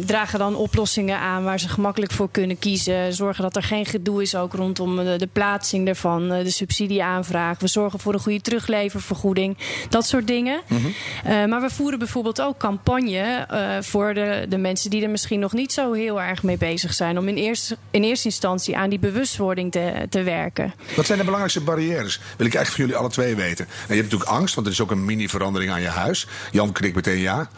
dragen 0.06 0.40
dan 0.40 0.56
oplossingen 0.56 1.20
aan 1.20 1.44
waar 1.44 1.60
ze 1.60 1.70
gemakkelijk 1.70 2.12
voor 2.12 2.32
kunnen 2.32 2.60
kiezen. 2.60 3.13
Zorgen 3.13 3.44
dat 3.44 3.56
er 3.56 3.63
geen 3.63 3.86
gedoe 3.86 4.22
is 4.22 4.36
ook 4.36 4.54
rondom 4.54 4.96
de, 4.96 5.16
de 5.18 5.30
plaatsing 5.34 5.88
ervan, 5.88 6.28
de 6.30 6.50
subsidieaanvraag. 6.50 7.60
We 7.60 7.68
zorgen 7.68 8.00
voor 8.00 8.13
een 8.13 8.20
goede 8.20 8.42
terugleververgoeding. 8.42 9.58
Dat 9.90 10.06
soort 10.06 10.28
dingen. 10.28 10.62
Mm 10.68 10.78
-hmm. 10.78 11.50
maar 11.50 11.62
we 11.62 11.70
voeren 11.70 12.00
bijvoorbeeld 12.00 12.42
ook 12.42 12.58
campagne 12.58 13.17
uh, 13.26 13.82
voor 13.82 14.14
de, 14.14 14.46
de 14.50 14.58
mensen 14.58 14.90
die 14.90 15.04
er 15.04 15.10
misschien 15.10 15.40
nog 15.40 15.54
niet 15.54 15.72
zo 15.72 15.94
heel 15.94 16.22
erg 16.22 16.44
mee 16.44 16.58
bezig 16.58 16.94
zijn. 16.94 17.18
Om 17.18 17.28
in 17.28 17.36
eerste, 17.36 17.78
in 17.92 18.04
eerste 18.04 18.28
instantie 18.28 18.78
aan 18.78 18.90
die 18.90 19.00
bewustwording 19.00 19.72
te, 19.72 20.06
te 20.10 20.24
werken. 20.24 20.74
Wat 20.96 21.06
zijn 21.06 21.18
de 21.18 21.24
belangrijkste 21.24 21.64
barrières? 21.64 22.20
Wil 22.38 22.48
ik 22.48 22.56
eigenlijk 22.56 22.68
van 22.68 22.86
jullie 22.86 22.96
alle 22.96 23.10
twee 23.10 23.36
weten. 23.36 23.66
Nou, 23.66 23.88
je 23.88 24.02
hebt 24.02 24.12
natuurlijk 24.12 24.40
angst, 24.40 24.56
want 24.56 24.68
er 24.68 24.74
is 24.74 24.82
ook 24.82 24.92
een 24.92 25.06
mini-verandering 25.06 25.72
aan 25.72 25.82
je 25.82 25.88
huis. 25.88 26.28
Jan 26.52 26.72
knikt 26.72 26.96
meteen 26.96 27.20
ja. 27.20 27.50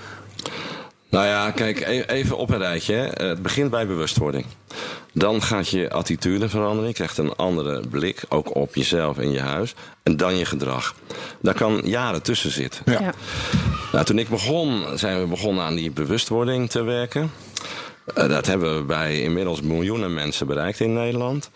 Nou 1.10 1.26
ja, 1.26 1.52
kijk, 1.52 1.80
e- 1.80 2.02
even 2.02 2.38
op 2.38 2.50
een 2.50 2.58
rijtje. 2.58 2.93
Het 2.93 3.41
begint 3.41 3.69
bij 3.69 3.88
bewustwording. 3.88 4.45
Dan 5.19 5.41
gaat 5.41 5.69
je 5.69 5.91
attitude 5.91 6.49
veranderen. 6.49 6.88
Je 6.88 6.93
krijgt 6.93 7.17
een 7.17 7.36
andere 7.36 7.88
blik, 7.88 8.23
ook 8.29 8.55
op 8.55 8.75
jezelf 8.75 9.17
en 9.17 9.32
je 9.32 9.39
huis. 9.39 9.73
En 10.03 10.17
dan 10.17 10.38
je 10.38 10.45
gedrag. 10.45 10.95
Daar 11.41 11.53
kan 11.53 11.82
jaren 11.84 12.21
tussen 12.21 12.51
zitten. 12.51 12.84
Ja. 12.86 13.13
Nou, 13.91 14.05
toen 14.05 14.19
ik 14.19 14.29
begon, 14.29 14.84
zijn 14.97 15.21
we 15.21 15.27
begonnen 15.27 15.63
aan 15.63 15.75
die 15.75 15.91
bewustwording 15.91 16.69
te 16.69 16.82
werken. 16.84 17.32
Eh, 18.13 18.29
dat 18.29 18.45
hebben 18.45 18.75
we 18.75 18.84
bij 18.84 19.21
inmiddels 19.21 19.62
miljoenen 19.62 20.13
mensen 20.13 20.47
bereikt 20.47 20.79
in 20.79 20.93
Nederland. 20.93 21.49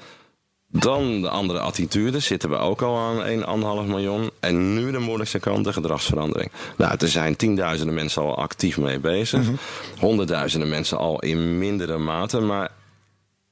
Dan 0.68 1.22
de 1.22 1.30
andere 1.30 1.60
attitude, 1.60 2.20
zitten 2.20 2.50
we 2.50 2.56
ook 2.56 2.82
al 2.82 2.98
aan 2.98 3.24
1,5 3.24 3.88
miljoen. 3.88 4.30
En 4.40 4.74
nu 4.74 4.92
de 4.92 5.00
moeilijkste 5.00 5.40
kant, 5.40 5.66
de 5.66 5.74
gedragsverandering. 5.74 6.52
Nou, 6.78 6.96
er 7.00 7.08
zijn 7.08 7.36
tienduizenden 7.36 7.96
mensen 7.96 8.22
al 8.22 8.38
actief 8.38 8.78
mee 8.78 9.00
bezig. 9.00 9.42
Mhm. 9.42 9.54
Honderdduizenden 10.00 10.70
mensen 10.70 10.98
al 10.98 11.20
in 11.20 11.58
mindere 11.58 11.98
mate. 11.98 12.40
Maar 12.40 12.72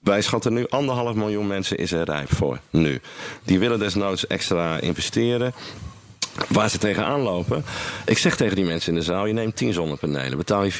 wij 0.01 0.21
schatten 0.21 0.53
nu 0.53 0.65
anderhalf 0.69 1.15
miljoen 1.15 1.47
mensen 1.47 1.77
is 1.77 1.91
er 1.91 2.03
rijp 2.03 2.35
voor. 2.35 2.59
Nu. 2.69 3.01
Die 3.43 3.59
willen 3.59 3.79
desnoods 3.79 4.27
extra 4.27 4.79
investeren. 4.79 5.53
Waar 6.47 6.69
ze 6.69 6.77
tegenaan 6.77 7.19
lopen. 7.19 7.63
Ik 8.05 8.17
zeg 8.17 8.35
tegen 8.35 8.55
die 8.55 8.65
mensen 8.65 8.93
in 8.93 8.99
de 8.99 9.05
zaal: 9.05 9.25
je 9.25 9.33
neemt 9.33 9.55
10 9.55 9.73
zonnepanelen, 9.73 10.37
betaal 10.37 10.63
je 10.63 10.71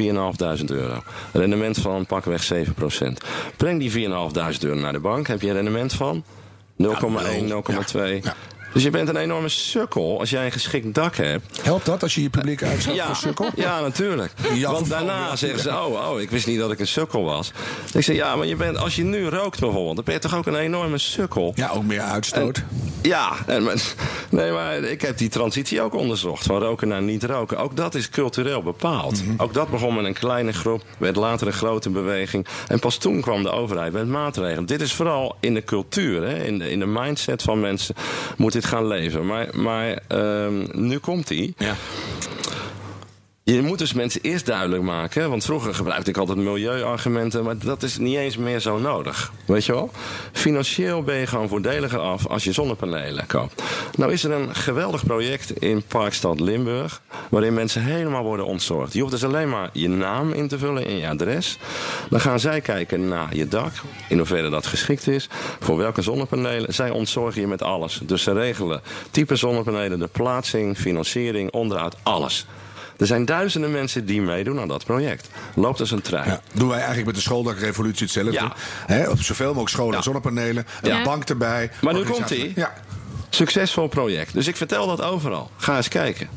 4.500 0.59 0.65
euro. 0.65 1.03
Rendement 1.31 1.77
van 1.77 2.05
pakweg 2.05 2.53
7%. 2.53 2.57
Breng 3.57 3.79
die 3.79 3.91
4.500 3.91 4.59
euro 4.59 4.79
naar 4.79 4.93
de 4.93 4.99
bank, 4.99 5.27
heb 5.27 5.41
je 5.41 5.47
een 5.47 5.53
rendement 5.53 5.93
van 5.93 6.23
0,1, 6.83 6.87
0,2. 6.87 8.31
Dus 8.73 8.83
je 8.83 8.89
bent 8.89 9.09
een 9.09 9.15
enorme 9.15 9.49
sukkel 9.49 10.19
als 10.19 10.29
jij 10.29 10.45
een 10.45 10.51
geschikt 10.51 10.93
dak 10.93 11.15
hebt. 11.15 11.59
Helpt 11.61 11.85
dat 11.85 12.03
als 12.03 12.15
je 12.15 12.21
je 12.21 12.29
publiek 12.29 12.63
uitzet 12.63 12.95
ja, 12.95 13.05
voor 13.05 13.15
sukkel? 13.15 13.49
Ja, 13.55 13.81
natuurlijk. 13.81 14.33
Want 14.61 14.89
daarna 14.89 15.35
zeggen 15.35 15.59
ze, 15.59 15.69
oh, 15.69 16.11
oh, 16.11 16.21
ik 16.21 16.29
wist 16.29 16.47
niet 16.47 16.59
dat 16.59 16.71
ik 16.71 16.79
een 16.79 16.87
sukkel 16.87 17.23
was. 17.23 17.51
Ik 17.93 18.03
zeg, 18.03 18.15
ja, 18.15 18.35
maar 18.35 18.47
je 18.47 18.55
bent, 18.55 18.77
als 18.77 18.95
je 18.95 19.03
nu 19.03 19.27
rookt 19.27 19.59
bijvoorbeeld, 19.59 19.95
dan 19.95 20.05
ben 20.05 20.13
je 20.13 20.19
toch 20.19 20.35
ook 20.35 20.45
een 20.45 20.55
enorme 20.55 20.97
sukkel. 20.97 21.51
Ja, 21.55 21.69
ook 21.69 21.83
meer 21.83 22.01
uitstoot. 22.01 22.63
ja, 23.01 23.33
en, 23.47 23.69
nee, 24.29 24.51
maar 24.51 24.77
ik 24.77 25.01
heb 25.01 25.17
die 25.17 25.29
transitie 25.29 25.81
ook 25.81 25.93
onderzocht. 25.93 26.45
Van 26.45 26.59
roken 26.59 26.87
naar 26.87 27.01
niet 27.01 27.23
roken. 27.23 27.57
Ook 27.57 27.75
dat 27.75 27.95
is 27.95 28.09
cultureel 28.09 28.63
bepaald. 28.63 29.25
Mhm. 29.25 29.41
Ook 29.41 29.53
dat 29.53 29.69
begon 29.69 29.95
met 29.95 30.05
een 30.05 30.13
kleine 30.13 30.51
groep, 30.51 30.83
werd 30.97 31.15
later 31.15 31.47
een 31.47 31.53
grote 31.53 31.89
beweging. 31.89 32.47
En 32.67 32.79
pas 32.79 32.97
toen 32.97 33.21
kwam 33.21 33.43
de 33.43 33.51
overheid 33.51 33.93
met 33.93 34.07
maatregelen. 34.07 34.65
Dit 34.65 34.81
is 34.81 34.93
vooral 34.93 35.35
in 35.39 35.53
de 35.53 35.63
cultuur, 35.63 36.27
hè, 36.27 36.43
in, 36.43 36.59
de, 36.59 36.71
in 36.71 36.79
de 36.79 36.85
mindset 36.85 37.41
van 37.41 37.59
mensen. 37.59 37.95
Moet 38.37 38.55
gaan 38.65 38.87
leven. 38.87 39.25
Maar, 39.25 39.47
maar 39.53 39.97
um, 40.07 40.67
nu 40.73 40.97
komt 40.97 41.29
hij. 41.29 41.53
Ja. 41.57 41.75
Je 43.53 43.61
moet 43.61 43.77
dus 43.77 43.93
mensen 43.93 44.21
eerst 44.21 44.45
duidelijk 44.45 44.83
maken. 44.83 45.29
Want 45.29 45.45
vroeger 45.45 45.75
gebruikte 45.75 46.09
ik 46.09 46.17
altijd 46.17 46.37
milieuargumenten. 46.37 47.43
Maar 47.43 47.57
dat 47.57 47.83
is 47.83 47.97
niet 47.97 48.17
eens 48.17 48.37
meer 48.37 48.59
zo 48.59 48.79
nodig. 48.79 49.31
Weet 49.45 49.65
je 49.65 49.71
wel? 49.71 49.91
Financieel 50.31 51.03
ben 51.03 51.15
je 51.15 51.27
gewoon 51.27 51.47
voordeliger 51.47 51.99
af 51.99 52.27
als 52.27 52.43
je 52.43 52.51
zonnepanelen 52.51 53.27
koopt. 53.27 53.63
Nou 53.97 54.11
is 54.11 54.23
er 54.23 54.31
een 54.31 54.55
geweldig 54.55 55.05
project 55.05 55.61
in 55.61 55.83
Parkstad 55.87 56.39
Limburg. 56.39 57.01
Waarin 57.29 57.53
mensen 57.53 57.83
helemaal 57.83 58.23
worden 58.23 58.45
ontzorgd. 58.45 58.93
Je 58.93 58.99
hoeft 58.99 59.11
dus 59.11 59.23
alleen 59.23 59.49
maar 59.49 59.69
je 59.73 59.89
naam 59.89 60.31
in 60.31 60.47
te 60.47 60.57
vullen 60.57 60.85
in 60.85 60.95
je 60.95 61.07
adres. 61.07 61.57
Dan 62.09 62.21
gaan 62.21 62.39
zij 62.39 62.61
kijken 62.61 63.07
naar 63.07 63.35
je 63.35 63.47
dak. 63.47 63.71
In 64.09 64.17
hoeverre 64.17 64.49
dat 64.49 64.65
geschikt 64.65 65.07
is. 65.07 65.29
Voor 65.59 65.77
welke 65.77 66.01
zonnepanelen. 66.01 66.73
Zij 66.73 66.89
ontzorgen 66.89 67.41
je 67.41 67.47
met 67.47 67.61
alles. 67.61 67.99
Dus 68.03 68.23
ze 68.23 68.33
regelen 68.33 68.81
type 69.11 69.35
zonnepanelen, 69.35 69.99
de 69.99 70.09
plaatsing, 70.11 70.77
financiering, 70.77 71.51
onderhoud, 71.51 71.95
alles. 72.03 72.45
Er 73.01 73.07
zijn 73.07 73.25
duizenden 73.25 73.71
mensen 73.71 74.05
die 74.05 74.21
meedoen 74.21 74.59
aan 74.59 74.67
dat 74.67 74.85
project. 74.85 75.29
Loopt 75.55 75.79
als 75.79 75.91
een 75.91 76.01
trein. 76.01 76.27
Ja, 76.27 76.41
doen 76.53 76.67
wij 76.67 76.77
eigenlijk 76.77 77.05
met 77.05 77.15
de 77.15 77.21
schooldakrevolutie 77.21 78.03
hetzelfde. 78.03 78.51
Ja. 78.87 79.09
op 79.09 79.21
zoveel 79.21 79.47
mogelijk 79.47 79.69
scholen 79.69 79.95
ja. 79.95 80.01
zonnepanelen. 80.01 80.65
Een 80.81 81.03
bank 81.03 81.29
erbij. 81.29 81.71
Maar 81.81 81.93
nu 81.93 82.03
komt 82.03 82.29
hij. 82.29 82.51
Ja. 82.55 82.73
Succesvol 83.29 83.87
project. 83.87 84.33
Dus 84.33 84.47
ik 84.47 84.55
vertel 84.55 84.87
dat 84.87 85.01
overal. 85.01 85.51
Ga 85.57 85.75
eens 85.77 85.87
kijken. 85.87 86.29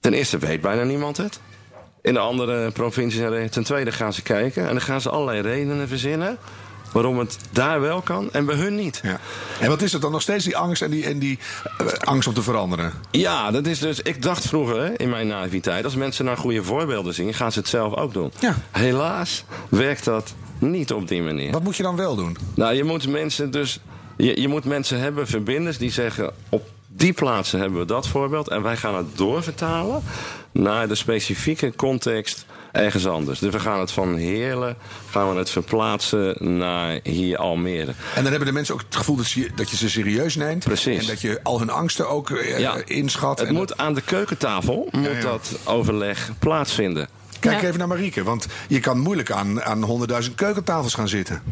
Ten 0.00 0.12
eerste 0.12 0.38
weet 0.38 0.60
bijna 0.60 0.82
niemand 0.82 1.16
het. 1.16 1.40
In 2.02 2.12
de 2.12 2.20
andere 2.20 2.70
provincies. 2.70 3.50
Ten 3.50 3.64
tweede 3.64 3.92
gaan 3.92 4.12
ze 4.12 4.22
kijken. 4.22 4.62
En 4.62 4.70
dan 4.70 4.80
gaan 4.80 5.00
ze 5.00 5.10
allerlei 5.10 5.40
redenen 5.40 5.88
verzinnen 5.88 6.38
waarom 6.92 7.18
het 7.18 7.38
daar 7.50 7.80
wel 7.80 8.00
kan 8.00 8.32
en 8.32 8.44
bij 8.44 8.56
hun 8.56 8.74
niet. 8.74 9.00
Ja. 9.02 9.20
En 9.60 9.68
wat 9.68 9.82
is 9.82 9.92
het 9.92 10.02
dan 10.02 10.12
nog 10.12 10.22
steeds, 10.22 10.44
die 10.44 10.56
angst 10.56 10.82
en 10.82 10.90
die, 10.90 11.04
en 11.04 11.18
die 11.18 11.38
uh, 11.80 11.86
angst 11.88 12.28
om 12.28 12.34
te 12.34 12.42
veranderen? 12.42 12.92
Ja, 13.10 13.50
dat 13.50 13.66
is 13.66 13.78
dus. 13.78 14.00
Ik 14.00 14.22
dacht 14.22 14.48
vroeger 14.48 14.80
hè, 14.80 14.96
in 14.96 15.08
mijn 15.08 15.26
naïviteit, 15.26 15.84
als 15.84 15.94
mensen 15.94 16.24
naar 16.24 16.36
goede 16.36 16.64
voorbeelden 16.64 17.14
zien, 17.14 17.34
gaan 17.34 17.52
ze 17.52 17.58
het 17.58 17.68
zelf 17.68 17.94
ook 17.94 18.12
doen. 18.12 18.32
Ja. 18.38 18.54
Helaas 18.70 19.44
werkt 19.68 20.04
dat 20.04 20.34
niet 20.58 20.92
op 20.92 21.08
die 21.08 21.22
manier. 21.22 21.52
Wat 21.52 21.62
moet 21.62 21.76
je 21.76 21.82
dan 21.82 21.96
wel 21.96 22.16
doen? 22.16 22.36
Nou, 22.54 22.74
je 22.74 22.84
moet 22.84 23.08
mensen 23.08 23.50
dus. 23.50 23.80
Je, 24.16 24.40
je 24.40 24.48
moet 24.48 24.64
mensen 24.64 25.00
hebben, 25.00 25.26
verbinders, 25.26 25.78
die 25.78 25.90
zeggen 25.90 26.32
op 26.48 26.68
die 26.86 27.12
plaatsen 27.12 27.60
hebben 27.60 27.78
we 27.78 27.84
dat 27.84 28.08
voorbeeld. 28.08 28.48
En 28.48 28.62
wij 28.62 28.76
gaan 28.76 28.94
het 28.94 29.16
doorvertalen 29.16 30.02
naar 30.52 30.88
de 30.88 30.94
specifieke 30.94 31.72
context 31.76 32.46
ergens 32.72 33.06
anders. 33.06 33.38
Dus 33.38 33.52
we 33.52 33.60
gaan 33.60 33.80
het 33.80 33.92
van 33.92 34.16
Heerlen 34.16 34.76
gaan 35.10 35.32
we 35.32 35.38
het 35.38 35.50
verplaatsen 35.50 36.56
naar 36.56 37.00
hier 37.02 37.38
Almere. 37.38 37.94
En 38.14 38.22
dan 38.22 38.30
hebben 38.30 38.46
de 38.46 38.52
mensen 38.52 38.74
ook 38.74 38.82
het 38.86 38.96
gevoel 38.96 39.16
dat 39.16 39.30
je, 39.30 39.50
dat 39.54 39.70
je 39.70 39.76
ze 39.76 39.90
serieus 39.90 40.36
neemt. 40.36 40.64
Precies. 40.64 41.00
En 41.00 41.06
dat 41.06 41.20
je 41.20 41.40
al 41.42 41.58
hun 41.58 41.70
angsten 41.70 42.08
ook 42.08 42.30
uh, 42.30 42.58
ja. 42.58 42.76
inschat. 42.84 43.38
Het 43.38 43.50
moet 43.50 43.76
aan 43.76 43.94
de 43.94 44.00
keukentafel 44.00 44.88
moet 44.90 45.22
dat 45.22 45.58
overleg 45.64 46.30
plaatsvinden. 46.38 47.08
Kijk 47.40 47.60
Ja. 47.60 47.66
even 47.66 47.78
naar 47.78 47.88
Marieke, 47.88 48.22
want 48.22 48.46
je 48.68 48.80
kan 48.80 48.98
moeilijk 48.98 49.30
aan, 49.30 49.62
aan 49.62 50.08
100.000 50.24 50.34
keukentafels 50.34 50.94
gaan 50.94 51.08
zitten. 51.08 51.42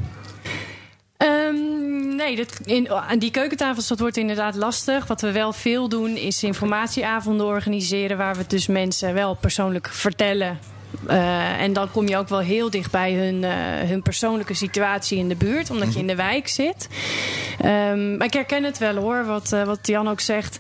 Ehm, 1.17 2.17
nee, 2.17 2.37
dat, 2.37 2.61
in, 2.65 2.91
aan 2.91 3.19
die 3.19 3.31
keukentafels 3.31 3.89
dat 3.89 4.01
wordt 4.01 4.17
inderdaad 4.17 4.55
lastig. 4.55 5.07
Wat 5.07 5.21
we 5.21 5.33
wel 5.33 5.53
veel 5.53 5.89
doen 5.89 6.17
is 6.17 6.43
informatieavonden 6.43 7.47
organiseren... 7.47 8.17
waar 8.17 8.37
we 8.37 8.45
dus 8.47 8.67
mensen 8.67 9.15
wel 9.15 9.35
persoonlijk 9.35 9.89
vertellen... 9.89 10.59
Eh, 11.07 11.61
en 11.61 11.73
dan 11.73 11.91
kom 11.91 12.09
je 12.09 12.17
ook 12.17 12.29
wel 12.29 12.39
heel 12.39 12.71
dicht 12.71 12.91
bij 12.91 13.13
hun, 13.13 13.45
eh, 13.45 13.51
hun 13.89 14.03
persoonlijke 14.03 14.55
situatie 14.55 15.19
in 15.19 15.29
de 15.29 15.37
buurt, 15.37 15.71
omdat 15.71 15.93
je 15.93 15.99
in 15.99 16.07
de 16.07 16.15
wijk 16.15 16.49
zit. 16.49 16.89
Ehm, 17.59 18.17
maar 18.17 18.27
ik 18.27 18.33
herken 18.33 18.65
het 18.65 18.79
wel 18.79 18.95
hoor, 18.95 19.25
wat, 19.25 19.53
eh, 19.53 19.63
wat 19.63 19.79
Jan 19.83 20.09
ook 20.09 20.21
zegt. 20.21 20.59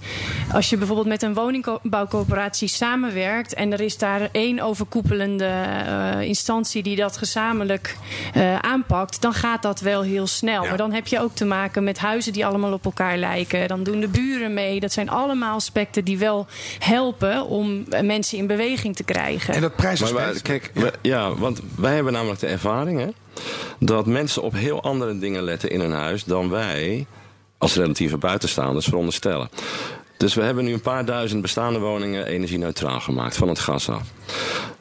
Als 0.53 0.70
je 0.70 0.77
bijvoorbeeld 0.77 1.09
met 1.09 1.22
een 1.22 1.35
woningbouwcoöperatie 1.35 2.68
samenwerkt 2.68 3.55
en 3.55 3.72
er 3.72 3.81
is 3.81 3.98
daar 3.98 4.29
één 4.33 4.61
overkoepelende 4.61 5.44
eh, 5.44 6.20
instantie 6.20 6.83
die 6.83 6.96
dat 6.96 7.16
gezamenlijk 7.16 7.96
eh, 8.35 8.59
aanpakt, 8.59 9.22
dan 9.22 9.33
gaat 9.33 9.62
dat 9.62 9.81
wel 9.81 10.03
heel 10.03 10.27
snel. 10.27 10.62
Ja. 10.62 10.68
Maar 10.68 10.79
dan 10.79 10.92
heb 10.92 11.07
je 11.07 11.20
ook 11.20 11.35
te 11.35 11.44
maken 11.44 11.85
met 11.85 11.98
huizen 11.98 12.33
die 12.33 12.46
allemaal 12.46 12.72
op 12.72 12.85
elkaar 12.85 13.16
lijken. 13.16 13.68
Dan 13.68 13.83
doen 13.83 14.01
de 14.01 14.09
buren 14.09 14.55
mee. 14.55 14.81
Dat 14.81 14.92
zijn 14.92 15.09
allemaal 15.09 15.55
aspecten 15.55 16.05
die 16.05 16.18
wel 16.18 16.46
helpen 16.79 17.46
om 17.46 17.85
mensen 18.03 18.38
in 18.38 18.46
beweging 18.46 18.96
te 18.96 19.05
krijgen. 19.05 19.55
En 19.55 19.61
dat 19.61 19.77
prijsaspect... 19.77 20.27
wij- 20.32 20.40
kijk, 20.58 20.72
ja, 21.02 21.34
want 21.34 21.60
wij 21.76 21.94
hebben 21.94 22.12
namelijk 22.12 22.40
de 22.40 22.46
ervaring 22.46 22.98
hè, 23.00 23.08
dat 23.78 24.06
mensen 24.06 24.42
op 24.42 24.52
heel 24.52 24.82
andere 24.82 25.18
dingen 25.18 25.42
letten 25.42 25.70
in 25.70 25.80
hun 25.80 25.92
huis 25.92 26.24
dan 26.24 26.50
wij 26.50 27.06
als 27.58 27.74
relatieve 27.74 28.16
buitenstaanders 28.16 28.86
veronderstellen. 28.86 29.48
Dus 30.16 30.34
we 30.34 30.42
hebben 30.42 30.64
nu 30.64 30.72
een 30.72 30.80
paar 30.80 31.04
duizend 31.04 31.42
bestaande 31.42 31.78
woningen 31.78 32.26
energie-neutraal 32.26 33.00
gemaakt 33.00 33.36
van 33.36 33.48
het 33.48 33.58
gas 33.58 33.88
af. 33.88 34.02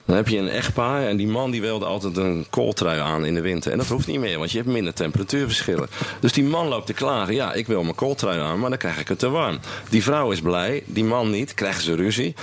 Dan 0.07 0.15
heb 0.15 0.27
je 0.27 0.37
een 0.37 0.49
echtpaar 0.49 1.07
en 1.07 1.17
die 1.17 1.27
man 1.27 1.51
die 1.51 1.61
wilde 1.61 1.85
altijd 1.85 2.17
een 2.17 2.45
kooltrui 2.49 2.99
aan 2.99 3.25
in 3.25 3.33
de 3.33 3.41
winter. 3.41 3.71
En 3.71 3.77
dat 3.77 3.87
hoeft 3.87 4.07
niet 4.07 4.19
meer, 4.19 4.37
want 4.37 4.51
je 4.51 4.57
hebt 4.57 4.69
minder 4.69 4.93
temperatuurverschillen. 4.93 5.87
Dus 6.19 6.31
die 6.33 6.43
man 6.43 6.67
loopt 6.67 6.85
te 6.85 6.93
klagen. 6.93 7.33
Ja, 7.33 7.53
ik 7.53 7.67
wil 7.67 7.83
mijn 7.83 7.95
kooltrui 7.95 8.39
aan, 8.39 8.59
maar 8.59 8.69
dan 8.69 8.77
krijg 8.79 8.99
ik 8.99 9.07
het 9.07 9.19
te 9.19 9.29
warm. 9.29 9.59
Die 9.89 10.03
vrouw 10.03 10.31
is 10.31 10.41
blij, 10.41 10.83
die 10.85 11.03
man 11.03 11.29
niet, 11.29 11.53
krijgen 11.53 11.81
ze 11.83 11.95
ruzie. 11.95 12.35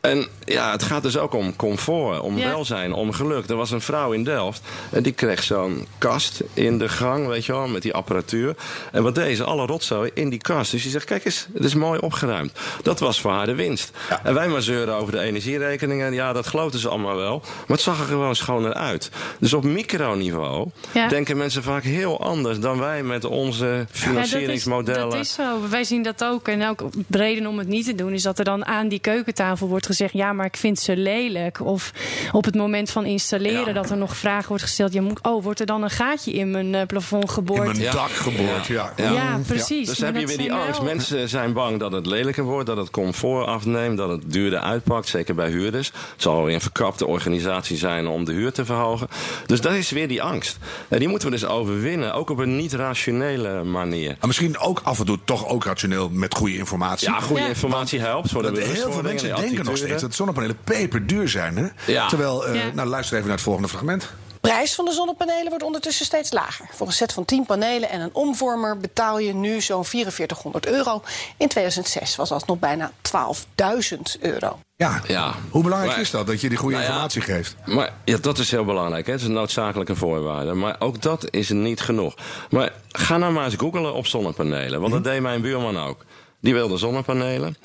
En 0.00 0.26
ja, 0.44 0.70
het 0.72 0.82
gaat 0.82 1.02
dus 1.02 1.16
ook 1.18 1.34
om 1.34 1.56
comfort, 1.56 2.20
om 2.20 2.38
Ja. 2.38 2.48
welzijn, 2.48 2.92
om 2.92 3.12
geluk. 3.12 3.48
Er 3.48 3.56
was 3.56 3.70
een 3.70 3.80
vrouw 3.80 4.12
in 4.12 4.24
Delft 4.24 4.62
en 4.90 5.02
die 5.02 5.12
kreeg 5.12 5.42
zo'n 5.42 5.86
kast 5.98 6.42
in 6.54 6.78
de 6.78 6.88
gang, 6.88 7.26
weet 7.26 7.44
je 7.44 7.52
wel, 7.52 7.66
met 7.68 7.82
die 7.82 7.94
apparatuur. 7.94 8.56
En 8.92 9.02
wat 9.02 9.14
deed 9.14 9.36
ze? 9.36 9.44
Alle 9.44 9.66
rotzooi 9.66 10.10
in 10.14 10.28
die 10.30 10.38
kast. 10.38 10.70
Dus 10.70 10.82
die 10.82 10.90
zegt, 10.90 11.04
kijk 11.04 11.24
eens, 11.24 11.46
het 11.54 11.64
is 11.64 11.74
mooi 11.74 11.98
opgeruimd. 11.98 12.52
Dat 12.82 13.00
was 13.00 13.20
voor 13.20 13.30
haar 13.30 13.46
de 13.46 13.54
winst. 13.54 13.90
En 14.22 14.34
wij 14.34 14.48
maar 14.48 14.62
zeuren 14.62 14.94
over 14.94 15.12
de 15.12 15.20
energierekeningen. 15.20 16.12
Ja, 16.12 16.32
dat 16.32 16.46
geloofden 16.46 16.80
ze 16.80 16.88
allemaal 16.88 17.11
wel. 17.16 17.38
Maar 17.40 17.76
het 17.76 17.80
zag 17.80 18.00
er 18.00 18.06
gewoon 18.06 18.36
schoner 18.36 18.74
uit. 18.74 19.10
Dus 19.38 19.52
op 19.52 19.64
microniveau 19.64 20.68
Ja. 20.92 21.08
denken 21.08 21.36
mensen 21.36 21.62
vaak 21.62 21.82
heel 21.82 22.20
anders 22.24 22.60
dan 22.60 22.78
wij 22.78 23.02
met 23.02 23.24
onze 23.24 23.86
financieringsmodellen. 23.90 25.00
Ja, 25.04 25.10
dat, 25.10 25.20
is, 25.20 25.36
dat 25.36 25.46
is 25.46 25.52
zo. 25.62 25.68
Wij 25.68 25.84
zien 25.84 26.02
dat 26.02 26.24
ook. 26.24 26.48
En 26.48 26.68
ook 26.68 26.82
de 27.06 27.18
reden 27.18 27.46
om 27.46 27.58
het 27.58 27.68
niet 27.68 27.84
te 27.84 27.94
doen 27.94 28.12
is 28.12 28.22
dat 28.22 28.38
er 28.38 28.44
dan 28.44 28.66
aan 28.66 28.88
die 28.88 28.98
keukentafel 28.98 29.68
wordt 29.68 29.86
gezegd: 29.86 30.12
ja, 30.12 30.32
maar 30.32 30.46
ik 30.46 30.56
vind 30.56 30.78
ze 30.78 30.96
lelijk. 30.96 31.60
Of 31.60 31.92
op 32.32 32.44
het 32.44 32.54
moment 32.54 32.90
van 32.90 33.04
installeren 33.04 33.66
Ja. 33.66 33.72
dat 33.72 33.90
er 33.90 33.96
nog 33.96 34.16
vragen 34.16 34.48
wordt 34.48 34.62
gesteld: 34.62 34.92
ja, 34.92 35.02
moet, 35.02 35.18
oh, 35.22 35.42
wordt 35.42 35.60
er 35.60 35.66
dan 35.66 35.82
een 35.82 35.90
gaatje 35.90 36.32
in 36.32 36.50
mijn 36.50 36.74
eh, 36.74 36.86
plafond 36.86 37.22
in 37.22 37.28
geboord? 37.30 37.64
mijn 37.66 37.80
Ja. 37.80 37.92
dak 37.92 38.10
geboord, 38.10 38.66
ja. 38.66 38.92
ja. 38.96 39.10
Ja. 39.12 39.40
precies. 39.46 39.88
Dus 39.88 39.98
Maar 39.98 40.12
heb 40.12 40.20
je 40.20 40.26
weer 40.26 40.36
die 40.38 40.52
angst. 40.52 40.76
wel- 40.78 40.86
Mensen 40.86 41.28
zijn 41.28 41.52
bang 41.52 41.78
dat 41.78 41.92
het 41.92 42.06
lelijker 42.06 42.44
wordt, 42.44 42.66
dat 42.66 42.76
het 42.76 42.90
comfort 42.90 43.46
afneemt, 43.46 43.96
dat 43.96 44.08
het 44.08 44.22
duurder 44.32 44.58
uitpakt, 44.58 45.08
zeker 45.08 45.34
bij 45.34 45.50
huurders. 45.50 45.86
Het 46.12 46.22
zal 46.22 46.44
weer 46.44 46.54
een 46.54 46.60
verkapte 47.02 47.06
organisatie 47.06 47.76
zijn 47.76 48.06
om 48.06 48.24
de 48.24 48.32
huur 48.32 48.52
te 48.52 48.64
verhogen. 48.64 49.08
Dus 49.46 49.60
dat 49.60 49.72
is 49.72 49.90
weer 49.90 50.08
die 50.08 50.22
angst. 50.22 50.56
En 50.88 50.98
die 50.98 51.08
moeten 51.08 51.30
we 51.30 51.34
dus 51.34 51.44
overwinnen, 51.46 52.14
ook 52.14 52.30
op 52.30 52.38
een 52.38 52.56
niet-rationele 52.56 53.64
manier. 53.64 54.08
Maar 54.18 54.26
misschien 54.26 54.58
ook 54.58 54.80
af 54.84 54.98
en 54.98 55.04
toe 55.06 55.18
toch 55.24 55.46
ook 55.48 55.64
rationeel 55.64 56.08
met 56.10 56.34
goede 56.34 56.56
informatie. 56.56 57.08
Ja, 57.10 57.20
goede 57.20 57.42
Ja. 57.42 57.48
informatie 57.48 58.00
helpt 58.00 58.30
voor 58.30 58.42
de 58.42 58.60
heel 58.62 58.92
veel 58.92 59.02
mensen 59.02 59.34
denken 59.36 59.64
nog 59.64 59.76
steeds 59.76 60.02
dat 60.02 60.14
zonnepanelen 60.14 60.58
peperduur 60.64 61.28
zijn. 61.28 61.56
Hè? 61.56 61.66
Ja. 61.92 62.08
Terwijl, 62.08 62.46
eh, 62.46 62.54
Ja. 62.54 62.70
nou 62.74 62.88
luister 62.88 63.14
even 63.16 63.26
naar 63.28 63.36
het 63.36 63.44
volgende 63.44 63.68
fragment. 63.68 64.10
prijs 64.40 64.74
van 64.74 64.84
de 64.84 64.92
zonnepanelen 64.92 65.48
wordt 65.48 65.64
ondertussen 65.64 66.04
steeds 66.06 66.32
lager. 66.32 66.66
Voor 66.72 66.86
een 66.86 66.92
set 66.92 67.12
van 67.12 67.24
10 67.24 67.46
panelen 67.46 67.90
en 67.90 68.00
een 68.00 68.10
omvormer 68.12 68.78
betaal 68.78 69.18
je 69.18 69.34
nu 69.34 69.60
zo'n 69.60 69.84
4400 69.84 70.66
euro. 70.66 71.02
In 71.36 71.48
2006 71.48 72.16
was 72.16 72.28
dat 72.28 72.46
nog 72.46 72.58
bijna 72.58 72.90
12.000 73.02 74.16
euro. 74.20 74.58
Ja. 74.82 75.00
Ja. 75.06 75.34
Hoe 75.50 75.62
belangrijk 75.62 75.92
Maar- 75.92 76.00
is 76.02 76.10
dat, 76.10 76.26
dat 76.26 76.40
je 76.40 76.48
die 76.48 76.58
goede 76.58 76.74
Nou 76.76 76.86
ja, 76.86 76.92
informatie 76.92 77.22
geeft? 77.34 77.56
Maar 77.64 77.92
ja, 78.04 78.16
dat 78.20 78.38
is 78.38 78.50
heel 78.50 78.64
belangrijk. 78.64 79.06
Hè? 79.06 79.12
Het 79.12 79.20
is 79.20 79.26
een 79.26 79.32
noodzakelijke 79.32 79.96
voorwaarde. 79.96 80.54
Maar 80.54 80.76
ook 80.78 81.02
dat 81.02 81.26
is 81.30 81.48
niet 81.50 81.80
genoeg. 81.80 82.14
Maar 82.50 82.72
ga 82.92 83.16
nou 83.16 83.32
maar 83.32 83.44
eens 83.44 83.54
googelen 83.54 83.94
op 83.94 84.06
zonnepanelen. 84.06 84.80
Want 84.80 84.92
dat 84.92 85.04
deed 85.04 85.20
mijn 85.20 85.40
buurman 85.40 85.78
ook. 85.78 86.04
Die 86.40 86.54
wilde 86.54 86.76
zonnepanelen. 86.76 87.56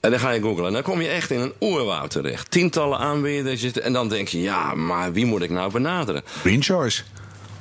En 0.00 0.10
dan 0.10 0.20
ga 0.20 0.30
je 0.30 0.40
googlen. 0.40 0.66
En 0.66 0.72
dan 0.72 0.82
kom 0.82 1.00
je 1.00 1.08
echt 1.08 1.30
in 1.30 1.40
een 1.40 1.52
oerwoud 1.60 2.10
terecht. 2.10 2.50
Tientallen 2.50 2.98
aanbieders. 2.98 3.60
zitten- 3.60 3.82
En 3.82 3.92
dan 3.92 4.08
denk 4.08 4.28
je, 4.28 4.40
ja, 4.42 4.74
maar 4.74 5.12
wie 5.12 5.26
moet 5.26 5.42
ik 5.42 5.50
nou 5.50 5.72
benaderen? 5.72 6.22
Green 6.40 6.62
Choice. 6.62 7.02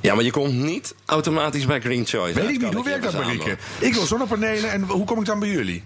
Ja, 0.02 0.16
maar 0.16 0.24
je 0.24 0.32
komt 0.32 0.54
niet 0.54 0.96
automatisch 1.06 1.66
bij 1.66 1.82
Green 1.82 2.06
Choice. 2.06 2.34
Weet 2.40 2.50
ik 2.50 2.62
niet, 2.62 2.74
hoe 2.74 2.84
werkt 2.84 3.04
dat. 3.04 3.14
Marieke? 3.14 3.58
Ik 3.80 3.94
wil 3.94 4.06
zonnepanelen 4.06 4.72
en 4.72 4.82
hoe 4.84 5.06
kom 5.06 5.20
ik 5.20 5.26
dan 5.26 5.40
bij 5.40 5.50
jullie? 5.50 5.84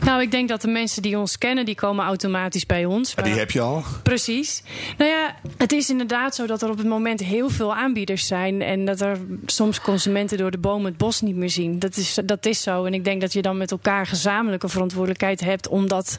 Nou, 0.00 0.22
ik 0.22 0.30
denk 0.30 0.48
dat 0.48 0.60
de 0.60 0.68
mensen 0.68 1.02
die 1.02 1.18
ons 1.18 1.38
kennen, 1.38 1.64
die 1.64 1.74
komen 1.74 2.04
automatisch 2.04 2.66
bij 2.66 2.84
ons. 2.84 3.12
Ja, 3.16 3.22
die 3.22 3.30
Maar- 3.30 3.40
heb 3.40 3.50
je 3.50 3.60
al. 3.60 3.84
Precies. 4.02 4.62
Nou 4.98 5.10
ja, 5.10 5.34
het 5.56 5.72
is 5.72 5.90
inderdaad 5.90 6.34
zo 6.34 6.46
dat 6.46 6.62
er 6.62 6.70
op 6.70 6.78
het 6.78 6.86
moment 6.86 7.20
heel 7.20 7.50
veel 7.50 7.74
aanbieders 7.74 8.26
zijn. 8.26 8.62
En 8.62 8.84
dat 8.84 9.00
er 9.00 9.18
soms 9.46 9.80
consumenten 9.80 10.38
door 10.38 10.50
de 10.50 10.58
bomen 10.58 10.84
het 10.86 10.96
bos 10.96 11.20
niet 11.20 11.36
meer 11.36 11.50
zien. 11.50 11.78
Dat 11.78 11.96
is, 11.96 12.18
dat 12.24 12.46
is 12.46 12.62
zo. 12.62 12.84
En 12.84 12.94
ik 12.94 13.04
denk 13.04 13.20
dat 13.20 13.32
je 13.32 13.42
dan 13.42 13.56
met 13.56 13.70
elkaar 13.70 14.06
gezamenlijke 14.06 14.68
verantwoordelijkheid 14.68 15.40
hebt 15.40 15.68
om 15.68 15.88
dat 15.88 16.18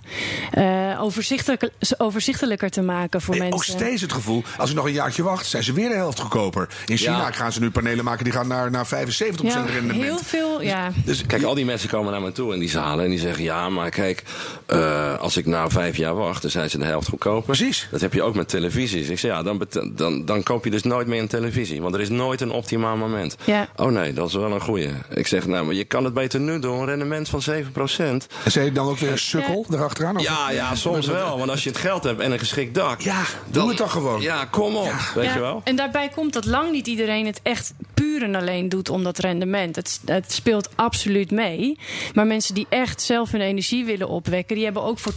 eh, 0.51 0.97
overzichtelijk, 1.01 1.69
overzichtelijker 1.97 2.69
te 2.69 2.81
maken 2.81 3.21
voor 3.21 3.35
Nee, 3.37 3.43
ook 3.43 3.49
mensen. 3.53 3.73
steeds 3.73 4.01
het 4.01 4.11
gevoel, 4.13 4.43
als 4.57 4.69
ik 4.69 4.75
nog 4.75 4.85
een 4.85 4.91
jaartje 4.93 5.23
wacht, 5.23 5.45
zijn 5.45 5.63
ze 5.63 5.73
weer 5.73 5.89
de 5.89 5.95
helft 5.95 6.19
goedkoper. 6.19 6.67
In 6.85 6.97
China 6.97 7.17
Ja. 7.17 7.31
gaan 7.31 7.51
ze 7.51 7.59
nu 7.59 7.71
panelen 7.71 8.05
maken 8.05 8.23
die 8.23 8.33
gaan 8.33 8.47
naar, 8.47 8.71
naar 8.71 8.85
75% 8.87 9.53
ja, 9.53 9.65
rendement. 9.65 10.01
heel 10.03 10.17
veel. 10.17 10.61
Ja. 10.61 10.91
Dus 11.05 11.25
Kijk, 11.25 11.43
al 11.43 11.53
die 11.53 11.65
mensen 11.65 11.89
komen 11.89 12.11
naar 12.11 12.21
me 12.21 12.31
toe 12.31 12.53
in 12.53 12.59
die 12.59 12.69
zalen 12.69 13.03
en 13.05 13.09
die 13.09 13.19
zeggen: 13.19 13.43
Ja, 13.51 13.69
maar 13.69 13.89
kijk, 13.89 14.23
eh, 14.65 15.17
als 15.19 15.37
ik 15.37 15.45
nou 15.45 15.71
vijf 15.71 15.97
jaar 15.97 16.15
wacht, 16.15 16.41
dan 16.41 16.51
zijn 16.51 16.69
ze 16.69 16.77
de 16.77 16.85
helft 16.85 17.07
goedkoper. 17.09 17.43
Precies. 17.45 17.87
Dat 17.91 18.01
heb 18.01 18.13
je 18.13 18.21
ook 18.23 18.35
met 18.35 18.49
televisies. 18.49 19.09
Ik 19.09 19.19
zeg: 19.19 19.31
Ja, 19.31 19.43
dan, 19.43 19.61
dan, 19.93 20.25
dan 20.25 20.43
koop 20.43 20.63
je 20.63 20.69
dus 20.71 20.83
nooit 20.83 21.07
meer 21.07 21.21
een 21.21 21.27
televisie, 21.27 21.81
want 21.81 21.95
er 21.95 22.01
is 22.01 22.09
nooit 22.09 22.41
een 22.41 22.51
optimaal 22.51 22.95
moment. 22.97 23.35
Ja. 23.43 23.67
Oh 23.75 23.91
nee, 23.91 24.13
dat 24.13 24.27
is 24.27 24.33
wel 24.33 24.51
een 24.51 24.61
goeie. 24.61 24.89
Ik 25.13 25.27
zeg: 25.27 25.45
Nou, 25.47 25.65
maar 25.65 25.75
je 25.75 25.83
kan 25.83 26.03
het 26.03 26.13
beter 26.13 26.39
nu 26.39 26.59
doen, 26.59 26.79
een 26.79 26.85
rendement 26.85 27.29
van 27.29 27.41
7%. 27.41 28.27
En 28.43 28.51
zei 28.51 28.65
je 28.65 28.71
dan 28.71 28.87
ook 28.87 28.97
weer 28.97 29.11
een 29.11 29.17
sukkel 29.17 29.65
erachteraan? 29.71 30.17
Of- 30.17 30.23
Ja, 30.23 30.51
ja, 30.51 30.75
soms 30.75 31.07
wel. 31.07 31.37
Want 31.37 31.49
als 31.49 31.63
je 31.63 31.69
het 31.69 31.77
geld 31.79 32.03
hebt 32.03 32.19
en 32.21 32.31
een 32.31 32.39
geschikt 32.39 32.75
dak. 32.75 33.01
Ja, 33.01 33.21
doe 33.49 33.67
het 33.67 33.77
toch 33.77 33.91
gewoon. 33.91 34.21
Ja, 34.21 34.45
kom 34.45 34.75
op. 34.75 34.91
Weet 35.15 35.25
Ja, 35.25 35.33
je 35.33 35.39
wel? 35.39 35.61
En 35.63 35.75
daarbij 35.75 36.09
komt 36.15 36.33
dat 36.33 36.45
lang 36.45 36.71
niet 36.71 36.87
iedereen 36.87 37.25
het 37.25 37.39
echt 37.43 37.73
puur 38.01 38.23
en 38.23 38.35
alleen 38.35 38.69
doet 38.69 38.89
om 38.89 39.03
dat 39.03 39.17
rendement. 39.19 39.75
Het, 39.75 39.99
het 40.05 40.31
speelt 40.31 40.69
absoluut 40.75 41.31
mee. 41.31 41.77
Maar 42.13 42.27
mensen 42.27 42.53
die 42.53 42.65
echt 42.69 43.01
zelf 43.01 43.31
hun 43.31 43.41
energie 43.41 43.85
willen 43.85 44.07
opwekken, 44.07 44.55
die 44.55 44.63
hebben 44.63 44.83
ook 44.83 44.99
voor 44.99 45.13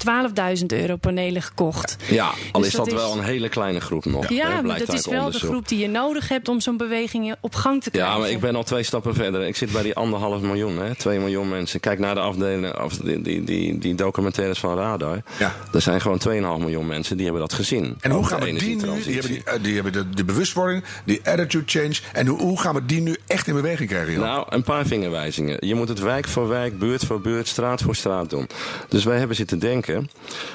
12.000 0.58 0.66
euro 0.66 0.96
panelen 0.96 1.42
gekocht. 1.42 1.96
Ja, 2.10 2.30
al 2.52 2.60
Dus 2.60 2.68
is 2.70 2.74
dat, 2.76 2.84
dat 2.84 2.94
is- 2.94 3.00
wel 3.00 3.12
een 3.18 3.24
hele 3.24 3.48
kleine 3.48 3.80
groep 3.80 4.04
nog. 4.04 4.28
Ja, 4.28 4.50
hè, 4.56 4.62
maar 4.62 4.78
dat 4.78 4.92
is 4.92 5.06
wel 5.06 5.30
de 5.30 5.38
groep 5.38 5.68
die 5.68 5.78
je 5.78 5.88
nodig 5.88 6.28
hebt 6.28 6.48
om 6.48 6.60
zo'n 6.60 6.76
beweging 6.76 7.34
op 7.40 7.54
gang 7.54 7.82
te 7.82 7.90
krijgen. 7.90 8.12
Ja, 8.12 8.18
maar 8.18 8.30
ik 8.30 8.40
ben 8.40 8.56
al 8.56 8.62
twee 8.64 8.82
stappen 8.82 9.14
verder. 9.14 9.42
Ik 9.46 9.56
zit 9.56 9.72
bij 9.72 9.82
die 9.82 9.94
anderhalf 9.94 10.40
miljoen, 10.40 10.78
hè? 10.78 10.94
twee 10.94 11.18
miljoen 11.18 11.48
mensen. 11.48 11.80
Kijk 11.80 11.98
naar 11.98 12.14
de 12.14 12.20
afdelingen, 12.20 12.84
of 12.84 12.92
die, 12.96 13.22
die, 13.22 13.44
die, 13.44 13.78
die 13.78 13.94
documentaires 13.94 14.58
van 14.58 14.76
Radar. 14.76 15.22
Ja. 15.38 15.54
Er 15.72 15.80
zijn 15.80 16.00
gewoon 16.00 16.20
2,5 16.28 16.32
miljoen 16.62 16.86
mensen 16.86 17.16
die 17.16 17.24
hebben 17.24 17.42
dat 17.42 17.52
gezien. 17.52 17.96
En 18.00 18.10
hoe 18.10 18.26
gaan 18.26 18.40
de 18.40 18.46
we 18.46 18.52
die 18.52 18.60
nu, 18.60 18.76
die 18.76 18.86
energietransitie. 18.86 19.12
hebben, 19.12 19.30
die, 19.30 19.44
eh, 19.54 19.62
die 19.62 19.74
hebben 19.74 19.92
de, 19.92 20.10
de 20.10 20.24
bewustwording, 20.24 20.84
die 21.04 21.20
attitude 21.24 21.64
change. 21.66 21.94
En 22.12 22.26
hoe, 22.26 22.40
hoe 22.40 22.60
gaan 22.60 22.73
we 22.74 22.86
die 22.86 23.00
nu 23.00 23.16
echt 23.26 23.46
in 23.46 23.54
beweging 23.54 23.88
krijgen? 23.88 24.12
joh? 24.12 24.22
Nou, 24.22 24.46
een 24.48 24.62
paar 24.62 24.86
vingerwijzingen. 24.86 25.56
Je 25.60 25.74
moet 25.74 25.88
het 25.88 26.00
wijk 26.00 26.28
voor 26.28 26.48
wijk, 26.48 26.78
buurt 26.78 27.04
voor 27.04 27.20
buurt, 27.20 27.48
straat 27.48 27.82
voor 27.82 27.94
straat 27.94 28.30
doen. 28.30 28.48
Dus 28.88 29.04
wij 29.04 29.18
hebben 29.18 29.36
zitten 29.36 29.58
denken. 29.58 30.10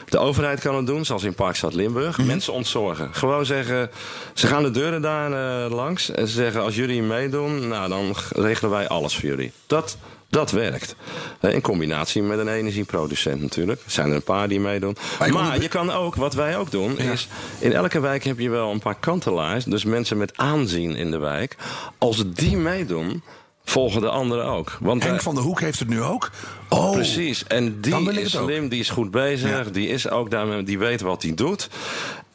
De 0.09 0.17
overheid 0.17 0.59
kan 0.59 0.75
het 0.75 0.85
doen, 0.85 1.05
zoals 1.05 1.23
in 1.23 1.33
Parkstad 1.33 1.73
Limburg. 1.73 2.17
Mhm. 2.17 2.27
Mensen 2.27 2.53
ontzorgen. 2.53 3.13
Gewoon 3.13 3.45
zeggen, 3.45 3.89
ze 4.33 4.47
gaan 4.47 4.63
de 4.63 4.71
deuren 4.71 5.01
daar 5.01 5.31
eh, 5.31 5.71
langs. 5.71 6.11
En 6.11 6.27
ze 6.27 6.33
zeggen, 6.33 6.61
als 6.61 6.75
jullie 6.75 7.01
meedoen, 7.01 7.67
nou, 7.67 7.89
dan 7.89 8.15
regelen 8.29 8.71
wij 8.71 8.87
alles 8.87 9.15
voor 9.15 9.29
jullie. 9.29 9.51
Dat, 9.67 9.97
dat 10.29 10.51
werkt. 10.51 10.95
Eh, 11.39 11.53
In 11.53 11.61
combinatie 11.61 12.21
met 12.21 12.39
een 12.39 12.47
energieproducent 12.47 13.41
natuurlijk. 13.41 13.81
Er 13.85 13.91
zijn 13.91 14.09
er 14.09 14.15
een 14.15 14.23
paar 14.23 14.47
die 14.47 14.59
meedoen. 14.59 14.97
Maar 15.31 15.61
je 15.61 15.67
kan 15.67 15.91
ook, 15.91 16.15
wat 16.15 16.33
wij 16.33 16.57
ook 16.57 16.71
doen, 16.71 16.97
is... 16.97 17.27
In 17.59 17.73
elke 17.73 17.99
wijk 17.99 18.23
heb 18.23 18.39
je 18.39 18.49
wel 18.49 18.71
een 18.71 18.79
paar 18.79 18.95
kantelaars. 18.99 19.65
Dus 19.65 19.83
mensen 19.83 20.17
met 20.17 20.37
aanzien 20.37 20.95
in 20.95 21.11
de 21.11 21.17
wijk. 21.17 21.55
Als 21.97 22.23
die 22.33 22.57
meedoen, 22.57 23.23
volgen 23.65 24.01
de 24.01 24.09
anderen 24.09 24.45
ook. 24.45 24.77
Want 24.81 25.03
Henk 25.03 25.21
van 25.21 25.35
der 25.35 25.43
Hoek 25.43 25.59
heeft 25.61 25.79
het 25.79 25.87
nu 25.89 26.01
ook. 26.01 26.29
Oh, 26.69 26.91
Precies, 26.91 27.43
en 27.47 27.81
die 27.81 28.11
is 28.21 28.31
slim, 28.31 28.69
die 28.69 28.79
is 28.79 28.89
goed 28.89 29.11
bezig, 29.11 29.49
Ja. 29.49 29.63
die 29.63 29.87
is 29.87 30.09
ook 30.09 30.31
daarmee, 30.31 30.63
die 30.63 30.79
weet 30.79 31.01
wat 31.01 31.21
hij 31.23 31.33
doet. 31.33 31.69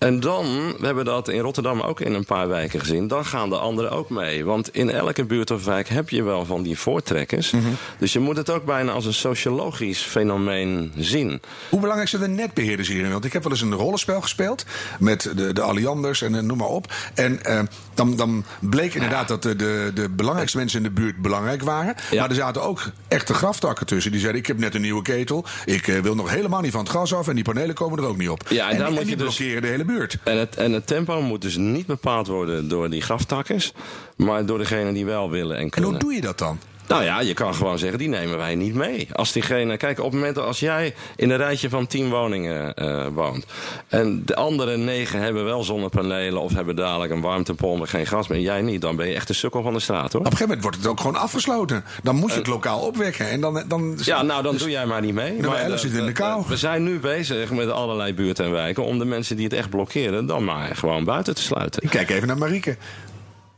En 0.05 0.21
dan, 0.21 0.75
we 0.79 0.87
hebben 0.87 1.05
dat 1.05 1.29
in 1.29 1.41
Rotterdam 1.41 1.81
ook 1.81 2.01
in 2.01 2.15
een 2.15 2.25
paar 2.25 2.49
wijken 2.49 2.81
gezien, 2.81 3.09
dan 3.09 3.25
gaan 3.27 3.49
de 3.49 3.59
anderen 3.59 3.91
ook 3.91 4.11
mee. 4.11 4.45
Want 4.45 4.75
in 4.75 4.91
elke 4.91 5.25
buurt 5.25 5.51
of 5.51 5.65
wijk 5.65 5.89
heb 5.89 6.09
je 6.09 6.23
wel 6.23 6.45
van 6.45 6.63
die 6.63 6.79
voortrekkers. 6.79 7.51
Mhm. 7.51 7.65
Dus 7.99 8.13
je 8.13 8.19
moet 8.21 8.37
het 8.37 8.51
ook 8.51 8.65
bijna 8.65 8.93
als 8.93 9.07
een 9.07 9.15
sociologisch 9.15 10.01
fenomeen 10.01 10.93
zien. 10.97 11.41
Hoe 11.69 11.81
belangrijk 11.81 12.11
zijn 12.11 12.23
de 12.23 12.29
netbeheerders 12.29 12.89
hierin? 12.89 13.13
Want 13.13 13.25
ik 13.25 13.33
heb 13.33 13.43
wel 13.43 13.53
eens 13.53 13.61
een 13.61 13.75
rollenspel 13.75 14.21
gespeeld 14.21 14.65
met 14.99 15.31
de, 15.37 15.53
de 15.53 15.63
Allianders 15.63 16.23
en 16.23 16.35
eh, 16.35 16.43
noem 16.43 16.59
maar 16.59 16.69
op. 16.69 16.93
En 17.15 17.45
eh, 17.45 17.61
dan, 17.95 18.17
dan 18.17 18.45
bleek 18.61 18.95
inderdaad 18.95 19.29
dat 19.29 19.43
de, 19.43 19.57
de, 19.57 19.91
de 19.95 20.09
belangrijkste 20.09 20.57
mensen 20.59 20.79
in 20.79 20.85
de 20.85 21.01
buurt 21.01 21.17
belangrijk 21.23 21.63
waren. 21.63 21.95
Ja. 22.11 22.21
Maar 22.21 22.29
er 22.29 22.35
zaten 22.35 22.63
ook 22.63 22.83
echte 23.09 23.35
graftakken 23.35 23.87
tussen. 23.87 24.11
Die 24.11 24.21
zeiden: 24.21 24.41
Ik 24.41 24.47
heb 24.47 24.59
net 24.59 24.75
een 24.75 24.81
nieuwe 24.81 25.03
ketel. 25.03 25.45
Ik 25.65 25.89
eh, 25.89 25.99
wil 26.01 26.15
nog 26.15 26.31
helemaal 26.31 26.61
niet 26.61 26.73
van 26.73 26.81
het 26.81 26.91
gas 26.91 27.15
af. 27.15 27.29
En 27.29 27.35
die 27.35 27.45
panelen 27.45 27.75
komen 27.75 27.99
er 27.99 28.05
ook 28.05 28.17
niet 28.17 28.29
op. 28.29 28.43
Ja, 28.49 28.71
en 28.71 28.85
die- 28.85 28.95
moet 28.95 29.09
je 29.09 29.17
dus- 29.17 29.37
de 29.37 29.59
hele 29.63 29.85
buurt. 29.85 29.94
En 30.25 30.39
het, 30.39 30.57
en 30.57 30.73
het 30.73 30.87
tempo 30.87 31.21
moet 31.21 31.43
dus 31.43 31.57
niet 31.57 31.87
bepaald 31.87 32.27
worden 32.27 32.69
door 32.69 32.91
die 32.91 33.01
graftakkers, 33.01 33.73
maar 34.17 34.47
door 34.47 34.59
degenen 34.59 34.95
die 34.95 35.05
wel 35.05 35.31
willen 35.31 35.57
en 35.57 35.63
En 35.63 35.71
kunnen. 35.71 35.91
hoe 35.91 35.99
doe 35.99 36.15
je 36.15 36.21
dat 36.21 36.39
dan? 36.39 36.59
Nou 36.89 37.05
ja, 37.05 37.21
je 37.21 37.35
kan 37.35 37.55
gewoon 37.55 37.79
zeggen, 37.79 37.99
die 37.99 38.09
nemen 38.09 38.37
wij 38.37 38.55
niet 38.55 38.75
mee. 38.75 39.09
Als 39.13 39.33
diegene, 39.33 39.77
kijk, 39.77 39.99
op 39.99 40.05
het 40.05 40.15
moment 40.15 40.35
dat 40.35 40.45
als 40.47 40.61
jij 40.61 40.95
in 41.17 41.31
een 41.31 41.37
rijtje 41.37 41.69
van 41.69 41.87
tien 41.87 42.11
woningen 42.11 42.75
eh, 42.75 43.07
woont. 43.15 43.47
en 43.89 44.23
de 44.25 44.35
andere 44.35 44.77
negen 44.77 45.21
hebben 45.21 45.45
wel 45.45 45.63
zonnepanelen 45.63 46.41
of 46.41 46.53
hebben 46.55 46.77
dadelijk 46.77 47.13
een 47.13 47.21
warmtepomp 47.21 47.81
en 47.81 47.89
geen 47.89 48.07
gas 48.07 48.29
meer. 48.29 48.39
en 48.39 48.45
jij 48.45 48.63
niet, 48.63 48.81
dan 48.81 48.97
ben 48.97 49.09
je 49.09 49.15
echt 49.15 49.29
een 49.29 49.35
sukkel 49.35 49.63
van 49.63 49.73
de 49.73 49.81
straat 49.81 50.13
hoor. 50.13 50.21
Op 50.21 50.27
een 50.27 50.37
gegeven 50.37 50.45
moment 50.47 50.63
wordt 50.63 50.77
het 50.77 50.87
ook 50.87 51.01
gewoon 51.01 51.17
afgesloten. 51.17 51.85
Dan 52.03 52.17
moet 52.17 52.31
je 52.31 52.37
het 52.39 52.47
lokaal 52.47 52.81
opwekken. 52.81 53.29
En 53.31 53.41
dan, 53.41 53.63
dan, 53.69 53.99
Ja, 54.03 54.23
nou 54.23 54.43
dan 54.43 54.57
doe 54.57 54.71
jij 54.71 54.87
maar 54.87 55.01
niet 55.01 55.15
mee. 55.15 55.33
Nummer 55.33 55.59
11 55.59 55.71
de- 55.71 55.79
zit 55.89 55.93
in 55.99 56.07
de 56.07 56.13
kou. 56.13 56.45
We 56.49 56.57
zijn 56.57 56.83
nu 56.83 56.99
bezig 56.99 57.51
met 57.51 57.71
allerlei 57.71 58.15
buurten 58.15 58.45
en 58.45 58.51
wijken 58.51 58.85
om 58.85 58.99
de 58.99 59.05
mensen 59.05 59.37
die 59.37 59.45
het 59.45 59.55
echt 59.55 59.71
blokkeren 59.71 60.27
dan 60.27 60.45
maar 60.45 60.77
gewoon 60.77 61.05
buiten 61.05 61.35
te 61.35 61.43
sluiten. 61.43 61.83
Ik 61.83 61.91
kijk 61.91 62.11
even 62.11 62.27
naar 62.29 62.39
Marieke. 62.39 62.77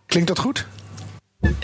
Klinkt 0.06 0.28
dat 0.28 0.38
goed? 0.38 0.66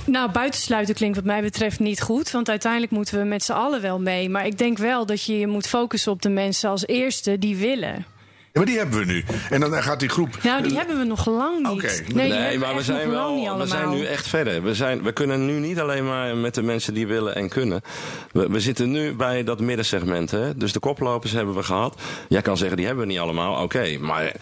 Nou, 0.06 0.30
buitensluiten 0.30 0.94
klinkt 0.94 1.16
wat 1.16 1.24
mij 1.24 1.42
betreft 1.42 1.78
niet 1.78 2.00
goed. 2.00 2.30
Want 2.30 2.48
uiteindelijk 2.48 2.92
moeten 2.92 3.18
we 3.18 3.24
met 3.24 3.42
z'n 3.42 3.52
allen 3.52 3.80
wel 3.80 4.00
mee. 4.00 4.28
Maar 4.28 4.46
ik 4.46 4.58
denk 4.58 4.78
wel 4.78 5.06
dat 5.06 5.24
je 5.24 5.38
je 5.38 5.46
moet 5.46 5.66
focussen 5.66 6.12
op 6.12 6.22
de 6.22 6.28
mensen 6.28 6.70
als 6.70 6.86
eerste 6.86 7.38
die 7.38 7.56
willen. 7.56 8.06
Ja, 8.52 8.60
maar 8.60 8.68
die 8.70 8.78
hebben 8.78 8.98
we 8.98 9.04
nu. 9.04 9.24
En 9.50 9.60
dan 9.60 9.82
gaat 9.82 10.00
die 10.00 10.08
groep. 10.08 10.38
Nou, 10.42 10.62
die 10.62 10.76
hebben 10.76 10.98
we 10.98 11.04
nog 11.04 11.26
lang 11.26 11.68
niet. 11.68 12.02
Oké. 12.06 12.14
Nee, 12.14 12.58
maar 12.58 12.74
we 12.74 12.82
zijn, 12.82 13.10
wel, 13.10 13.58
we 13.58 13.66
zijn 13.66 13.90
nu 13.90 14.04
echt 14.04 14.26
verder. 14.26 14.62
We, 14.62 14.74
zijn, 14.74 15.02
we 15.02 15.12
kunnen 15.12 15.46
nu 15.46 15.58
niet 15.58 15.80
alleen 15.80 16.06
maar 16.06 16.36
met 16.36 16.54
de 16.54 16.62
mensen 16.62 16.94
die 16.94 17.06
willen 17.06 17.34
en 17.34 17.48
kunnen. 17.48 17.82
We, 18.32 18.48
we 18.48 18.60
zitten 18.60 18.90
nu 18.90 19.14
bij 19.14 19.44
dat 19.44 19.60
middensegment. 19.60 20.30
Hè? 20.30 20.56
Dus 20.56 20.72
de 20.72 20.78
koplopers 20.78 21.32
hebben 21.32 21.54
we 21.54 21.62
gehad. 21.62 22.00
Jij 22.28 22.42
kan 22.42 22.56
zeggen, 22.56 22.76
die 22.76 22.86
hebben 22.86 23.06
we 23.06 23.12
niet 23.12 23.20
allemaal. 23.20 23.62
Oké, 23.62 23.98
maar 24.00 24.32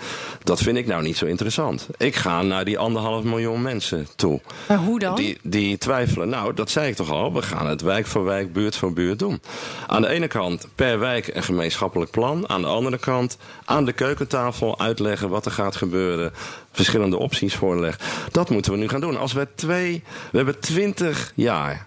dat 0.44 0.60
vind 0.60 0.76
ik 0.76 0.86
nou 0.86 1.02
niet 1.02 1.16
zo 1.16 1.26
interessant. 1.26 1.88
Ik 1.96 2.16
ga 2.16 2.42
naar 2.42 2.64
die 2.64 2.78
anderhalf 2.78 3.24
miljoen 3.24 3.62
mensen 3.62 4.06
toe. 4.16 4.40
Maar 4.68 4.78
hoe 4.78 4.98
dan? 4.98 5.14
Die, 5.14 5.38
die 5.42 5.78
twijfelen. 5.78 6.28
Nou, 6.28 6.54
dat 6.54 6.70
zei 6.70 6.88
ik 6.88 6.96
toch 6.96 7.10
al. 7.10 7.32
We 7.32 7.42
gaan 7.42 7.66
het 7.66 7.80
wijk 7.80 8.06
voor 8.06 8.24
wijk, 8.24 8.52
buurt 8.52 8.76
voor 8.76 8.92
buurt 8.92 9.18
doen. 9.18 9.40
Aan 9.86 10.02
de 10.02 10.08
ene 10.08 10.26
kant 10.26 10.68
per 10.74 10.98
wijk 10.98 11.30
een 11.34 11.42
gemeenschappelijk 11.42 12.10
plan. 12.10 12.48
Aan 12.48 12.60
de 12.60 12.68
andere 12.68 12.98
kant 12.98 13.36
aan 13.64 13.84
de 13.84 13.92
keukentafel 14.04 14.78
uitleggen 14.78 15.28
wat 15.28 15.46
er 15.46 15.52
gaat 15.52 15.76
gebeuren. 15.76 16.32
Verschillende 16.72 17.16
opties 17.16 17.54
voorleggen. 17.54 18.04
Dat 18.30 18.50
moeten 18.50 18.72
we 18.72 18.78
nu 18.78 18.88
gaan 18.88 19.00
doen. 19.00 19.16
Als 19.16 19.32
we 19.32 19.48
twee. 19.54 20.02
We 20.30 20.36
hebben 20.36 20.60
twintig 20.60 21.32
jaar. 21.34 21.86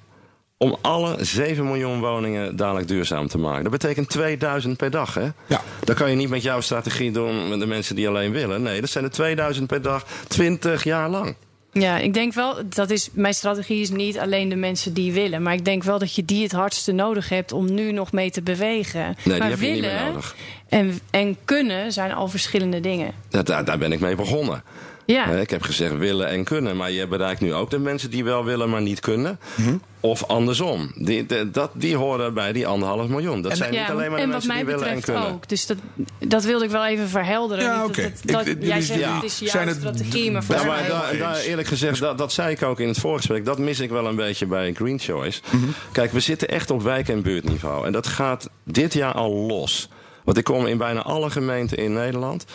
Om 0.57 0.77
alle 0.81 1.15
7 1.19 1.65
miljoen 1.65 1.99
woningen 1.99 2.55
dadelijk 2.55 2.87
duurzaam 2.87 3.27
te 3.27 3.37
maken. 3.37 3.63
Dat 3.63 3.71
betekent 3.71 4.09
2000 4.09 4.77
per 4.77 4.91
dag, 4.91 5.13
hè? 5.13 5.29
Ja. 5.45 5.61
Dat 5.83 5.95
kan 5.95 6.09
je 6.09 6.15
niet 6.15 6.29
met 6.29 6.43
jouw 6.43 6.61
strategie 6.61 7.11
doen 7.11 7.49
met 7.49 7.59
de 7.59 7.65
mensen 7.65 7.95
die 7.95 8.07
alleen 8.07 8.31
willen. 8.31 8.61
Nee, 8.61 8.81
dat 8.81 8.89
zijn 8.89 9.03
er 9.03 9.11
2000 9.11 9.67
per 9.67 9.81
dag, 9.81 10.05
20 10.27 10.83
jaar 10.83 11.09
lang. 11.09 11.35
Ja, 11.73 11.97
ik 11.97 12.13
denk 12.13 12.33
wel, 12.33 12.55
dat 12.69 12.89
is, 12.89 13.09
mijn 13.13 13.33
strategie 13.33 13.81
is 13.81 13.89
niet 13.89 14.19
alleen 14.19 14.49
de 14.49 14.55
mensen 14.55 14.93
die 14.93 15.13
willen. 15.13 15.41
Maar 15.41 15.53
ik 15.53 15.65
denk 15.65 15.83
wel 15.83 15.99
dat 15.99 16.15
je 16.15 16.25
die 16.25 16.43
het 16.43 16.51
hardste 16.51 16.91
nodig 16.91 17.29
hebt 17.29 17.51
om 17.51 17.73
nu 17.73 17.91
nog 17.91 18.11
mee 18.11 18.31
te 18.31 18.41
bewegen. 18.41 19.15
die 19.23 19.37
maar 19.37 19.49
heb 19.49 19.59
je 19.59 19.71
niet 19.71 19.81
meer 19.81 19.89
willen 19.89 20.05
nodig. 20.05 20.35
En, 20.69 20.99
en 21.11 21.37
kunnen 21.45 21.91
zijn 21.91 22.13
al 22.13 22.27
verschillende 22.27 22.79
dingen. 22.79 23.13
Daar, 23.29 23.65
daar 23.65 23.77
ben 23.77 23.91
ik 23.91 23.99
mee 23.99 24.15
begonnen. 24.15 24.63
Ja. 25.05 25.25
Ik 25.25 25.49
heb 25.49 25.61
gezegd 25.61 25.97
willen 25.97 26.27
en 26.27 26.43
kunnen. 26.43 26.77
Maar 26.77 26.91
je 26.91 27.07
bereikt 27.07 27.41
nu 27.41 27.53
ook 27.53 27.69
de 27.69 27.79
mensen 27.79 28.09
die 28.09 28.23
wel 28.23 28.43
willen, 28.45 28.69
maar 28.69 28.81
niet 28.81 28.99
kunnen. 28.99 29.39
Mhm. 29.55 29.75
Of 29.99 30.23
andersom. 30.23 30.91
Die, 30.95 31.25
de- 31.25 31.51
dat, 31.51 31.71
die 31.73 31.95
horen 31.95 32.33
bij 32.33 32.51
die 32.53 32.67
anderhalf 32.67 33.07
miljoen. 33.07 33.41
Dat 33.41 33.57
zijn 33.57 33.73
ja, 33.73 33.81
niet 33.81 33.89
alleen 33.89 34.11
maar 34.11 34.19
de 34.19 34.27
mensen 34.27 34.55
die 34.55 34.65
willen 34.65 34.87
en 34.87 34.95
betreft 34.95 35.05
kunnen. 35.05 35.33
ook. 35.33 35.49
Dus 35.49 35.65
dat, 35.65 35.77
dat 36.19 36.43
wilde 36.43 36.65
ik 36.65 36.71
wel 36.71 36.85
even 36.85 37.09
verhelderen. 37.09 37.63
Ja, 37.63 37.81
Niet 37.81 38.35
oké. 38.35 38.55
jij 38.59 38.81
zegt 38.81 38.99
ja. 38.99 39.15
het 39.15 39.23
is 39.23 39.39
jouw 39.39 39.49
Zijn 39.49 39.67
het 39.67 39.77
strategie, 39.77 40.31
maar 40.31 40.43
voor 40.43 40.55
Ja, 40.55 40.63
maar 40.63 40.87
daar, 40.87 41.17
daar, 41.17 41.39
eerlijk 41.39 41.67
gezegd, 41.67 41.99
dat, 41.99 42.17
dat 42.17 42.31
zei 42.33 42.51
ik 42.51 42.63
ook 42.63 42.79
in 42.79 42.87
het 42.87 42.97
voorgesprek. 42.99 43.45
Dat 43.45 43.57
mis 43.59 43.79
ik 43.79 43.89
wel 43.89 44.07
een 44.07 44.15
beetje 44.15 44.45
bij 44.45 44.73
Green 44.73 44.99
Choice. 44.99 45.41
Mhm. 45.51 45.63
Kijk, 45.91 46.11
we 46.11 46.19
zitten 46.19 46.47
echt 46.47 46.69
op 46.71 46.81
wijk- 46.81 47.09
en 47.09 47.21
buurtniveau. 47.21 47.85
En 47.85 47.91
dat 47.91 48.07
gaat 48.07 48.49
dit 48.63 48.93
jaar 48.93 49.13
al 49.13 49.31
los. 49.33 49.89
Want 50.23 50.37
ik 50.37 50.43
kom 50.43 50.65
in 50.65 50.77
bijna 50.77 51.01
alle 51.01 51.29
gemeenten 51.29 51.77
in 51.77 51.93
Nederland. 51.93 52.45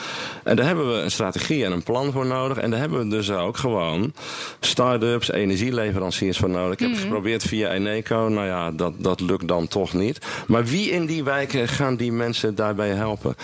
En 0.45 0.57
daar 0.57 0.67
hebben 0.67 0.93
we 0.93 1.01
een 1.01 1.11
strategie 1.11 1.65
en 1.65 1.73
een 1.73 1.83
plan 1.83 2.13
voor 2.13 2.27
nodig. 2.27 2.57
En 2.57 2.71
daar 2.71 2.81
hebben 2.81 2.99
we 2.99 3.09
dus 3.09 3.31
ook 3.31 3.57
gewoon 3.57 4.13
start-ups, 4.61 5.31
energieleveranciers 5.31 6.39
voor 6.39 6.51
nodig. 6.51 6.73
Ik 6.73 6.79
heb 6.79 6.91
het 6.91 7.01
geprobeerd 7.01 7.43
via 7.43 7.73
Eneco. 7.73 8.29
Nou 8.29 8.47
ja, 8.47 8.71
dat, 8.71 8.93
dat 8.97 9.21
lukt 9.21 9.49
dan 9.49 9.69
toch 9.69 9.93
niet. 9.93 10.19
Maar 10.47 10.65
wie 10.65 10.91
in 10.91 11.07
die 11.07 11.25
wijken 11.25 11.69
gaan 11.69 11.97
die 11.97 12.13
mensen 12.13 12.55
daarbij 12.55 12.91
helpen? 12.91 13.35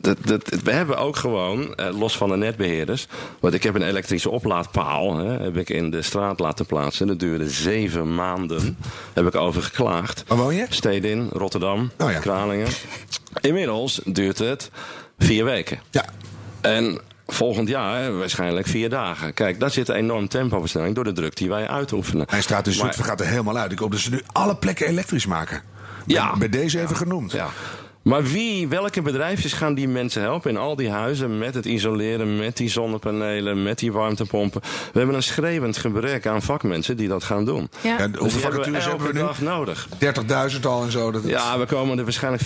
Dat, 0.00 0.16
dat, 0.24 0.48
we 0.62 0.70
hebben 0.70 0.98
ook 0.98 1.16
gewoon, 1.16 1.74
eh, 1.74 1.98
los 1.98 2.16
van 2.16 2.28
de 2.28 2.36
netbeheerders. 2.36 3.06
Want 3.40 3.54
ik 3.54 3.62
heb 3.62 3.74
een 3.74 3.82
elektrische 3.82 4.30
oplaadpaal. 4.30 5.16
Hè, 5.16 5.42
heb 5.42 5.56
ik 5.56 5.68
in 5.68 5.90
de 5.90 6.02
straat 6.02 6.40
laten 6.40 6.66
plaatsen. 6.66 7.06
Dat 7.06 7.18
duurde 7.18 7.48
zeven 7.48 8.14
maanden. 8.14 8.76
Heb 9.12 9.26
ik 9.26 9.34
over 9.34 9.62
geklaagd. 9.62 10.24
Waar 10.26 10.38
woon 10.38 10.54
je? 10.54 10.66
Stedin, 10.68 11.28
Rotterdam, 11.32 11.90
Oh 11.98 12.10
ja. 12.10 12.18
Kralingen. 12.18 12.68
Inmiddels 13.40 14.00
duurt 14.04 14.38
het 14.38 14.70
vier 15.18 15.44
weken. 15.44 15.80
Ja. 15.90 16.04
En 16.60 17.00
volgend 17.26 17.68
jaar 17.68 18.18
waarschijnlijk 18.18 18.66
vier 18.66 18.88
dagen. 18.88 19.34
Kijk, 19.34 19.60
daar 19.60 19.70
zit 19.70 19.88
een 19.88 19.94
enorm 19.94 20.28
tempoversnelling 20.28 20.94
door 20.94 21.04
de 21.04 21.12
druk 21.12 21.36
die 21.36 21.48
wij 21.48 21.68
uitoefenen. 21.68 22.26
Mijn 22.30 22.42
straat 22.42 22.66
in 22.66 22.72
Zutphen 22.72 23.04
gaat 23.04 23.20
er 23.20 23.26
helemaal 23.26 23.56
uit. 23.56 23.72
Ik 23.72 23.78
hoop 23.78 23.90
dat 23.90 24.00
ze 24.00 24.10
nu 24.10 24.22
alle 24.32 24.56
plekken 24.56 24.86
elektrisch 24.86 25.26
maken. 25.26 25.62
Ja. 26.06 26.36
Bij 26.36 26.48
deze 26.48 26.80
even 26.80 26.96
genoemd. 26.96 27.32
Ja. 27.32 27.48
Maar 28.02 28.22
wie, 28.22 28.68
welke 28.68 29.02
bedrijfjes 29.02 29.52
gaan 29.52 29.74
die 29.74 29.88
mensen 29.88 30.22
helpen 30.22 30.50
in 30.50 30.56
al 30.56 30.76
die 30.76 30.90
huizen 30.90 31.38
met 31.38 31.54
het 31.54 31.64
isoleren, 31.66 32.36
met 32.36 32.56
die 32.56 32.68
zonnepanelen, 32.68 33.62
met 33.62 33.78
die 33.78 33.92
warmtepompen? 33.92 34.60
We 34.92 34.98
hebben 34.98 35.16
een 35.16 35.22
schreeuwend 35.22 35.76
gebrek 35.76 36.26
aan 36.26 36.42
vakmensen 36.42 36.96
die 36.96 37.08
dat 37.08 37.24
gaan 37.24 37.44
doen. 37.44 37.70
Ja. 37.80 37.98
En 37.98 38.10
Dus 38.12 38.20
hoeveel 38.20 38.38
die 38.38 38.40
hebben 38.50 38.60
we 38.72 38.80
vacatures 38.80 38.84
hebben 38.86 39.06
we 39.06 39.12
nu? 39.12 39.18
dag 39.20 39.40
nodig. 39.40 39.88
30.000 40.54 40.60
al 40.66 40.82
en 40.82 40.90
zo. 40.90 41.10
Dat 41.10 41.22
Ja, 41.26 41.58
we 41.58 41.66
komen 41.66 41.98
er 41.98 42.04
waarschijnlijk 42.04 42.42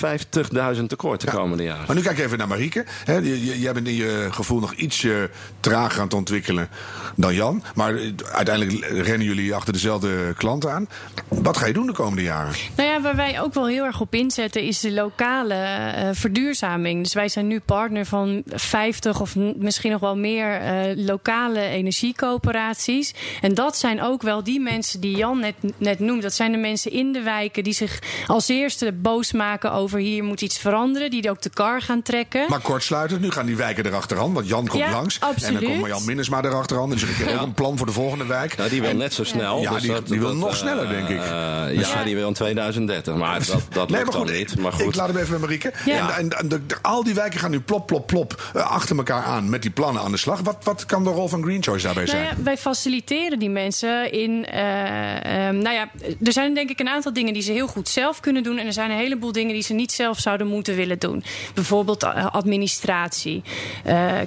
50.000 0.76 0.86
tekort 0.86 1.20
de 1.20 1.30
komende 1.30 1.62
jaren. 1.62 1.84
Maar 1.86 1.96
nu 1.96 2.02
kijk 2.02 2.18
even 2.18 2.38
naar 2.38 2.48
Marieke. 2.48 2.84
Hè, 3.04 3.14
je- 3.16 3.44
je- 3.44 3.60
jij 3.60 3.72
bent 3.72 3.88
in 3.88 3.94
je 3.94 4.28
gevoel 4.30 4.60
nog 4.60 4.72
ietsje 4.74 5.30
trager 5.60 5.98
aan 5.98 6.04
het 6.04 6.14
ontwikkelen 6.14 6.68
dan 7.16 7.34
Jan. 7.34 7.62
Maar 7.74 7.94
eh, 7.94 8.10
uiteindelijk 8.32 8.86
rennen 8.90 9.26
jullie 9.26 9.54
achter 9.54 9.72
dezelfde 9.72 10.34
klanten 10.36 10.72
aan. 10.72 10.88
Wat 11.28 11.56
ga 11.56 11.66
je 11.66 11.72
doen 11.72 11.86
de 11.86 11.92
komende 11.92 12.22
jaren? 12.22 12.52
Nou 12.76 12.88
ja, 12.88 13.00
waar 13.00 13.16
wij 13.16 13.40
ook 13.40 13.54
wel 13.54 13.66
heel 13.66 13.84
erg 13.84 14.00
op 14.00 14.14
inzetten 14.14 14.62
is 14.62 14.80
de 14.80 14.92
lokale 14.92 15.42
eh, 15.52 16.08
verduurzaming. 16.12 17.02
Dus 17.02 17.12
wij 17.14 17.28
zijn 17.28 17.46
nu 17.46 17.60
partner 17.60 18.06
van 18.06 18.42
50 18.46 19.20
of 19.20 19.36
misschien 19.56 19.90
nog 19.90 20.00
wel 20.00 20.16
meer 20.16 20.60
eh, 20.60 20.96
lokale 21.06 21.60
energiecoöperaties. 21.60 23.14
En 23.40 23.54
dat 23.54 23.76
zijn 23.76 24.02
ook 24.02 24.22
wel 24.22 24.44
die 24.44 24.60
mensen 24.60 25.00
die 25.00 25.16
Jan 25.16 25.40
net, 25.40 25.54
net 25.76 25.98
noemt. 25.98 26.22
Dat 26.22 26.32
zijn 26.34 26.52
de 26.52 26.58
mensen 26.58 26.90
in 26.92 27.12
de 27.12 27.20
wijken 27.22 27.64
die 27.64 27.72
zich 27.72 27.98
als 28.26 28.48
eerste 28.48 28.92
boos 28.92 29.32
maken 29.32 29.72
over 29.72 29.98
hier 29.98 30.24
moet 30.24 30.40
iets 30.40 30.58
veranderen. 30.58 31.10
Die 31.10 31.30
ook 31.30 31.42
de 31.42 31.50
kar 31.50 31.82
gaan 31.82 32.02
trekken. 32.02 32.44
Maar 32.48 32.60
kortsluitend, 32.60 33.20
nu 33.20 33.30
gaan 33.30 33.46
die 33.46 33.56
wijken 33.56 33.86
erachteraan. 33.86 34.32
Want 34.32 34.48
Jan 34.48 34.66
komt 34.66 34.82
Ja, 34.82 34.90
langs. 34.90 35.14
En 35.14 35.20
dan 35.20 35.30
absoluut. 35.30 35.64
komt 35.64 35.80
Marjan 35.80 36.04
Minnesma 36.04 36.42
erachteraan. 36.42 36.90
Dus 36.90 37.02
ik 37.02 37.16
heb 37.16 37.36
ook 37.36 37.42
een 37.46 37.54
plan 37.54 37.76
voor 37.76 37.86
de 37.86 37.92
volgende 37.92 38.26
wijk. 38.26 38.56
Nou, 38.56 38.70
die 38.70 38.80
wil 38.80 38.94
net 38.96 39.14
zo 39.14 39.24
snel. 39.24 39.60
Ja, 39.60 39.70
dus 39.72 39.82
die- 39.82 39.90
dat- 39.92 40.06
die 40.08 40.18
wil 40.20 40.28
dat, 40.28 40.36
nog 40.38 40.48
eh, 40.48 40.54
sneller, 40.54 40.88
denk 40.88 41.08
ik. 41.08 41.16
ja, 41.24 41.66
Ja. 41.66 42.04
die 42.04 42.14
wil 42.14 42.28
in 42.28 42.34
2030. 42.34 43.14
Maar 43.14 43.38
dat, 43.46 43.46
dat 43.70 43.88
Nee, 43.88 43.98
lukt 43.98 44.10
maar 44.10 44.20
goed, 44.20 44.26
dan 44.28 44.36
niet. 44.36 44.58
Maar 44.58 44.72
goed. 44.72 44.82
ik 44.84 44.94
laat 44.94 45.08
hem 45.08 45.16
even 45.16 45.33
met 45.40 45.48
Marieke. 45.48 45.72
Ja. 45.84 46.18
En, 46.18 46.30
en, 46.30 46.66
al 46.82 47.04
die 47.04 47.14
wijken 47.14 47.40
gaan 47.40 47.50
nu 47.50 47.60
plop, 47.60 47.86
plop, 47.86 48.06
plop 48.06 48.50
eh, 48.54 48.70
achter 48.70 48.96
elkaar 48.96 49.22
aan 49.22 49.48
met 49.50 49.62
die 49.62 49.70
plannen 49.70 50.02
aan 50.02 50.10
de 50.10 50.16
slag. 50.16 50.40
Wat, 50.40 50.56
wat 50.64 50.86
kan 50.86 51.04
de 51.04 51.10
rol 51.10 51.28
van 51.28 51.42
Green 51.42 51.62
Choice 51.62 51.84
daarbij 51.84 52.04
Nou 52.04 52.16
zijn? 52.16 52.28
ja, 52.36 52.42
wij 52.42 52.56
faciliteren 52.56 53.38
die 53.38 53.50
mensen 53.50 54.12
in. 54.12 54.46
eh, 54.46 55.46
ehm, 55.46 55.58
nou 55.58 55.74
ja, 55.74 55.88
er 56.24 56.32
zijn 56.32 56.54
denk 56.54 56.70
ik 56.70 56.80
een 56.80 56.88
aantal 56.88 57.12
dingen 57.12 57.32
die 57.32 57.42
ze 57.42 57.52
heel 57.52 57.66
goed 57.66 57.88
zelf 57.88 58.20
kunnen 58.20 58.42
doen. 58.42 58.58
En 58.58 58.66
er 58.66 58.72
zijn 58.72 58.90
een 58.90 58.96
heleboel 58.96 59.32
dingen 59.32 59.52
die 59.52 59.62
ze 59.62 59.72
niet 59.74 59.92
zelf 59.92 60.18
zouden 60.18 60.46
moeten 60.46 60.76
willen 60.76 60.98
doen. 60.98 61.24
Bijvoorbeeld 61.54 62.02
eh, 62.02 62.26
administratie. 62.34 63.42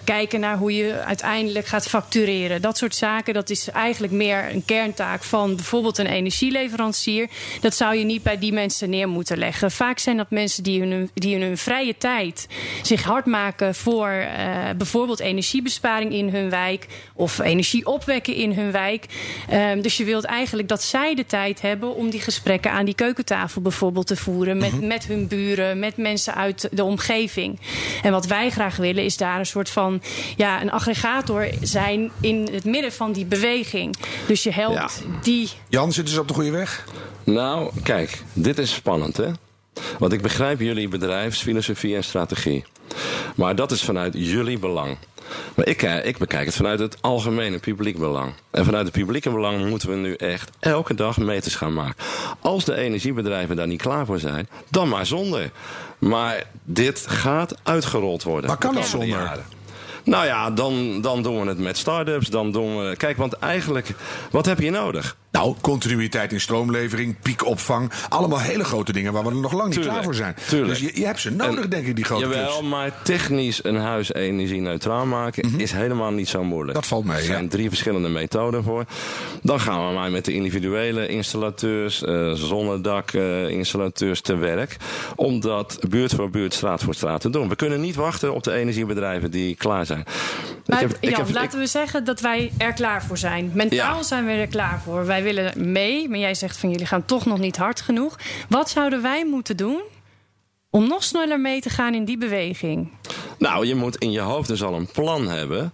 Kijken 0.04 0.40
naar 0.40 0.58
hoe 0.58 0.76
je 0.76 1.00
uiteindelijk 1.06 1.66
gaat 1.68 1.88
factureren. 1.88 2.62
Dat 2.62 2.78
soort 2.78 2.96
zaken. 2.96 3.34
Dat 3.34 3.50
is 3.50 3.70
eigenlijk 3.70 4.14
meer 4.14 4.50
een 4.54 4.66
kerntaak 4.66 5.24
van 5.24 5.56
bijvoorbeeld 5.56 5.98
een 5.98 6.06
energieleverancier. 6.06 7.30
Dat 7.62 7.76
zou 7.76 7.96
je 7.96 8.04
niet 8.06 8.24
bij 8.24 8.38
die 8.40 8.54
mensen 8.54 8.90
neer 8.90 9.08
moeten 9.10 9.38
leggen. 9.38 9.72
Vaak 9.72 10.00
zijn 10.00 10.18
dat 10.18 10.30
mensen 10.30 10.64
die 10.64 10.80
hun 10.80 10.92
hun, 10.98 11.10
die 11.14 11.36
in 11.36 11.42
hun 11.42 11.58
vrije 11.58 11.98
tijd 11.98 12.48
zich 12.82 13.04
hard 13.04 13.26
maken 13.26 13.76
voor 13.76 14.10
uh, 14.10 14.70
bijvoorbeeld 14.78 15.20
energiebesparing 15.20 16.14
in 16.14 16.30
hun 16.30 16.50
wijk 16.50 16.88
of 17.14 17.40
energie 17.40 17.86
opwekken 17.86 18.34
in 18.34 18.52
hun 18.52 18.72
wijk. 18.72 19.06
Um, 19.54 19.82
dus 19.82 19.98
je 19.98 20.04
wilt 20.04 20.24
eigenlijk 20.24 20.68
dat 20.68 20.84
zij 20.84 21.16
de 21.16 21.26
tijd 21.26 21.62
hebben 21.62 21.96
om 21.96 22.10
die 22.10 22.22
gesprekken 22.22 22.72
aan 22.72 22.86
die 22.86 22.96
keukentafel 22.96 23.62
bijvoorbeeld 23.62 24.08
te 24.08 24.16
voeren 24.16 24.58
met, 24.58 24.82
met 24.82 25.06
hun 25.06 25.28
buren, 25.28 25.80
met 25.80 25.98
mensen 25.98 26.36
uit 26.36 26.70
de 26.72 26.84
omgeving. 26.84 27.60
En 28.04 28.12
wat 28.12 28.26
wij 28.26 28.50
graag 28.50 28.76
willen 28.76 29.04
is 29.04 29.18
daar 29.18 29.40
een 29.40 29.46
soort 29.46 29.70
van 29.70 30.02
ja, 30.36 30.62
een 30.62 30.72
aggregator 30.72 31.50
zijn 31.62 32.12
in 32.22 32.50
het 32.52 32.64
midden 32.64 32.92
van 32.92 33.12
die 33.12 33.26
beweging. 33.26 33.96
Dus 34.28 34.44
je 34.44 34.52
helpt 34.52 35.04
die. 35.22 35.50
Jan, 35.70 35.94
zitten 35.94 36.14
ze 36.14 36.20
op 36.20 36.28
de 36.28 36.34
goede 36.34 36.52
weg? 36.52 36.86
Nou, 37.24 37.72
kijk, 37.84 38.24
dit 38.34 38.58
is 38.58 38.74
spannend 38.74 39.18
hè. 39.18 39.32
Want 40.00 40.14
ik 40.14 40.22
begrijp 40.22 40.60
jullie 40.60 40.88
bedrijfsfilosofie 40.88 41.96
en 41.96 42.04
strategie. 42.04 42.66
Maar 43.36 43.56
dat 43.56 43.72
is 43.72 43.84
vanuit 43.84 44.14
jullie 44.18 44.60
belang. 44.60 44.98
Maar 45.56 45.68
ik, 45.68 45.82
eh, 45.82 46.06
ik 46.06 46.18
bekijk 46.18 46.46
het 46.46 46.56
vanuit 46.56 46.80
het 46.80 46.98
algemene 47.02 47.58
publiek 47.58 47.98
belang. 47.98 48.34
En 48.52 48.66
vanuit 48.66 48.86
het 48.86 48.94
publieke 48.94 49.30
belang 49.30 49.70
moeten 49.70 49.90
we 49.90 49.96
nu 49.96 50.14
echt 50.14 50.50
elke 50.60 50.94
dag 50.94 51.18
meters 51.18 51.56
gaan 51.56 51.74
maken. 51.74 51.96
Als 52.40 52.66
de 52.66 52.76
energiebedrijven 52.76 53.56
daar 53.56 53.68
niet 53.68 53.82
klaar 53.82 54.06
voor 54.06 54.20
zijn, 54.20 54.48
dan 54.70 54.90
maar 54.90 55.06
zonder. 55.06 55.52
Maar 55.98 56.44
dit 56.64 57.06
gaat 57.08 57.56
uitgerold 57.64 58.24
worden. 58.24 58.50
Maar 58.50 58.58
kan 58.58 58.76
het 58.76 58.86
zonder? 58.86 59.08
Jaren. 59.08 59.46
Nou 60.04 60.26
ja, 60.26 60.52
dan, 60.52 61.02
dan 61.02 61.24
doen 61.24 61.42
we 61.42 61.48
het 61.48 61.58
met 61.58 61.78
start-ups. 61.78 62.30
Dan 62.30 62.52
doen 62.52 62.78
we. 62.78 62.96
Kijk, 62.96 63.18
want 63.18 63.34
eigenlijk, 63.34 63.90
wat 64.32 64.46
heb 64.46 64.60
je 64.60 64.72
nodig? 64.72 65.16
Nou, 65.38 65.56
continuïteit 65.62 66.34
in 66.34 66.42
stroomlevering, 66.42 67.16
piekopvang. 67.22 67.92
Allemaal 68.10 68.40
hele 68.40 68.64
grote 68.64 68.94
dingen 68.94 69.14
waar 69.14 69.24
we 69.24 69.30
er 69.30 69.36
nog 69.36 69.54
lang 69.54 69.76
niet 69.76 69.86
klaar 69.86 70.04
voor 70.04 70.16
zijn. 70.16 70.36
Tuurlijk. 70.48 70.70
Dus 70.70 70.80
je, 70.92 71.00
je 71.00 71.06
hebt 71.06 71.20
ze 71.20 71.32
nodig, 71.32 71.68
denk 71.68 71.88
ik, 71.88 71.96
die 71.96 72.06
grote 72.06 72.22
Jawel, 72.28 72.48
clubs. 72.58 72.68
maar 72.70 73.02
technisch 73.04 73.64
een 73.64 73.76
huis 73.76 74.14
energie-neutraal 74.14 75.06
maken 75.06 75.48
Mhm. 75.48 75.60
is 75.60 75.72
helemaal 75.72 76.12
niet 76.12 76.30
zo 76.30 76.44
moeilijk. 76.44 76.74
Dat 76.74 76.88
valt 76.88 77.06
mee, 77.06 77.18
Er 77.18 77.24
zijn 77.24 77.44
ja. 77.44 77.50
drie 77.50 77.68
verschillende 77.68 78.10
methoden 78.10 78.64
voor. 78.64 78.86
Dan 79.42 79.60
gaan 79.60 79.88
we 79.88 79.94
maar 79.94 80.12
met 80.12 80.26
de 80.26 80.34
individuele 80.34 81.08
installateurs, 81.08 82.04
eh 82.04 82.32
zonnedakinstallateurs 82.32 84.22
te 84.22 84.36
werk. 84.36 84.76
Om 85.16 85.40
dat 85.40 85.80
buurt 85.90 86.14
voor 86.14 86.30
buurt, 86.30 86.54
straat 86.54 86.84
voor 86.84 86.94
straat 86.96 87.22
te 87.22 87.30
doen. 87.30 87.50
We 87.50 87.56
kunnen 87.56 87.82
niet 87.82 87.96
wachten 87.96 88.34
op 88.34 88.44
de 88.44 88.52
energiebedrijven 88.52 89.32
die 89.32 89.56
klaar 89.56 89.86
zijn. 89.86 90.04
Maar 90.66 90.82
Ik 90.84 90.88
heb- 90.88 90.98
ik 91.00 91.10
Jan, 91.10 91.20
heb- 91.20 91.28
ik- 91.30 91.34
laten 91.36 91.60
we 91.60 91.68
zeggen 91.68 92.04
dat 92.04 92.20
wij 92.22 92.52
er 92.58 92.74
klaar 92.74 93.04
voor 93.04 93.18
zijn. 93.18 93.52
Mentaal 93.54 93.96
Ja. 93.96 94.04
zijn 94.04 94.26
we 94.26 94.32
er 94.32 94.48
klaar 94.48 94.82
voor. 94.84 95.06
Wij 95.06 95.24
willen 95.34 95.72
mee, 95.72 96.10
maar 96.10 96.20
jij 96.20 96.36
zegt 96.36 96.58
van 96.58 96.70
jullie 96.70 96.86
gaan 96.86 97.06
toch 97.06 97.26
nog 97.26 97.40
niet 97.40 97.58
hard 97.58 97.82
genoeg. 97.82 98.20
Wat 98.50 98.70
zouden 98.70 99.02
wij 99.02 99.26
moeten 99.26 99.58
doen 99.58 99.82
om 100.70 100.88
nog 100.88 101.04
sneller 101.04 101.40
mee 101.40 101.62
te 101.62 101.70
gaan 101.70 101.94
in 101.94 102.06
die 102.06 102.18
beweging? 102.18 102.92
Nou, 103.38 103.66
je 103.66 103.76
moet 103.76 103.96
in 103.96 104.12
je 104.12 104.20
hoofd 104.20 104.48
dus 104.48 104.64
al 104.64 104.74
een 104.74 104.92
plan 104.92 105.28
hebben. 105.28 105.72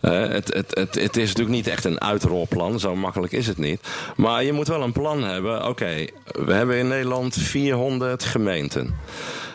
Eh, 0.00 0.28
het, 0.28 0.54
het, 0.54 0.74
het, 0.74 0.94
het 0.94 1.16
is 1.16 1.28
natuurlijk 1.28 1.56
niet 1.56 1.66
echt 1.66 1.84
een 1.84 2.00
uitrolplan, 2.00 2.80
zo 2.80 2.96
makkelijk 2.96 3.32
is 3.32 3.46
het 3.46 3.58
niet. 3.58 3.80
Maar 4.16 4.44
je 4.44 4.52
moet 4.52 4.68
wel 4.68 4.82
een 4.82 4.92
plan 4.92 5.22
hebben. 5.22 5.68
Oké, 5.68 6.06
we 6.32 6.52
hebben 6.52 6.76
in 6.76 6.88
Nederland 6.88 7.34
400 7.34 8.24
gemeenten. 8.24 8.94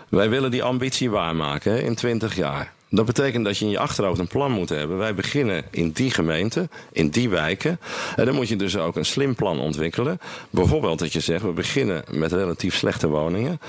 Wij 0.10 0.30
willen 0.30 0.52
die 0.52 0.64
ambitie 0.64 1.10
waarmaken 1.10 1.84
in 1.84 1.96
20 1.96 2.36
jaar. 2.36 2.74
Dat 2.94 3.06
betekent 3.06 3.46
dat 3.46 3.58
je 3.58 3.66
in 3.66 3.72
je 3.72 3.80
achterhoofd 3.80 4.20
een 4.20 4.28
plan 4.28 4.52
moet 4.52 4.70
hebben. 4.70 4.98
Wij 4.98 5.16
beginnen 5.16 5.64
in 5.70 5.92
die 5.92 6.12
gemeente, 6.12 6.70
in 6.92 7.10
die 7.10 7.30
wijken. 7.30 7.80
En 8.16 8.26
dan 8.26 8.36
moet 8.36 8.48
je 8.48 8.56
dus 8.56 8.78
ook 8.78 8.96
een 8.96 9.06
slim 9.06 9.36
plan 9.36 9.60
ontwikkelen. 9.60 10.20
Bijvoorbeeld 10.50 11.00
dat 11.00 11.14
je 11.14 11.20
zegt, 11.20 11.44
we 11.44 11.52
beginnen 11.52 12.04
met 12.12 12.32
relatief 12.32 12.76
slechte 12.76 13.08
woningen. 13.08 13.60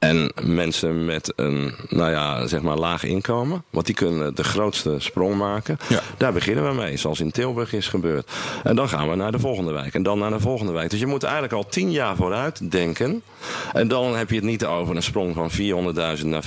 En 0.00 0.32
mensen 0.42 1.04
met 1.04 1.32
een, 1.36 1.74
nou 1.88 2.10
ja, 2.10 2.46
zeg 2.46 2.62
maar 2.62 2.76
laag 2.76 3.04
inkomen. 3.04 3.64
Want 3.70 3.86
die 3.86 3.94
kunnen 3.94 4.34
de 4.34 4.44
grootste 4.44 4.94
sprong 4.98 5.34
maken. 5.34 5.78
Ja. 5.88 6.00
Daar 6.16 6.32
beginnen 6.32 6.68
we 6.68 6.74
mee, 6.74 6.96
zoals 6.96 7.20
in 7.20 7.30
Tilburg 7.30 7.72
is 7.72 7.88
gebeurd. 7.88 8.30
En 8.62 8.76
dan 8.76 8.88
gaan 8.88 9.10
we 9.10 9.16
naar 9.16 9.32
de 9.32 9.38
volgende 9.38 9.72
wijk. 9.72 9.94
En 9.94 10.02
dan 10.02 10.18
naar 10.18 10.30
de 10.30 10.40
volgende 10.40 10.72
wijk. 10.72 10.90
Dus 10.90 11.00
je 11.00 11.06
moet 11.06 11.22
eigenlijk 11.22 11.52
al 11.52 11.66
tien 11.66 11.90
jaar 11.90 12.16
vooruit 12.16 12.70
denken. 12.70 13.22
En 13.72 13.88
dan 13.88 14.16
heb 14.16 14.30
je 14.30 14.36
het 14.36 14.44
niet 14.44 14.64
over 14.64 14.96
een 14.96 15.02
sprong 15.02 15.34
van 15.34 15.50
400.000 16.20 16.26
naar 16.26 16.44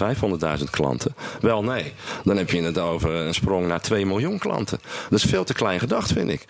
500.000 0.59 0.63
klanten. 0.69 1.15
Wel 1.41 1.63
nee, 1.63 1.93
dan 2.23 2.37
heb 2.37 2.49
je 2.49 2.61
het 2.61 2.77
over 2.77 3.09
een 3.09 3.33
sprong 3.33 3.67
naar 3.67 3.81
2 3.81 4.05
miljoen 4.05 4.39
klanten. 4.39 4.79
Dat 5.09 5.19
is 5.19 5.29
veel 5.29 5.43
te 5.43 5.53
klein 5.53 5.79
gedacht, 5.79 6.11
vind 6.11 6.29
ik. 6.29 6.45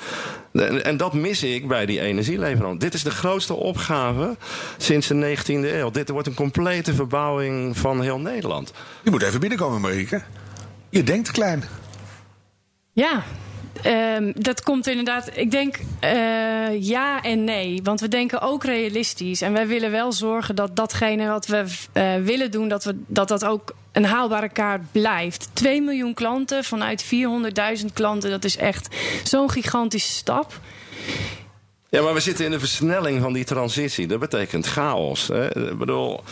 En, 0.53 0.83
en 0.83 0.97
dat 0.97 1.13
mis 1.13 1.43
ik 1.43 1.67
bij 1.67 1.85
die 1.85 1.99
energieleverant. 2.01 2.81
Dit 2.81 2.93
is 2.93 3.03
de 3.03 3.11
grootste 3.11 3.53
opgave 3.53 4.35
sinds 4.77 5.07
de 5.07 5.37
19e 5.37 5.45
eeuw. 5.47 5.91
Dit 5.91 6.09
wordt 6.09 6.27
een 6.27 6.33
complete 6.33 6.92
verbouwing 6.93 7.77
van 7.77 8.01
heel 8.01 8.19
Nederland. 8.19 8.73
Je 9.03 9.11
moet 9.11 9.21
even 9.21 9.39
binnenkomen, 9.39 9.81
Marieke. 9.81 10.21
Je 10.89 11.03
denkt 11.03 11.31
klein. 11.31 11.63
Ja, 12.91 13.23
ehm, 13.81 14.31
dat 14.35 14.63
komt 14.63 14.87
inderdaad. 14.87 15.29
Ik 15.33 15.51
denk 15.51 15.79
eh, 15.99 16.83
ja 16.83 17.21
en 17.21 17.43
nee. 17.43 17.79
Want 17.83 17.99
we 17.99 18.07
denken 18.07 18.41
ook 18.41 18.63
realistisch. 18.63 19.41
En 19.41 19.53
wij 19.53 19.67
willen 19.67 19.91
wel 19.91 20.11
zorgen 20.11 20.55
dat 20.55 20.75
datgene 20.75 21.27
wat 21.27 21.47
we 21.47 21.63
eh, 21.91 22.15
willen 22.15 22.51
doen, 22.51 22.67
dat, 22.67 22.83
we, 22.83 22.99
dat 23.07 23.27
dat 23.27 23.45
ook 23.45 23.75
een 23.91 24.05
haalbare 24.05 24.49
kaart 24.49 24.91
blijft. 24.91 25.49
2 25.53 25.81
miljoen 25.81 26.13
klanten 26.13 26.63
vanuit 26.63 27.05
400.000 27.79 27.85
klanten. 27.93 28.29
Dat 28.29 28.43
is 28.43 28.57
echt 28.57 28.95
zo'n 29.23 29.49
gigantische 29.49 30.11
stap. 30.11 30.59
Ja, 31.93 32.01
maar 32.01 32.13
we 32.13 32.19
zitten 32.19 32.45
in 32.45 32.51
de 32.51 32.59
versnelling 32.59 33.21
van 33.21 33.33
die 33.33 33.43
transitie. 33.43 34.07
Dat 34.07 34.19
betekent 34.19 34.65
chaos. 34.65 35.27
Hè? 35.27 35.69
Ik 35.71 35.77
bedoel, 35.77 36.23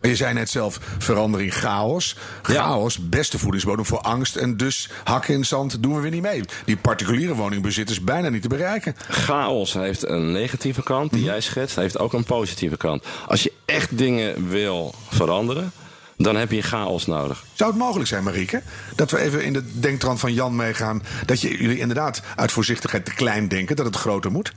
je 0.00 0.16
zei 0.16 0.34
net 0.34 0.50
zelf, 0.50 0.78
verandering 0.98 1.54
chaos. 1.54 2.16
Chaos, 2.42 3.08
beste 3.08 3.38
voedingsbodem 3.38 3.84
voor 3.84 4.00
angst. 4.00 4.36
En 4.36 4.56
dus 4.56 4.90
hakken 5.04 5.34
in 5.34 5.44
zand 5.44 5.82
doen 5.82 5.94
we 5.94 6.00
weer 6.00 6.10
niet 6.10 6.22
mee. 6.22 6.42
Die 6.64 6.76
particuliere 6.76 7.34
woningbezitters 7.34 8.00
bijna 8.00 8.28
niet 8.28 8.42
te 8.42 8.48
bereiken. 8.48 8.94
chaos 9.08 9.72
heeft 9.72 10.08
een 10.08 10.32
negatieve 10.32 10.82
kant, 10.82 11.12
die 11.12 11.24
jij 11.24 11.40
schetst, 11.40 11.76
heeft 11.76 11.98
ook 11.98 12.12
een 12.12 12.24
positieve 12.24 12.76
kant. 12.76 13.04
Als 13.26 13.42
je 13.42 13.52
echt 13.64 13.98
dingen 13.98 14.48
wil 14.48 14.94
veranderen, 15.08 15.72
dan 16.16 16.36
heb 16.36 16.50
je 16.50 16.62
chaos 16.62 17.06
nodig. 17.06 17.44
Zou 17.52 17.70
het 17.70 17.78
mogelijk 17.78 18.08
zijn, 18.08 18.24
Marieke, 18.24 18.62
dat 18.96 19.10
we 19.10 19.18
even 19.18 19.44
in 19.44 19.52
de 19.52 19.80
denktrand 19.80 20.20
van 20.20 20.32
Jan 20.32 20.56
meegaan... 20.56 21.02
dat 21.26 21.40
je, 21.40 21.58
jullie 21.58 21.78
inderdaad 21.78 22.22
uit 22.36 22.52
voorzichtigheid 22.52 23.04
te 23.04 23.14
klein 23.14 23.48
denken, 23.48 23.76
dat 23.76 23.86
het 23.86 23.96
groter 23.96 24.30
moet? 24.30 24.52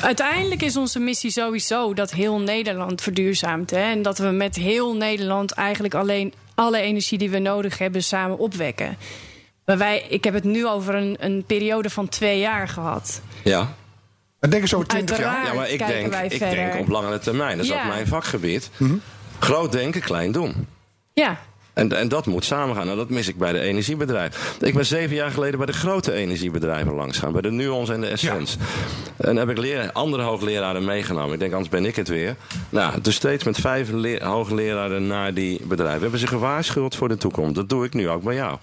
Uiteindelijk 0.00 0.62
is 0.62 0.76
onze 0.76 0.98
missie 0.98 1.30
sowieso 1.30 1.94
dat 1.94 2.10
heel 2.12 2.38
Nederland 2.40 3.00
verduurzaamt. 3.02 3.70
Hè? 3.70 3.76
En 3.90 4.02
dat 4.02 4.18
we 4.18 4.26
met 4.26 4.56
heel 4.56 4.94
Nederland 4.96 5.52
eigenlijk 5.52 5.94
alleen 5.94 6.32
alle 6.54 6.78
energie 6.80 7.18
die 7.18 7.30
we 7.30 7.38
nodig 7.38 7.78
hebben 7.78 8.02
samen 8.02 8.38
opwekken. 8.38 8.96
Maar 9.64 9.78
wij, 9.78 10.04
ik 10.08 10.24
heb 10.24 10.34
het 10.34 10.44
nu 10.44 10.66
over 10.66 10.94
een, 10.94 11.16
een 11.20 11.44
periode 11.46 11.90
van 11.90 12.08
twee 12.08 12.38
jaar 12.38 12.68
gehad. 12.68 13.20
Ja, 13.44 13.74
En 14.40 14.50
denk 14.50 14.62
eens 14.62 14.74
over 14.74 14.88
20 14.88 15.18
jaar. 15.18 15.26
Uiteraard. 15.26 15.48
ja 15.54 15.60
maar 15.60 15.70
ik 15.70 15.78
denk, 16.12 16.32
ik 16.32 16.38
verder. 16.38 16.56
denk 16.56 16.80
op 16.80 16.88
langere 16.88 17.18
termijn. 17.18 17.56
Dat 17.56 17.66
is 17.66 17.72
Ja. 17.72 17.82
ook 17.82 17.88
mijn 17.88 18.06
vakgebied. 18.06 18.70
Groot 19.38 19.72
denken, 19.72 20.00
klein 20.00 20.32
doen. 20.32 20.66
Ja, 21.12 21.40
En, 21.72 21.92
en 21.92 22.08
dat 22.08 22.26
moet 22.26 22.44
samengaan. 22.44 22.88
En 22.88 22.96
dat 22.96 23.10
mis 23.10 23.28
ik 23.28 23.38
bij 23.38 23.52
de 23.52 23.60
energiebedrijven. 23.60 24.66
Ik 24.66 24.74
ben 24.74 24.86
zeven 24.86 25.16
jaar 25.16 25.30
geleden 25.30 25.56
bij 25.58 25.66
de 25.66 25.72
grote 25.72 26.12
energiebedrijven 26.12 26.94
langs 26.94 27.18
gaan. 27.18 27.32
Bij 27.32 27.42
de 27.42 27.50
Nuons 27.50 27.90
en 27.90 28.00
de 28.00 28.06
Essence. 28.06 28.58
En 29.16 29.36
heb 29.36 29.50
ik 29.50 29.58
leer, 29.58 29.92
andere 29.92 30.22
hoogleraren 30.22 30.84
meegenomen. 30.84 31.32
Ik 31.32 31.38
denk, 31.38 31.52
anders 31.52 31.70
ben 31.70 31.84
ik 31.84 31.96
het 31.96 32.08
weer. 32.08 32.36
Nou, 32.68 33.00
dus 33.00 33.14
steeds 33.14 33.44
met 33.44 33.60
vijf 33.60 33.90
hoogleraren 34.22 35.06
naar 35.06 35.34
die 35.34 35.60
bedrijven. 35.66 36.00
Hebben 36.00 36.20
ze 36.20 36.26
gewaarschuwd 36.26 36.96
voor 36.96 37.08
de 37.08 37.16
toekomst. 37.16 37.54
Dat 37.54 37.68
doe 37.68 37.84
ik 37.84 37.94
nu 37.94 38.08
ook 38.08 38.22
bij 38.22 38.34
jou. 38.34 38.58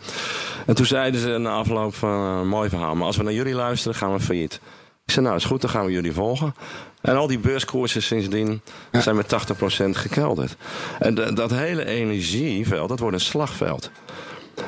En 0.65 0.75
toen 0.75 0.85
zeiden 0.85 1.21
ze 1.21 1.37
na 1.37 1.51
afloop 1.51 1.95
van, 1.95 2.09
eh, 2.09 2.41
mooi 2.41 2.69
verhaal. 2.69 2.95
Maar 2.95 3.05
als 3.05 3.17
we 3.17 3.23
naar 3.23 3.33
jullie 3.33 3.53
luisteren, 3.53 3.97
gaan 3.97 4.13
we 4.13 4.19
failliet. 4.19 4.59
Ik 5.05 5.15
zei, 5.15 5.25
nou 5.25 5.37
is 5.37 5.45
goed, 5.45 5.61
dan 5.61 5.69
gaan 5.69 5.85
we 5.85 5.91
jullie 5.91 6.13
volgen. 6.13 6.53
En 7.01 7.15
al 7.15 7.27
die 7.27 7.39
beurskoersen 7.39 8.03
sindsdien 8.03 8.61
zijn 8.91 9.15
met 9.15 9.27
80% 9.27 9.97
gekelderd. 9.97 10.55
En 10.99 11.15
de- 11.15 11.33
dat 11.33 11.51
hele 11.51 11.85
energieveld, 11.85 12.89
dat 12.89 12.99
wordt 12.99 13.15
een 13.15 13.21
slagveld. 13.21 13.91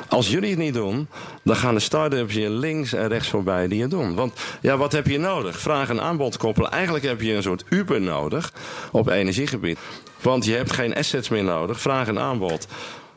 Als 0.08 0.28
jullie 0.28 0.50
het 0.50 0.58
niet 0.58 0.74
doen, 0.74 1.08
dan 1.44 1.56
gaan 1.56 1.74
de 1.74 1.80
start-ups 1.80 2.34
je 2.34 2.50
links 2.50 2.92
en 2.92 3.08
rechts 3.08 3.28
voorbij 3.28 3.68
die 3.68 3.82
het 3.82 3.90
doen. 3.90 4.14
Want 4.14 4.40
ja, 4.60 4.76
wat 4.76 4.92
heb 4.92 5.06
je 5.06 5.18
nodig? 5.18 5.58
Vraag 5.60 5.88
en 5.88 6.00
aanbod 6.00 6.36
koppelen. 6.36 6.70
Eigenlijk 6.70 7.04
heb 7.04 7.20
je 7.20 7.32
een 7.34 7.42
soort 7.42 7.64
Uber 7.68 8.00
nodig 8.00 8.52
op 8.92 9.08
energiegebied. 9.08 9.78
Want 10.20 10.44
je 10.44 10.54
hebt 10.54 10.72
geen 10.72 10.94
assets 10.96 11.28
meer 11.28 11.44
nodig. 11.44 11.80
Vraag 11.80 12.08
en 12.08 12.18
aanbod. 12.18 12.66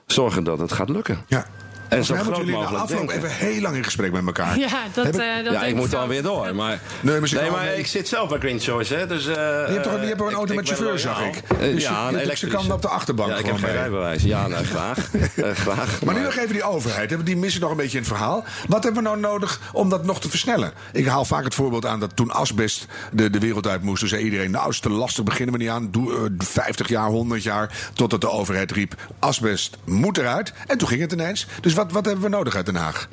Zorgen 0.06 0.44
dat 0.44 0.60
het 0.60 0.72
gaat 0.72 0.90
lukken. 0.90 1.24
Ja. 1.28 1.46
Volgens 1.90 2.08
zo 2.08 2.16
groot 2.16 2.38
jullie 2.38 2.52
na 2.52 2.58
mogelijk 2.60 2.84
afloop 2.84 3.08
denken. 3.08 3.16
even 3.30 3.30
heel 3.48 3.62
lang 3.62 3.76
in 3.76 3.84
gesprek 3.84 4.12
met 4.12 4.26
elkaar. 4.26 4.58
Ja, 4.66 4.70
dat, 4.94 5.06
ik- 5.08 5.16
eh, 5.16 5.44
dat 5.44 5.54
ja, 5.54 5.64
ik 5.64 5.76
moet 5.76 5.90
wel. 5.90 6.00
dan 6.00 6.10
weer 6.10 6.24
door. 6.24 6.56
Maar, 6.56 6.80
Nee, 7.02 7.20
maar 7.20 7.30
nee, 7.34 7.50
kan- 7.50 7.64
ik 7.78 7.88
zit 7.88 8.08
zelf 8.08 8.30
bij 8.30 8.40
Green 8.40 8.60
Choice, 8.60 8.96
hè. 8.96 9.08
Dus, 9.08 9.28
eh, 9.28 9.34
Je 9.34 9.40
hebt 9.42 9.84
toch, 9.84 9.94
je 9.94 10.00
hebt 10.08 10.22
een 10.22 10.28
ik- 10.28 10.34
auto 10.34 10.52
ik 10.54 10.56
met 10.60 10.68
chauffeur, 10.68 11.00
zag 11.00 11.22
ik. 11.26 11.36
Eh, 11.36 11.58
Dus 11.60 11.84
je- 11.84 11.90
ja, 11.90 12.02
je- 12.02 12.06
een 12.08 12.14
ze 12.14 12.22
elektrische. 12.24 12.48
kan 12.58 12.72
op 12.72 12.82
de 12.82 12.88
achterbank 12.88 13.30
Ja, 13.30 13.38
ik 13.38 13.46
heb 13.46 13.56
geen 13.56 13.64
mee. 13.64 13.74
rijbewijs. 13.74 14.24
Ja, 14.24 14.48
nou, 14.48 14.66
graag. 14.76 15.14
Eh, 15.36 15.52
graag. 15.52 16.02
Maar 16.04 16.14
nu 16.16 16.22
nog 16.22 16.36
even 16.36 16.54
die 16.54 16.64
overheid. 16.64 17.10
hè, 17.10 17.24
Die 17.24 17.38
missen 17.38 17.62
nog 17.62 17.72
een 17.72 17.78
beetje 17.78 17.98
in 17.98 18.04
het 18.04 18.08
verhaal. 18.14 18.44
Wat 18.68 18.84
hebben 18.84 19.04
we 19.04 19.10
nou 19.10 19.20
nodig 19.22 19.60
om 19.74 19.90
dat 19.90 20.06
nog 20.06 20.20
te 20.22 20.30
versnellen? 20.30 20.72
Ik 20.92 21.06
haal 21.06 21.26
vaak 21.26 21.44
het 21.44 21.56
voorbeeld 21.56 21.86
aan 21.86 22.00
dat 22.00 22.16
toen 22.16 22.32
asbest 22.32 22.86
de, 23.12 23.30
de 23.30 23.40
wereld 23.40 23.68
uit 23.68 23.82
moest. 23.82 24.00
Toen 24.00 24.10
zei 24.10 24.24
iedereen, 24.24 24.52
nou 24.52 24.70
is 24.70 24.80
te 24.80 24.90
lastig, 24.90 25.24
beginnen 25.24 25.56
we 25.56 25.62
niet 25.62 25.70
aan. 25.72 25.92
Doe 25.92 26.14
eh, 26.16 26.22
50 26.38 26.88
jaar, 26.88 27.08
100 27.10 27.44
jaar. 27.44 27.72
Totdat 27.94 28.22
de 28.22 28.30
overheid 28.30 28.72
riep, 28.72 28.96
asbest 29.20 29.78
moet 29.86 30.18
eruit. 30.18 30.54
En 30.68 30.78
toen 30.78 30.88
ging 30.88 31.02
het 31.02 31.12
ineens. 31.12 31.48
Dus 31.62 31.74
wat, 31.76 31.92
wat 31.92 32.06
hebben 32.06 32.24
we 32.24 32.30
nodig 32.30 32.56
uit 32.56 32.66
Den 32.66 32.76
Haag? 32.76 33.08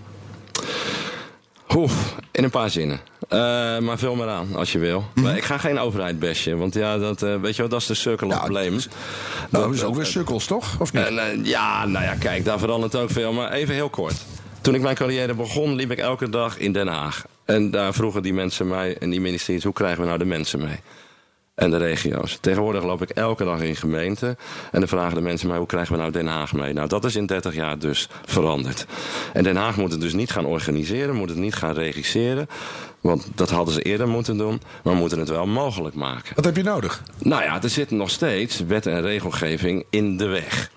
Oef, 1.76 2.14
in 2.30 2.44
een 2.44 2.50
paar 2.50 2.70
zinnen. 2.70 3.00
Eh, 3.28 3.38
maar 3.78 3.98
vul 3.98 4.14
maar 4.14 4.28
aan, 4.28 4.54
als 4.56 4.72
je 4.72 4.78
wil. 4.78 5.04
Maar 5.14 5.36
ik 5.36 5.44
ga 5.44 5.58
geen 5.58 5.78
overheid 5.78 6.18
bashen, 6.18 6.58
want 6.58 6.74
ja, 6.74 6.98
dat, 6.98 7.22
eh, 7.22 7.36
weet 7.40 7.54
je 7.56 7.60
wel, 7.62 7.70
dat 7.70 7.80
is 7.80 7.86
de 7.86 7.94
circle 7.94 8.26
of 8.26 8.32
Ja, 8.34 8.46
blame. 8.46 8.70
Nou, 8.70 8.80
dat 9.50 9.74
is 9.74 9.80
ook 9.82 9.86
dat- 9.88 9.96
weer 9.96 10.06
sukkels, 10.06 10.44
toch? 10.46 10.80
Of 10.80 10.92
niet? 10.92 11.02
Eh, 11.04 11.44
ja, 11.44 11.86
nou 11.86 12.04
ja, 12.04 12.14
kijk, 12.14 12.44
daar 12.44 12.58
verandert 12.58 12.96
ook 12.96 13.10
veel. 13.10 13.32
Maar 13.32 13.52
even 13.52 13.74
heel 13.74 13.90
kort. 13.90 14.14
Toen 14.60 14.74
ik 14.74 14.80
mijn 14.80 14.94
carrière 14.96 15.34
begon, 15.34 15.74
liep 15.74 15.90
ik 15.90 15.98
elke 15.98 16.28
dag 16.28 16.58
in 16.58 16.72
Den 16.72 16.86
Haag. 16.88 17.24
En 17.44 17.70
daar 17.70 17.94
vroegen 17.94 18.22
die 18.22 18.34
mensen 18.34 18.68
mij 18.68 18.96
en 18.98 19.10
die 19.10 19.20
ministeries, 19.20 19.64
hoe 19.64 19.72
krijgen 19.72 20.00
we 20.00 20.06
nou 20.06 20.18
de 20.18 20.24
mensen 20.24 20.58
mee? 20.58 20.80
En 21.54 21.70
de 21.70 21.76
regio's. 21.76 22.38
Tegenwoordig 22.40 22.84
loop 22.84 23.02
ik 23.02 23.10
elke 23.10 23.44
dag 23.44 23.60
in 23.60 23.76
gemeenten. 23.76 24.36
En 24.70 24.78
dan 24.78 24.88
vragen 24.88 25.14
de 25.14 25.20
mensen 25.20 25.48
mij, 25.48 25.58
hoe 25.58 25.66
krijgen 25.66 25.92
we 25.92 26.00
nou 26.00 26.12
Den 26.12 26.26
Haag 26.26 26.52
mee? 26.52 26.72
Nou, 26.72 26.88
dat 26.88 27.04
is 27.04 27.16
in 27.16 27.26
30 27.26 27.54
jaar 27.54 27.78
dus 27.78 28.08
veranderd. 28.24 28.86
En 29.32 29.42
Den 29.42 29.56
Haag 29.56 29.76
moet 29.76 29.92
het 29.92 30.00
dus 30.00 30.12
niet 30.12 30.30
gaan 30.30 30.44
organiseren, 30.44 31.14
moet 31.14 31.28
het 31.28 31.38
niet 31.38 31.54
gaan 31.54 31.74
regisseren. 31.74 32.48
Want 33.00 33.28
dat 33.34 33.50
hadden 33.50 33.74
ze 33.74 33.82
eerder 33.82 34.08
moeten 34.08 34.36
doen. 34.36 34.62
Maar 34.82 34.94
moeten 34.94 35.18
het 35.18 35.28
wel 35.28 35.46
mogelijk 35.46 35.94
maken. 35.94 36.34
Wat 36.34 36.44
heb 36.44 36.56
je 36.56 36.62
nodig? 36.62 37.02
Nou 37.18 37.42
ja, 37.42 37.62
er 37.62 37.70
zit 37.70 37.90
nog 37.90 38.10
steeds 38.10 38.60
wet 38.60 38.86
en 38.86 39.02
regelgeving 39.02 39.84
in 39.90 40.16
de 40.16 40.26
weg. 40.26 40.70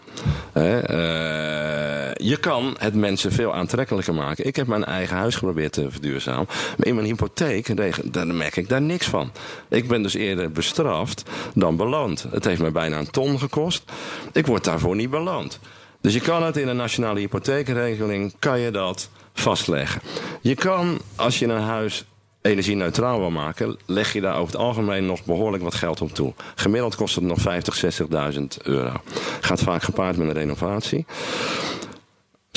Eh, 0.55 2.11
je 2.13 2.37
kan 2.39 2.75
het 2.79 2.95
mensen 2.95 3.31
veel 3.31 3.53
aantrekkelijker 3.53 4.13
maken. 4.13 4.45
Ik 4.45 4.55
heb 4.55 4.67
mijn 4.67 4.85
eigen 4.85 5.17
huis 5.17 5.35
geprobeerd 5.35 5.73
te 5.73 5.91
verduurzamen. 5.91 6.45
Maar 6.77 6.87
in 6.87 6.95
mijn 6.95 7.07
hypotheek 7.07 7.77
daar 8.13 8.27
merk 8.27 8.55
ik 8.55 8.69
daar 8.69 8.81
niks 8.81 9.07
van. 9.07 9.31
Ik 9.69 9.87
ben 9.87 10.03
dus 10.03 10.13
eerder 10.13 10.51
bestraft 10.51 11.23
dan 11.53 11.75
beloond. 11.75 12.25
Het 12.31 12.45
heeft 12.45 12.61
mij 12.61 12.71
bijna 12.71 12.97
een 12.97 13.11
ton 13.11 13.39
gekost. 13.39 13.91
Ik 14.31 14.45
word 14.45 14.63
daarvoor 14.63 14.95
niet 14.95 15.09
beloond. 15.09 15.59
Dus 16.01 16.13
je 16.13 16.21
kan 16.21 16.43
het 16.43 16.57
in 16.57 16.67
een 16.67 16.75
nationale 16.75 17.19
hypotheekregeling 17.19 18.33
kan 18.39 18.59
je 18.59 18.71
dat 18.71 19.09
vastleggen. 19.33 20.01
Je 20.41 20.55
kan, 20.55 20.99
als 21.15 21.39
je 21.39 21.45
een 21.45 21.61
huis 21.61 22.05
energie-neutraal 22.45 23.19
wil 23.19 23.31
maken, 23.31 23.77
leg 23.85 24.13
je 24.13 24.21
daar 24.21 24.35
over 24.35 24.53
het 24.53 24.61
algemeen 24.61 25.05
nog 25.05 25.25
behoorlijk 25.25 25.63
wat 25.63 25.75
geld 25.75 26.01
op 26.01 26.13
toe. 26.13 26.33
Gemiddeld 26.55 26.95
kost 26.95 27.15
het 27.15 27.23
nog 27.23 27.39
50, 27.39 27.99
60.000 28.37 28.41
euro. 28.63 28.93
Gaat 29.41 29.61
vaak 29.61 29.83
gepaard 29.83 30.17
met 30.17 30.27
een 30.27 30.33
renovatie. 30.33 31.05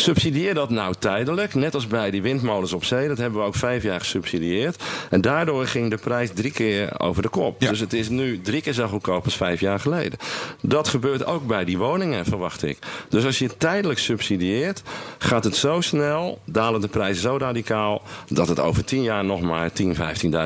Subsidieer 0.01 0.55
dat 0.55 0.71
nou 0.71 0.95
tijdelijk, 0.99 1.55
net 1.55 1.75
als 1.75 1.87
bij 1.87 2.11
die 2.11 2.23
windmolens 2.23 2.73
op 2.73 2.85
zee. 2.85 3.09
Dat 3.09 3.19
hebben 3.19 3.41
we 3.41 3.47
ook 3.47 3.55
vijf 3.55 3.83
jaar 3.83 4.01
gesubsidieerd. 4.01 4.83
En 5.11 5.21
daardoor 5.21 5.67
ging 5.67 5.91
de 5.91 5.97
prijs 5.97 6.31
drie 6.35 6.53
keer 6.53 7.01
over 7.01 7.23
de 7.23 7.29
kop. 7.29 7.61
Ja. 7.61 7.69
Dus 7.69 7.81
het 7.81 7.93
is 7.93 8.09
nu 8.09 8.41
drie 8.41 8.61
keer 8.61 8.73
zo 8.73 8.87
goedkoop 8.87 9.25
als 9.25 9.37
vijf 9.37 9.61
jaar 9.61 9.81
geleden. 9.81 10.19
Dat 10.61 10.89
gebeurt 10.89 11.25
ook 11.25 11.47
bij 11.47 11.65
die 11.65 11.79
woningen, 11.79 12.25
verwacht 12.25 12.63
ik. 12.63 12.79
Dus 13.09 13.25
als 13.25 13.39
je 13.39 13.45
het 13.45 13.61
tijdelijk 13.61 13.99
subsidieert, 13.99 14.83
gaat 15.19 15.45
het 15.45 15.57
zo 15.57 15.81
snel, 15.81 16.39
dalen 16.45 16.81
de 16.81 16.89
prijzen 16.89 17.23
zo 17.23 17.37
radicaal, 17.37 18.03
dat 18.29 18.49
het 18.49 18.61
over 18.61 18.85
tien 18.85 19.03
jaar 19.03 19.25
nog 19.25 19.41
maar 19.41 19.71
10.000, 19.83 19.87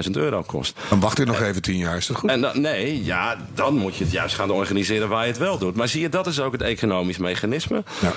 15.000 0.04 0.10
euro 0.12 0.42
kost. 0.42 0.76
Dan 0.88 1.00
wacht 1.00 1.18
ik 1.18 1.26
nog 1.26 1.40
even 1.40 1.62
tien 1.62 1.76
jaar, 1.76 1.96
is 1.96 2.06
dat 2.06 2.16
goed? 2.16 2.30
En 2.30 2.40
dan, 2.40 2.60
nee, 2.60 3.04
ja, 3.04 3.36
dan 3.54 3.74
moet 3.74 3.96
je 3.96 4.04
het 4.04 4.12
juist 4.12 4.34
gaan 4.34 4.50
organiseren 4.50 5.08
waar 5.08 5.22
je 5.22 5.30
het 5.30 5.38
wel 5.38 5.58
doet. 5.58 5.76
Maar 5.76 5.88
zie 5.88 6.00
je, 6.00 6.08
dat 6.08 6.26
is 6.26 6.40
ook 6.40 6.52
het 6.52 6.62
economisch 6.62 7.18
mechanisme. 7.18 7.84
Ja. 8.00 8.12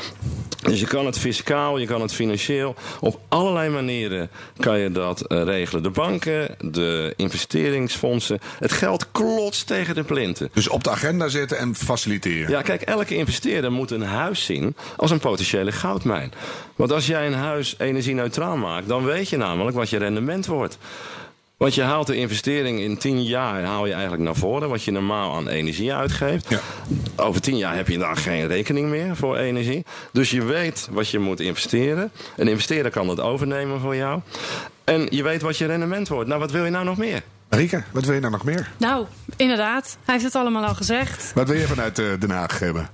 Dus 0.62 0.80
je 0.80 0.88
kan 0.88 1.06
het 1.06 1.18
fiscaal, 1.26 1.78
je 1.78 1.86
kan 1.86 2.02
het 2.02 2.14
financieel. 2.14 2.76
Op 3.00 3.20
allerlei 3.28 3.70
manieren 3.70 4.30
kan 4.58 4.80
je 4.80 4.92
dat 4.92 5.22
eh, 5.22 5.44
regelen. 5.44 5.84
De 5.84 5.90
banken, 5.90 6.56
de 6.60 7.14
investeringsfondsen. 7.18 8.40
Het 8.60 8.72
geld 8.72 9.12
klotst 9.12 9.68
tegen 9.68 9.96
de 9.96 10.04
plinten. 10.04 10.50
Dus 10.54 10.68
op 10.68 10.84
de 10.84 10.90
agenda 10.90 11.28
zetten 11.28 11.58
en 11.58 11.76
faciliteren. 11.76 12.50
Ja, 12.50 12.62
kijk, 12.62 12.82
elke 12.82 13.16
investeerder 13.16 13.72
moet 13.72 13.92
een 13.92 14.02
huis 14.02 14.46
zien 14.46 14.76
als 14.96 15.12
een 15.12 15.20
potentiële 15.20 15.72
goudmijn. 15.72 16.32
Want 16.76 16.92
als 16.92 17.08
jij 17.08 17.28
een 17.28 17.34
huis 17.34 17.76
energie-neutraal 17.78 18.58
maakt, 18.58 18.88
dan 18.88 19.06
weet 19.06 19.30
je 19.30 19.38
namelijk 19.38 19.76
wat 19.76 19.90
je 19.90 19.98
rendement 19.98 20.46
wordt. 20.46 20.78
Want 21.58 21.76
je 21.76 21.82
haalt 21.82 22.08
de 22.08 22.16
investering 22.16 22.80
in 22.80 22.98
10 22.98 23.24
jaar 23.24 23.64
haal 23.64 23.86
je 23.86 23.94
eigenlijk 23.94 24.24
naar 24.24 24.36
voren, 24.36 24.70
wat 24.70 24.84
je 24.84 24.92
normaal 24.92 25.36
aan 25.36 25.48
energie 25.48 25.94
uitgeeft. 25.94 26.50
Ja. 26.50 26.60
Over 27.16 27.42
10 27.42 27.58
jaar 27.58 27.76
heb 27.76 27.88
je 27.88 27.98
dan 27.98 28.18
geen 28.18 28.48
rekening 28.48 28.90
meer 28.90 29.16
voor 29.16 29.38
energie. 29.38 29.86
Dus 30.12 30.32
je 30.32 30.44
weet 30.44 30.88
wat 30.92 31.10
je 31.10 31.20
moet 31.20 31.40
investeren. 31.40 32.12
Een 32.36 32.48
investeerder 32.48 32.92
kan 32.92 33.08
dat 33.08 33.20
overnemen 33.20 33.80
voor 33.80 33.96
jou. 33.96 34.22
En 34.84 35.08
je 35.10 35.24
weet 35.24 35.42
wat 35.42 35.58
je 35.58 35.66
rendement 35.66 36.08
wordt. 36.08 36.28
Nou, 36.28 36.40
wat 36.40 36.52
wil 36.52 36.66
je 36.66 36.72
nou 36.72 36.86
nog 36.86 36.98
meer? 36.98 37.24
Marieke, 37.56 37.84
wat 37.92 38.06
wil 38.06 38.14
je 38.14 38.20
nou 38.20 38.32
nog 38.32 38.44
meer? 38.44 38.72
Nou, 38.78 39.06
inderdaad. 39.38 39.98
Hij 40.06 40.14
heeft 40.14 40.26
het 40.26 40.36
allemaal 40.36 40.66
al 40.66 40.76
gezegd. 40.76 41.32
Wat 41.34 41.48
wil 41.48 41.58
je 41.58 41.68
vanuit 41.68 42.00
eh, 42.00 42.06
Den 42.20 42.30
Haag 42.30 42.60
hebben? 42.60 42.90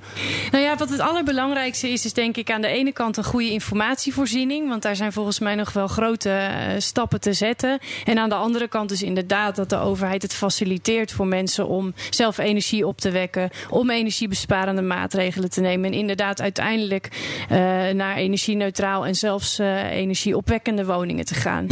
Nou 0.52 0.64
ja, 0.64 0.76
wat 0.76 0.90
het 0.90 1.00
allerbelangrijkste 1.00 1.90
is, 1.90 2.06
is 2.06 2.14
denk 2.14 2.38
ik 2.38 2.52
aan 2.52 2.62
de 2.62 2.68
ene 2.68 2.92
kant 2.92 3.18
een 3.18 3.24
goede 3.24 3.52
informatievoorziening. 3.52 4.70
Want 4.70 4.82
daar 4.82 4.96
zijn 4.96 5.12
volgens 5.12 5.40
mij 5.40 5.56
nog 5.56 5.74
wel 5.74 5.88
grote 5.88 6.30
eh, 6.30 6.74
stappen 6.78 7.20
te 7.20 7.34
zetten. 7.34 7.80
En 8.06 8.18
aan 8.18 8.30
de 8.30 8.36
andere 8.36 8.68
kant 8.68 8.90
dus 8.90 9.04
inderdaad 9.04 9.56
dat 9.56 9.70
de 9.70 9.78
overheid 9.78 10.22
het 10.22 10.34
faciliteert 10.34 11.12
voor 11.12 11.28
mensen 11.28 11.68
om 11.68 11.94
zelf 12.10 12.38
energie 12.38 12.88
op 12.88 13.02
te 13.02 13.12
wekken. 13.12 13.50
Om 13.70 13.90
energiebesparende 13.90 14.82
maatregelen 14.82 15.50
te 15.50 15.62
nemen. 15.62 15.92
En 15.92 15.98
inderdaad 15.98 16.42
uiteindelijk 16.42 17.08
eh, 17.50 17.58
naar 17.90 18.16
energie-neutraal 18.16 19.06
en 19.06 19.16
zelfs 19.16 19.60
energieopwekkende 19.60 20.86
woningen 20.86 21.26
te 21.26 21.36
gaan. 21.36 21.68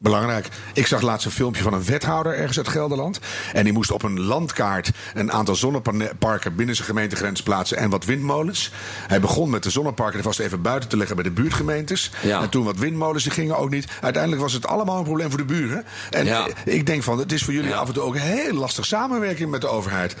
Belangrijk. 0.00 0.48
Ik 0.74 0.86
zag 0.86 1.00
laatst 1.00 1.26
een 1.26 1.32
filmpje 1.32 1.62
van 1.62 1.72
een 1.72 1.84
wethouder 1.84 2.34
ergens 2.34 2.56
uit 2.58 2.68
Gelderland. 2.68 3.18
En 3.52 3.64
die 3.64 3.72
moest 3.72 3.90
op 3.90 4.02
een 4.02 4.20
landkaart 4.20 4.90
een 5.14 5.32
aantal 5.32 5.54
zonneparken 5.56 6.54
binnen 6.56 6.74
zijn 6.74 6.88
gemeentegrens 6.88 7.42
plaatsen 7.42 7.76
en 7.76 7.90
wat 7.90 8.04
windmolens. 8.04 8.70
Hij 9.06 9.20
begon 9.20 9.50
met 9.50 9.62
de 9.62 9.70
zonneparken 9.70 10.18
er 10.18 10.24
vast 10.24 10.38
even 10.38 10.62
buiten 10.62 10.88
te 10.88 10.96
leggen 10.96 11.16
bij 11.16 11.24
de 11.24 11.30
buurtgemeentes. 11.30 12.10
Ja. 12.22 12.42
En 12.42 12.48
toen 12.48 12.64
wat 12.64 12.76
windmolens, 12.78 13.22
die 13.22 13.32
gingen 13.32 13.58
ook 13.58 13.70
niet. 13.70 13.86
Uiteindelijk 14.00 14.42
was 14.42 14.52
het 14.52 14.66
allemaal 14.66 14.98
een 14.98 15.04
probleem 15.04 15.28
voor 15.28 15.38
de 15.38 15.44
buren. 15.44 15.84
En 16.10 16.24
Ja. 16.26 16.46
ik 16.64 16.86
denk 16.86 17.02
van, 17.02 17.18
het 17.18 17.32
is 17.32 17.42
voor 17.44 17.52
jullie 17.54 17.70
Ja. 17.70 17.76
af 17.76 17.88
en 17.88 17.94
toe 17.94 18.02
ook 18.02 18.16
heel 18.16 18.52
lastig 18.54 18.84
samenwerking 18.86 19.50
met 19.50 19.60
de 19.60 19.68
overheid. 19.68 20.16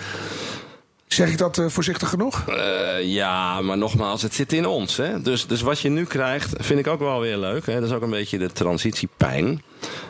Zeg 1.06 1.30
ik 1.30 1.38
dat 1.38 1.58
eh, 1.58 1.66
voorzichtig 1.68 2.08
genoeg? 2.08 2.44
Eh, 2.48 3.02
ja, 3.02 3.60
maar 3.60 3.78
nogmaals, 3.78 4.22
het 4.22 4.34
zit 4.34 4.52
in 4.52 4.66
ons. 4.66 4.96
Hè? 4.96 5.22
Dus, 5.22 5.46
dus 5.46 5.60
wat 5.60 5.80
je 5.80 5.88
nu 5.88 6.04
krijgt, 6.04 6.52
vind 6.58 6.78
ik 6.78 6.86
ook 6.86 6.98
wel 6.98 7.20
weer 7.20 7.36
leuk. 7.36 7.66
Hè? 7.66 7.74
Dat 7.80 7.88
is 7.88 7.94
ook 7.94 8.02
een 8.02 8.10
beetje 8.10 8.38
de 8.38 8.52
transitiepijn. 8.52 9.62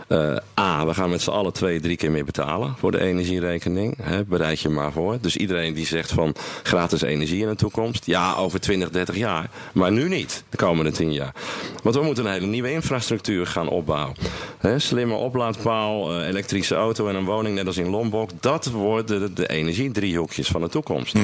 Eh, 0.09 0.37
A, 0.59 0.87
we 0.87 0.95
gaan 0.95 1.11
met 1.11 1.23
z'n 1.23 1.31
allen 1.31 1.53
twee, 1.53 1.81
drie 1.81 1.97
keer 1.97 2.11
meer 2.11 2.25
betalen 2.25 2.75
voor 2.79 2.91
de 2.91 3.01
energierekening. 3.01 3.97
Bereid 4.27 4.61
je 4.61 4.69
maar 4.69 4.93
voor. 4.93 5.19
Dus 5.21 5.37
iedereen 5.37 5.75
die 5.75 5.87
zegt 5.87 6.13
van 6.13 6.35
gratis 6.63 7.03
energie 7.03 7.43
in 7.43 7.49
de 7.49 7.55
toekomst. 7.55 8.07
Ja, 8.07 8.35
over 8.35 8.61
20, 8.61 8.91
30 8.91 9.17
jaar. 9.17 9.51
Maar 9.73 9.93
nu 9.93 10.09
niet, 10.09 10.45
de 10.49 10.57
komende 10.57 10.91
10 10.91 11.13
jaar. 11.13 11.35
Want 11.83 11.95
we 11.95 12.03
moeten 12.03 12.25
een 12.25 12.33
hele 12.33 12.47
nieuwe 12.47 12.73
infrastructuur 12.73 13.47
gaan 13.47 13.69
opbouwen. 13.69 14.15
Slimme 14.77 15.15
oplaadpaal, 15.15 16.13
eh, 16.13 16.29
elektrische 16.29 16.75
auto 16.75 17.09
en 17.09 17.15
een 17.15 17.25
woning 17.25 17.55
net 17.55 17.67
als 17.67 17.77
in 17.77 17.89
Lombok. 17.89 18.31
Dat 18.41 18.67
worden 18.67 19.21
de, 19.21 19.33
de 19.33 19.49
energiedriehoekjes 19.49 20.49
van 20.49 20.61
de 20.61 20.69
toekomst. 20.69 21.15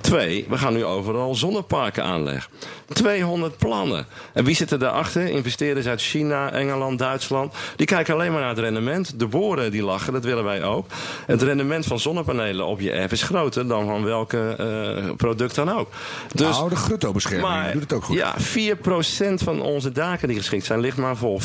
Twee, 0.00 0.46
we 0.48 0.58
gaan 0.58 0.72
nu 0.72 0.84
overal 0.84 1.34
zonneparken 1.34 2.04
aanleggen. 2.04 2.50
200 2.92 3.56
plannen. 3.56 4.06
En 4.32 4.44
wie 4.44 4.54
zit 4.54 4.70
er 4.70 4.78
daarachter? 4.78 5.26
Investeerders 5.26 5.86
uit 5.86 6.02
China, 6.02 6.52
Engeland, 6.52 6.98
Duitsland. 6.98 7.54
Die 7.76 7.86
kijken 7.86 8.14
alleen 8.14 8.30
maar 8.32 8.40
naar 8.40 8.48
het 8.48 8.58
rendement. 8.58 9.18
De 9.18 9.26
boeren 9.26 9.70
die 9.70 9.82
lachen, 9.82 10.12
dat 10.12 10.24
willen 10.24 10.44
wij 10.44 10.64
ook. 10.64 10.86
Het 11.26 11.42
rendement 11.42 11.86
van 11.86 11.98
zonnepanelen 11.98 12.66
op 12.66 12.80
je 12.80 12.90
erf 12.90 13.12
is 13.12 13.22
groter 13.22 13.68
dan 13.68 13.86
van 13.86 14.04
welke 14.04 14.54
eh, 14.58 15.14
product 15.16 15.54
dan 15.54 15.70
ook. 15.70 15.88
Dus, 16.34 16.56
nou, 16.56 16.68
de 16.68 16.76
gutto-bescherming 16.76 17.62
die 17.62 17.72
doet 17.72 17.82
het 17.82 17.92
ook 17.92 18.04
goed. 18.04 18.16
Ja, 18.16 18.34
4% 18.38 19.34
van 19.34 19.60
onze 19.60 19.92
daken 19.92 20.28
die 20.28 20.36
geschikt 20.36 20.64
zijn, 20.64 20.80
ligt 20.80 20.96
maar 20.96 21.16
vol. 21.16 21.40
4%. 21.40 21.44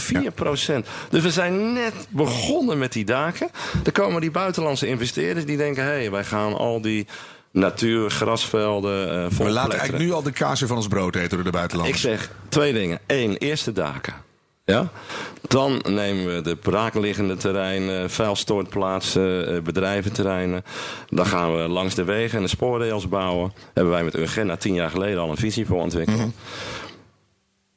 Dus 1.09 1.21
we 1.23 1.31
zijn 1.34 1.73
net 1.73 1.93
begonnen 2.09 2.77
met 2.77 2.93
die 2.93 3.05
daken. 3.05 3.49
Er 3.86 3.91
komen 3.91 4.21
die 4.21 4.31
buitenlandse 4.31 4.88
investeerders 4.88 5.45
die 5.45 5.57
denken... 5.57 5.84
hé, 5.84 5.89
hey, 5.89 6.11
wij 6.11 6.23
gaan 6.23 6.53
al 6.53 6.81
die 6.81 7.07
natuur, 7.51 8.09
grasvelden 8.09 9.23
uh, 9.23 9.38
We 9.38 9.49
laten 9.49 9.71
eigenlijk 9.71 10.03
nu 10.03 10.11
al 10.11 10.23
de 10.23 10.31
kaas 10.31 10.61
van 10.61 10.77
ons 10.77 10.88
brood 10.88 11.15
eten 11.15 11.29
door 11.29 11.41
de 11.41 11.45
Ik 11.45 11.51
buitenlanders. 11.51 12.01
zeg 12.01 12.31
twee 12.49 12.73
dingen. 12.73 12.99
Eén, 13.07 13.38
eerste 13.38 13.71
daken. 13.71 14.13
Ja? 14.65 14.89
Dan 15.47 15.81
nemen 15.89 16.36
we 16.36 16.41
de 16.41 16.55
braakliggende 16.55 17.36
terreinen, 17.36 18.09
vuilstortplaatsen, 18.09 19.47
eh, 19.47 19.61
bedrijventerreinen. 19.61 20.63
Dan 21.09 21.25
gaan 21.25 21.55
we 21.55 21.67
langs 21.67 21.95
de 21.95 22.03
wegen 22.03 22.38
en 22.38 22.43
de 22.43 22.49
spoorrails 22.49 23.07
bouwen. 23.07 23.53
Hebben 23.73 23.93
wij 23.93 24.03
met 24.03 24.15
Urgenda 24.15 24.55
tien 24.55 24.73
jaar 24.73 24.89
geleden 24.89 25.19
al 25.19 25.29
een 25.29 25.38
visie 25.38 25.65
voor 25.65 25.81
ontwikkeld. 25.81 26.34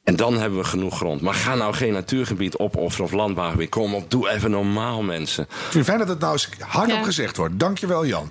En 0.06 0.16
dan 0.16 0.38
hebben 0.38 0.58
we 0.58 0.64
genoeg 0.64 0.96
grond. 0.96 1.20
Maar 1.20 1.34
ga 1.34 1.54
nou 1.54 1.74
geen 1.74 1.92
natuurgebied 1.92 2.58
opofferen 2.58 3.04
of 3.04 3.12
landbouwgebied. 3.12 3.68
Kom 3.68 3.94
op, 3.94 4.10
doe 4.10 4.28
even 4.30 4.50
normaal, 4.50 5.02
mensen. 5.02 5.42
Ik 5.44 5.50
vind 5.58 5.74
het 5.74 5.84
fijn 5.84 5.98
dat 5.98 6.08
het 6.08 6.18
nou 6.18 6.32
eens 6.32 6.48
hardop 6.60 6.96
Ja. 6.96 7.02
gezegd 7.04 7.36
wordt. 7.36 7.58
Dankjewel, 7.58 8.06
Jan. 8.06 8.30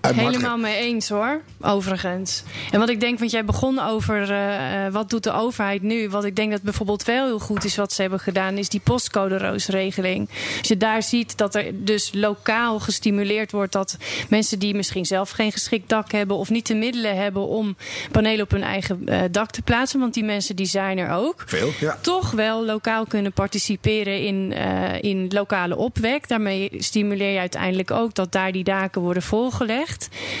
Helemaal 0.00 0.58
mee 0.58 0.76
eens 0.76 1.08
hoor, 1.08 1.40
overigens. 1.60 2.42
En 2.70 2.78
wat 2.78 2.88
ik 2.88 3.00
denk, 3.00 3.18
want 3.18 3.30
jij 3.30 3.44
begon 3.44 3.78
over 3.78 4.30
eh, 4.30 4.86
eh, 4.86 4.92
wat 4.92 5.10
doet 5.10 5.22
de 5.22 5.32
overheid 5.32 5.82
nu. 5.82 6.08
Wat 6.08 6.24
ik 6.24 6.36
denk 6.36 6.50
dat 6.50 6.62
bijvoorbeeld 6.62 7.04
wel 7.04 7.26
heel 7.26 7.38
goed 7.38 7.64
is 7.64 7.76
wat 7.76 7.92
ze 7.92 8.00
hebben 8.00 8.20
gedaan, 8.20 8.56
is 8.56 8.68
die 8.68 8.80
postcode-roosregeling. 8.80 10.28
Als 10.58 10.68
je 10.68 10.76
daar 10.76 11.02
ziet 11.02 11.36
dat 11.36 11.54
er 11.54 11.84
dus 11.84 12.10
lokaal 12.14 12.80
gestimuleerd 12.80 13.52
wordt 13.52 13.72
dat 13.72 13.96
mensen 14.28 14.58
die 14.58 14.74
misschien 14.74 15.06
zelf 15.06 15.30
geen 15.30 15.52
geschikt 15.52 15.88
dak 15.88 16.12
hebben 16.12 16.36
of 16.36 16.50
niet 16.50 16.66
de 16.66 16.74
middelen 16.74 17.16
hebben 17.16 17.46
om 17.46 17.76
panelen 18.10 18.44
op 18.44 18.50
hun 18.50 18.62
eigen 18.62 19.08
eh, 19.08 19.20
dak 19.30 19.50
te 19.50 19.62
plaatsen, 19.62 20.00
want 20.00 20.14
die 20.14 20.24
mensen 20.24 20.56
die 20.56 20.66
zijn 20.66 20.98
er 20.98 21.10
ook 21.10 21.44
Veel, 21.46 21.70
ja. 21.80 21.98
toch 22.00 22.30
wel 22.30 22.64
lokaal 22.64 23.06
kunnen 23.06 23.32
participeren 23.32 24.22
in, 24.22 24.52
in 25.00 25.26
lokale 25.28 25.76
opwek. 25.76 26.28
Daarmee 26.28 26.70
stimuleer 26.78 27.32
je 27.32 27.38
uiteindelijk 27.38 27.90
ook 27.90 28.14
dat 28.14 28.32
daar 28.32 28.52
die 28.52 28.64
daken 28.64 29.00
worden 29.00 29.22
volgelegd. 29.22 29.89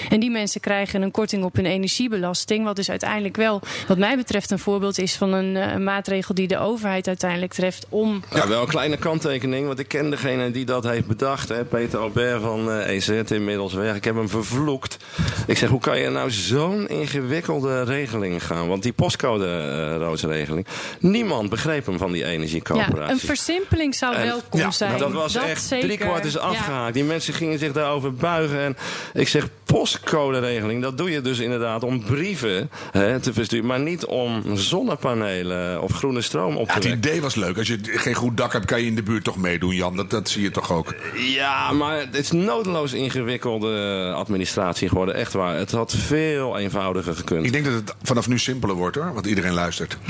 En 0.08 0.20
die 0.20 0.30
mensen 0.30 0.60
krijgen 0.60 1.02
een 1.02 1.10
korting 1.10 1.44
op 1.44 1.56
hun 1.56 1.66
energiebelasting. 1.66 2.64
Wat 2.64 2.76
dus 2.76 2.90
uiteindelijk 2.90 3.36
wel, 3.36 3.60
wat 3.88 3.98
mij 3.98 4.16
betreft, 4.16 4.50
een 4.50 4.58
voorbeeld 4.58 4.98
is 4.98 5.14
van 5.16 5.32
een, 5.32 5.56
eh, 5.56 5.72
een 5.72 5.84
maatregel 5.84 6.34
die 6.34 6.48
de 6.48 6.58
overheid 6.58 7.06
uiteindelijk 7.08 7.52
treft 7.52 7.86
om. 7.88 8.22
Ja, 8.34 8.48
wel 8.48 8.62
een 8.62 8.68
kleine 8.68 8.96
kanttekening, 8.96 9.66
want 9.66 9.78
ik 9.78 9.88
ken 9.88 10.10
degene 10.10 10.50
die 10.50 10.64
dat 10.64 10.84
heeft 10.84 11.06
bedacht. 11.06 11.48
Hè, 11.48 11.64
Peter 11.64 11.98
Albert 11.98 12.42
van 12.42 12.70
eh, 12.70 12.88
EZ 12.96 13.08
inmiddels 13.08 13.72
weg. 13.72 13.96
Ik 13.96 14.04
heb 14.04 14.14
hem 14.14 14.28
vervloekt. 14.28 14.96
Ik 15.46 15.58
zeg, 15.58 15.68
hoe 15.68 15.80
kan 15.80 15.98
je 15.98 16.08
nou 16.10 16.30
zo'n 16.30 16.88
ingewikkelde 16.88 17.82
regeling 17.84 18.44
gaan? 18.44 18.68
Want 18.68 18.82
die 18.82 18.92
postcode-roodsregeling, 18.92 20.66
niemand 21.00 21.48
begreep 21.50 21.86
hem 21.86 21.98
van 21.98 22.12
die 22.12 22.18
Ja, 22.20 22.26
energiecoöperatie. 22.28 23.12
een 23.12 23.18
versimpeling 23.20 23.94
zou 23.94 24.14
En- 24.14 24.26
welkom 24.26 24.60
ja, 24.60 24.70
zijn. 24.70 24.98
Dat 24.98 25.12
was 25.12 25.34
echt 25.34 25.62
zeker. 25.62 25.86
drie 25.86 25.98
kwart 25.98 26.24
is 26.24 26.32
Ja. 26.32 26.38
afgehaakt. 26.38 26.94
Die 26.94 27.04
mensen 27.04 27.34
gingen 27.34 27.58
zich 27.58 27.72
daarover 27.72 28.14
buigen. 28.14 28.60
En 28.60 28.76
ik 29.14 29.28
zeg, 29.28 29.39
postcode-regeling, 29.64 30.82
dat 30.82 30.98
doe 30.98 31.10
je 31.10 31.20
dus 31.20 31.38
inderdaad 31.38 31.82
om 31.82 32.02
brieven 32.04 32.70
hè, 32.90 33.20
te 33.20 33.32
versturen. 33.32 33.66
Maar 33.66 33.80
niet 33.80 34.04
om 34.06 34.42
zonnepanelen 34.56 35.82
of 35.82 35.92
groene 35.92 36.20
stroom 36.20 36.56
op 36.56 36.66
Ja, 36.66 36.72
te 36.72 36.72
het 36.72 36.84
wekken. 36.84 37.08
idee 37.10 37.20
was 37.22 37.34
leuk. 37.34 37.58
Als 37.58 37.68
je 37.68 37.78
geen 37.82 38.14
goed 38.14 38.36
dak 38.36 38.52
hebt, 38.52 38.64
kan 38.64 38.80
je 38.80 38.86
in 38.86 38.94
de 38.94 39.02
buurt 39.02 39.24
toch 39.24 39.36
meedoen, 39.36 39.74
Jan. 39.74 39.96
Dat, 39.96 40.10
dat 40.10 40.28
zie 40.28 40.42
je 40.42 40.50
toch 40.50 40.72
ook. 40.72 40.94
Ja, 41.14 41.72
maar 41.72 41.98
het 41.98 42.14
is 42.14 42.30
nodeloos 42.30 42.92
ingewikkelde 42.92 44.12
administratie 44.16 44.88
geworden. 44.88 45.14
Echt 45.14 45.32
waar. 45.32 45.56
Het 45.56 45.70
had 45.70 45.94
veel 45.96 46.58
eenvoudiger 46.58 47.14
gekund. 47.14 47.46
Ik 47.46 47.52
denk 47.52 47.64
dat 47.64 47.74
het 47.74 47.94
vanaf 48.02 48.28
nu 48.28 48.38
simpeler 48.38 48.76
wordt, 48.76 48.96
hoor. 48.96 49.12
Want 49.14 49.26
iedereen 49.26 49.52
luistert. 49.54 49.98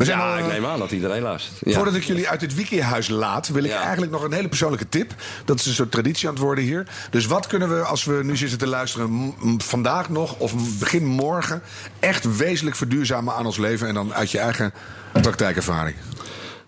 We 0.00 0.06
zijn 0.06 0.18
ja, 0.18 0.32
al, 0.32 0.38
ik 0.38 0.44
eh, 0.44 0.50
neem 0.50 0.64
aan 0.66 0.78
dat 0.78 0.90
iedereen 0.90 1.22
luistert. 1.22 1.56
Ja. 1.60 1.72
Voordat 1.72 1.94
ik 1.94 2.02
jullie 2.02 2.28
uit 2.28 2.40
dit 2.40 2.54
wikihuis 2.54 3.08
laat, 3.08 3.48
wil 3.48 3.64
ik 3.64 3.70
Ja. 3.70 3.80
eigenlijk 3.82 4.12
nog 4.12 4.22
een 4.22 4.32
hele 4.32 4.48
persoonlijke 4.48 4.88
tip. 4.88 5.14
Dat 5.44 5.58
is 5.58 5.66
een 5.66 5.72
soort 5.74 5.90
traditie 5.90 6.28
aan 6.28 6.34
het 6.34 6.42
worden 6.42 6.64
hier. 6.64 6.86
Dus 7.10 7.26
wat 7.26 7.46
kunnen 7.46 7.68
we, 7.68 7.82
als 7.84 8.04
we 8.04 8.20
nu 8.24 8.36
zitten 8.36 8.58
te 8.58 8.66
luisteren, 8.66 9.34
vandaag 9.58 10.08
nog 10.08 10.34
of 10.38 10.78
begin 10.78 11.06
morgen, 11.06 11.62
echt 11.98 12.36
wezenlijk 12.36 12.76
verduurzamen 12.76 13.34
aan 13.34 13.46
ons 13.46 13.56
leven 13.56 13.88
en 13.88 13.94
dan 13.94 14.14
uit 14.14 14.30
je 14.30 14.38
eigen 14.38 14.72
praktijkervaring? 15.12 15.96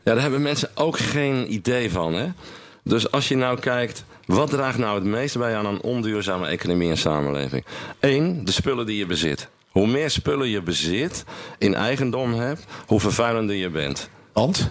Ja, 0.03 0.12
daar 0.12 0.22
hebben 0.22 0.43
mensen 0.43 0.70
ook 0.74 0.99
geen 0.99 1.53
idee 1.53 1.91
van. 1.91 2.14
Hè? 2.14 2.28
Dus 2.85 3.11
als 3.11 3.28
je 3.28 3.37
nou 3.37 3.59
kijkt, 3.61 4.05
wat 4.26 4.51
draagt 4.51 4.78
nou 4.78 4.95
het 4.95 5.05
meeste 5.05 5.39
bij 5.39 5.57
aan 5.57 5.66
een 5.66 5.80
onduurzame 5.83 6.47
economie 6.47 6.91
en 6.91 6.99
samenleving? 6.99 7.64
Eén, 8.01 8.45
de 8.45 8.53
spullen 8.53 8.87
die 8.87 8.97
je 8.97 9.07
bezit. 9.07 9.49
Hoe 9.72 9.86
meer 9.86 10.10
spullen 10.10 10.48
je 10.48 10.62
bezit, 10.62 11.24
in 11.58 11.74
eigendom 11.74 12.34
hebt, 12.34 12.64
hoe 12.86 13.00
vervuilender 13.00 13.56
je 13.56 13.70
bent. 13.70 14.08
Want? 14.32 14.70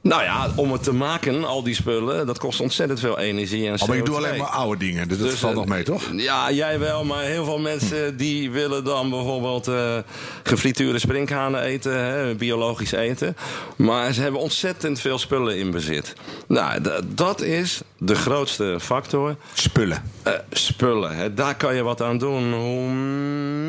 Nou 0.00 0.22
ja, 0.22 0.50
om 0.56 0.72
het 0.72 0.82
te 0.82 0.92
maken, 0.92 1.44
al 1.44 1.62
die 1.62 1.74
spullen, 1.74 2.26
dat 2.26 2.38
kost 2.38 2.60
ontzettend 2.60 3.00
veel 3.00 3.18
energie 3.18 3.66
en 3.68 3.74
CO2. 3.74 3.80
Oh, 3.82 3.88
maar 3.88 3.96
ik 3.96 4.04
doe 4.04 4.16
alleen 4.16 4.38
maar 4.38 4.48
oude 4.48 4.78
dingen. 4.78 5.08
Dus 5.08 5.18
dat 5.18 5.30
Dus, 5.30 5.38
valt 5.38 5.52
eh, 5.52 5.58
nog 5.58 5.68
mee, 5.68 5.82
toch? 5.82 6.02
Ja, 6.16 6.50
jij 6.50 6.78
wel, 6.78 7.04
maar 7.04 7.22
heel 7.22 7.44
veel 7.44 7.58
mensen 7.58 8.16
die 8.16 8.50
willen 8.50 8.84
dan 8.84 9.10
bijvoorbeeld 9.10 9.68
eh 9.68 9.96
gefrituurde 10.42 10.98
sprinkhanen 10.98 11.62
eten, 11.62 12.04
hè, 12.04 12.34
biologisch 12.34 12.92
eten. 12.92 13.36
Maar 13.76 14.12
ze 14.12 14.20
hebben 14.20 14.40
ontzettend 14.40 15.00
veel 15.00 15.18
spullen 15.18 15.58
in 15.58 15.70
bezit. 15.70 16.12
Nou, 16.46 16.80
dat 17.14 17.40
is 17.42 17.80
de 17.98 18.14
grootste 18.14 18.76
factor. 18.80 19.36
Spullen. 19.52 20.02
Eh, 20.22 20.32
spullen, 20.50 21.16
hè. 21.16 21.34
daar 21.34 21.54
kan 21.54 21.74
je 21.74 21.82
wat 21.82 22.02
aan 22.02 22.18
doen. 22.18 22.52
Hoe 22.52 22.90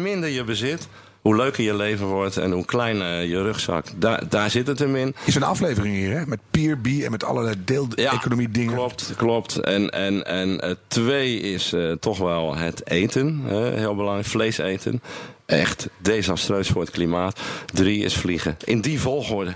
minder 0.02 0.30
je 0.30 0.44
bezit, 0.44 0.88
hoe 1.22 1.36
leuker 1.36 1.64
je 1.64 1.76
leven 1.76 2.06
wordt 2.06 2.38
en 2.38 2.52
hoe 2.52 2.66
kleiner 2.66 3.24
je 3.24 3.42
rugzak. 3.42 3.86
Daar, 3.96 4.30
daar 4.30 4.50
zit 4.50 4.68
het 4.68 4.80
hem 4.80 4.96
in. 4.96 5.16
Is 5.26 5.36
een 5.36 5.44
aflevering 5.44 5.96
hier, 5.96 6.12
hè? 6.12 6.26
Met 6.26 6.40
peer 6.52 6.78
B 6.78 6.86
en 6.86 7.12
met 7.12 7.24
allerlei 7.24 7.56
deel-economie 7.66 8.50
dingen. 8.50 8.74
Klopt, 8.74 9.14
klopt. 9.18 9.60
En, 9.60 9.90
en, 9.90 10.26
en 10.26 10.60
eh, 10.62 10.76
twee 10.88 11.40
is 11.40 11.74
eh, 11.74 11.92
toch 11.92 12.18
wel 12.18 12.56
het 12.56 12.90
eten. 12.90 13.42
hè, 13.46 13.78
heel 13.78 13.96
belangrijk. 13.96 14.28
Vlees 14.28 14.58
eten. 14.58 15.02
Echt 15.46 15.90
desastreus 15.98 16.68
voor 16.68 16.82
het 16.82 16.92
klimaat. 16.92 17.40
Drie 17.66 18.04
is 18.04 18.16
vliegen. 18.16 18.58
In 18.64 18.82
die 18.82 19.00
volgorde. 19.02 19.56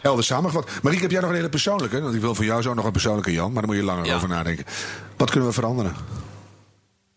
Helder 0.00 0.24
samengevat. 0.24 0.70
Marieke, 0.82 1.02
heb 1.02 1.12
jij 1.12 1.20
nog 1.20 1.30
een 1.30 1.36
hele 1.36 1.48
persoonlijke? 1.48 2.00
Want 2.00 2.14
ik 2.14 2.20
wil 2.20 2.34
voor 2.34 2.44
jou 2.44 2.62
zo 2.62 2.74
nog 2.74 2.84
een 2.84 2.92
persoonlijke, 2.92 3.32
Jan. 3.32 3.52
Maar 3.52 3.62
daar 3.62 3.70
moet 3.70 3.80
je 3.80 3.86
langer 3.86 4.04
Ja. 4.06 4.14
over 4.14 4.28
nadenken. 4.28 4.64
Wat 5.16 5.30
kunnen 5.30 5.48
we 5.48 5.54
veranderen? 5.54 5.94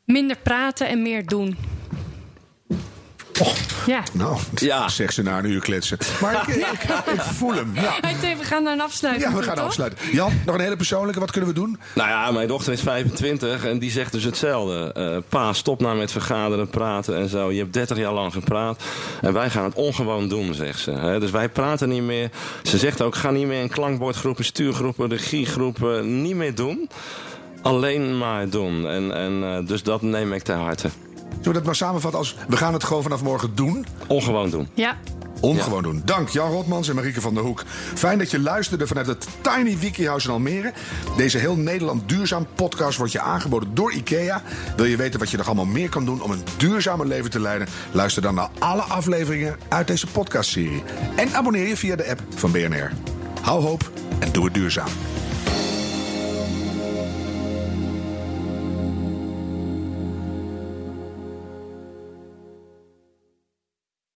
Minder 0.05 0.37
praten 0.43 0.87
en 0.89 1.01
meer 1.01 1.25
doen. 1.25 1.57
Ja. 3.85 4.03
Nou, 4.13 4.37
Ja. 4.55 4.89
zeg 4.89 5.11
ze 5.13 5.21
na 5.21 5.37
een 5.37 5.45
uur 5.45 5.61
kletsen. 5.61 5.97
Maar 6.21 6.33
ik, 6.49 6.55
ik, 6.55 6.83
ik 7.13 7.21
voel 7.21 7.53
hem. 7.53 7.71
Ja. 7.73 7.99
We 8.37 8.43
gaan 8.43 8.63
naar 8.63 8.73
een 8.73 8.81
afsluiting. 8.81 9.31
ja, 9.31 9.37
we 9.37 9.43
gaan 9.43 9.55
toch? 9.55 9.65
afsluiten. 9.65 9.99
Jan, 10.11 10.31
nog 10.45 10.55
een 10.55 10.61
hele 10.61 10.75
persoonlijke. 10.75 11.19
Wat 11.19 11.31
kunnen 11.31 11.49
we 11.49 11.55
doen? 11.55 11.79
Nou 11.95 12.09
ja, 12.09 12.31
mijn 12.31 12.47
dochter 12.47 12.73
is 12.73 12.81
25 12.81 13.65
en 13.65 13.79
die 13.79 13.91
zegt 13.91 14.11
dus 14.11 14.23
hetzelfde. 14.23 14.91
Eh, 14.93 15.17
pa, 15.29 15.53
stop 15.53 15.81
nou 15.81 15.97
met 15.97 16.11
vergaderen, 16.11 16.69
praten 16.69 17.17
en 17.17 17.29
zo. 17.29 17.51
Je 17.51 17.59
hebt 17.59 17.73
30 17.73 17.97
jaar 17.97 18.13
lang 18.13 18.33
gepraat. 18.33 18.83
En 19.21 19.33
wij 19.33 19.49
gaan 19.49 19.63
het 19.63 19.73
ongewoon 19.73 20.27
doen, 20.27 20.53
zegt 20.53 20.79
ze. 20.79 20.91
Hè. 20.91 21.19
Dus 21.19 21.31
wij 21.31 21.49
praten 21.49 21.89
niet 21.89 22.03
meer. 22.03 22.29
Ze 22.63 22.77
zegt 22.77 23.01
ook, 23.01 23.15
ga 23.15 23.31
niet 23.31 23.47
meer 23.47 23.61
in 23.61 23.69
klankbordgroepen, 23.69 24.45
stuurgroepen, 24.45 25.09
regiegroepen. 25.09 26.21
Niet 26.21 26.35
meer 26.35 26.55
doen. 26.55 26.89
Alleen 27.61 28.17
maar 28.17 28.49
doen. 28.49 28.87
En, 28.87 29.15
en, 29.15 29.43
eh, 29.43 29.67
dus 29.67 29.83
dat 29.83 30.01
neem 30.01 30.33
ik 30.33 30.41
ter 30.43 30.55
harte. 30.55 30.89
Zullen 31.31 31.45
we 31.45 31.53
dat 31.53 31.63
maar 31.63 31.75
samenvatten 31.75 32.19
als... 32.19 32.35
we 32.47 32.57
gaan 32.57 32.73
het 32.73 32.83
gewoon 32.83 33.03
vanaf 33.03 33.23
morgen 33.23 33.55
doen? 33.55 33.85
Ongewoon 34.07 34.49
doen. 34.49 34.67
Ja. 34.73 34.97
Ongewoon 35.41 35.83
doen. 35.83 36.01
Dank 36.05 36.29
Jan 36.29 36.51
Rotmans 36.51 36.89
en 36.89 36.95
Marieke 36.95 37.21
van 37.21 37.33
der 37.33 37.43
Hoek. 37.43 37.63
Fijn 37.93 38.17
dat 38.17 38.31
je 38.31 38.39
luisterde 38.39 38.87
vanuit 38.87 39.07
het 39.07 39.27
Tiny 39.41 39.77
Wikihuis 39.77 40.25
in 40.25 40.31
Almere. 40.31 40.73
Deze 41.17 41.37
heel 41.37 41.55
Nederland 41.55 42.09
duurzaam 42.09 42.47
podcast 42.55 42.97
wordt 42.97 43.11
je 43.11 43.19
aangeboden 43.19 43.73
door 43.73 43.93
IKEA. 43.93 44.41
Wil 44.75 44.85
je 44.85 44.97
weten 44.97 45.19
wat 45.19 45.29
je 45.29 45.37
nog 45.37 45.45
allemaal 45.45 45.65
meer 45.65 45.89
kan 45.89 46.05
doen 46.05 46.21
om 46.21 46.31
een 46.31 46.43
duurzamer 46.57 47.07
leven 47.07 47.29
te 47.29 47.39
leiden? 47.39 47.67
Luister 47.91 48.21
dan 48.21 48.35
naar 48.35 48.49
alle 48.59 48.81
afleveringen 48.81 49.57
uit 49.69 49.87
deze 49.87 50.07
podcastserie. 50.07 50.83
En 51.15 51.33
abonneer 51.33 51.67
je 51.67 51.77
via 51.77 51.95
de 51.95 52.09
app 52.09 52.21
van 52.35 52.51
BNR. 52.51 52.91
Hou 53.41 53.63
hoop 53.63 53.91
en 54.19 54.31
doe 54.31 54.45
het 54.45 54.53
duurzaam. 54.53 54.89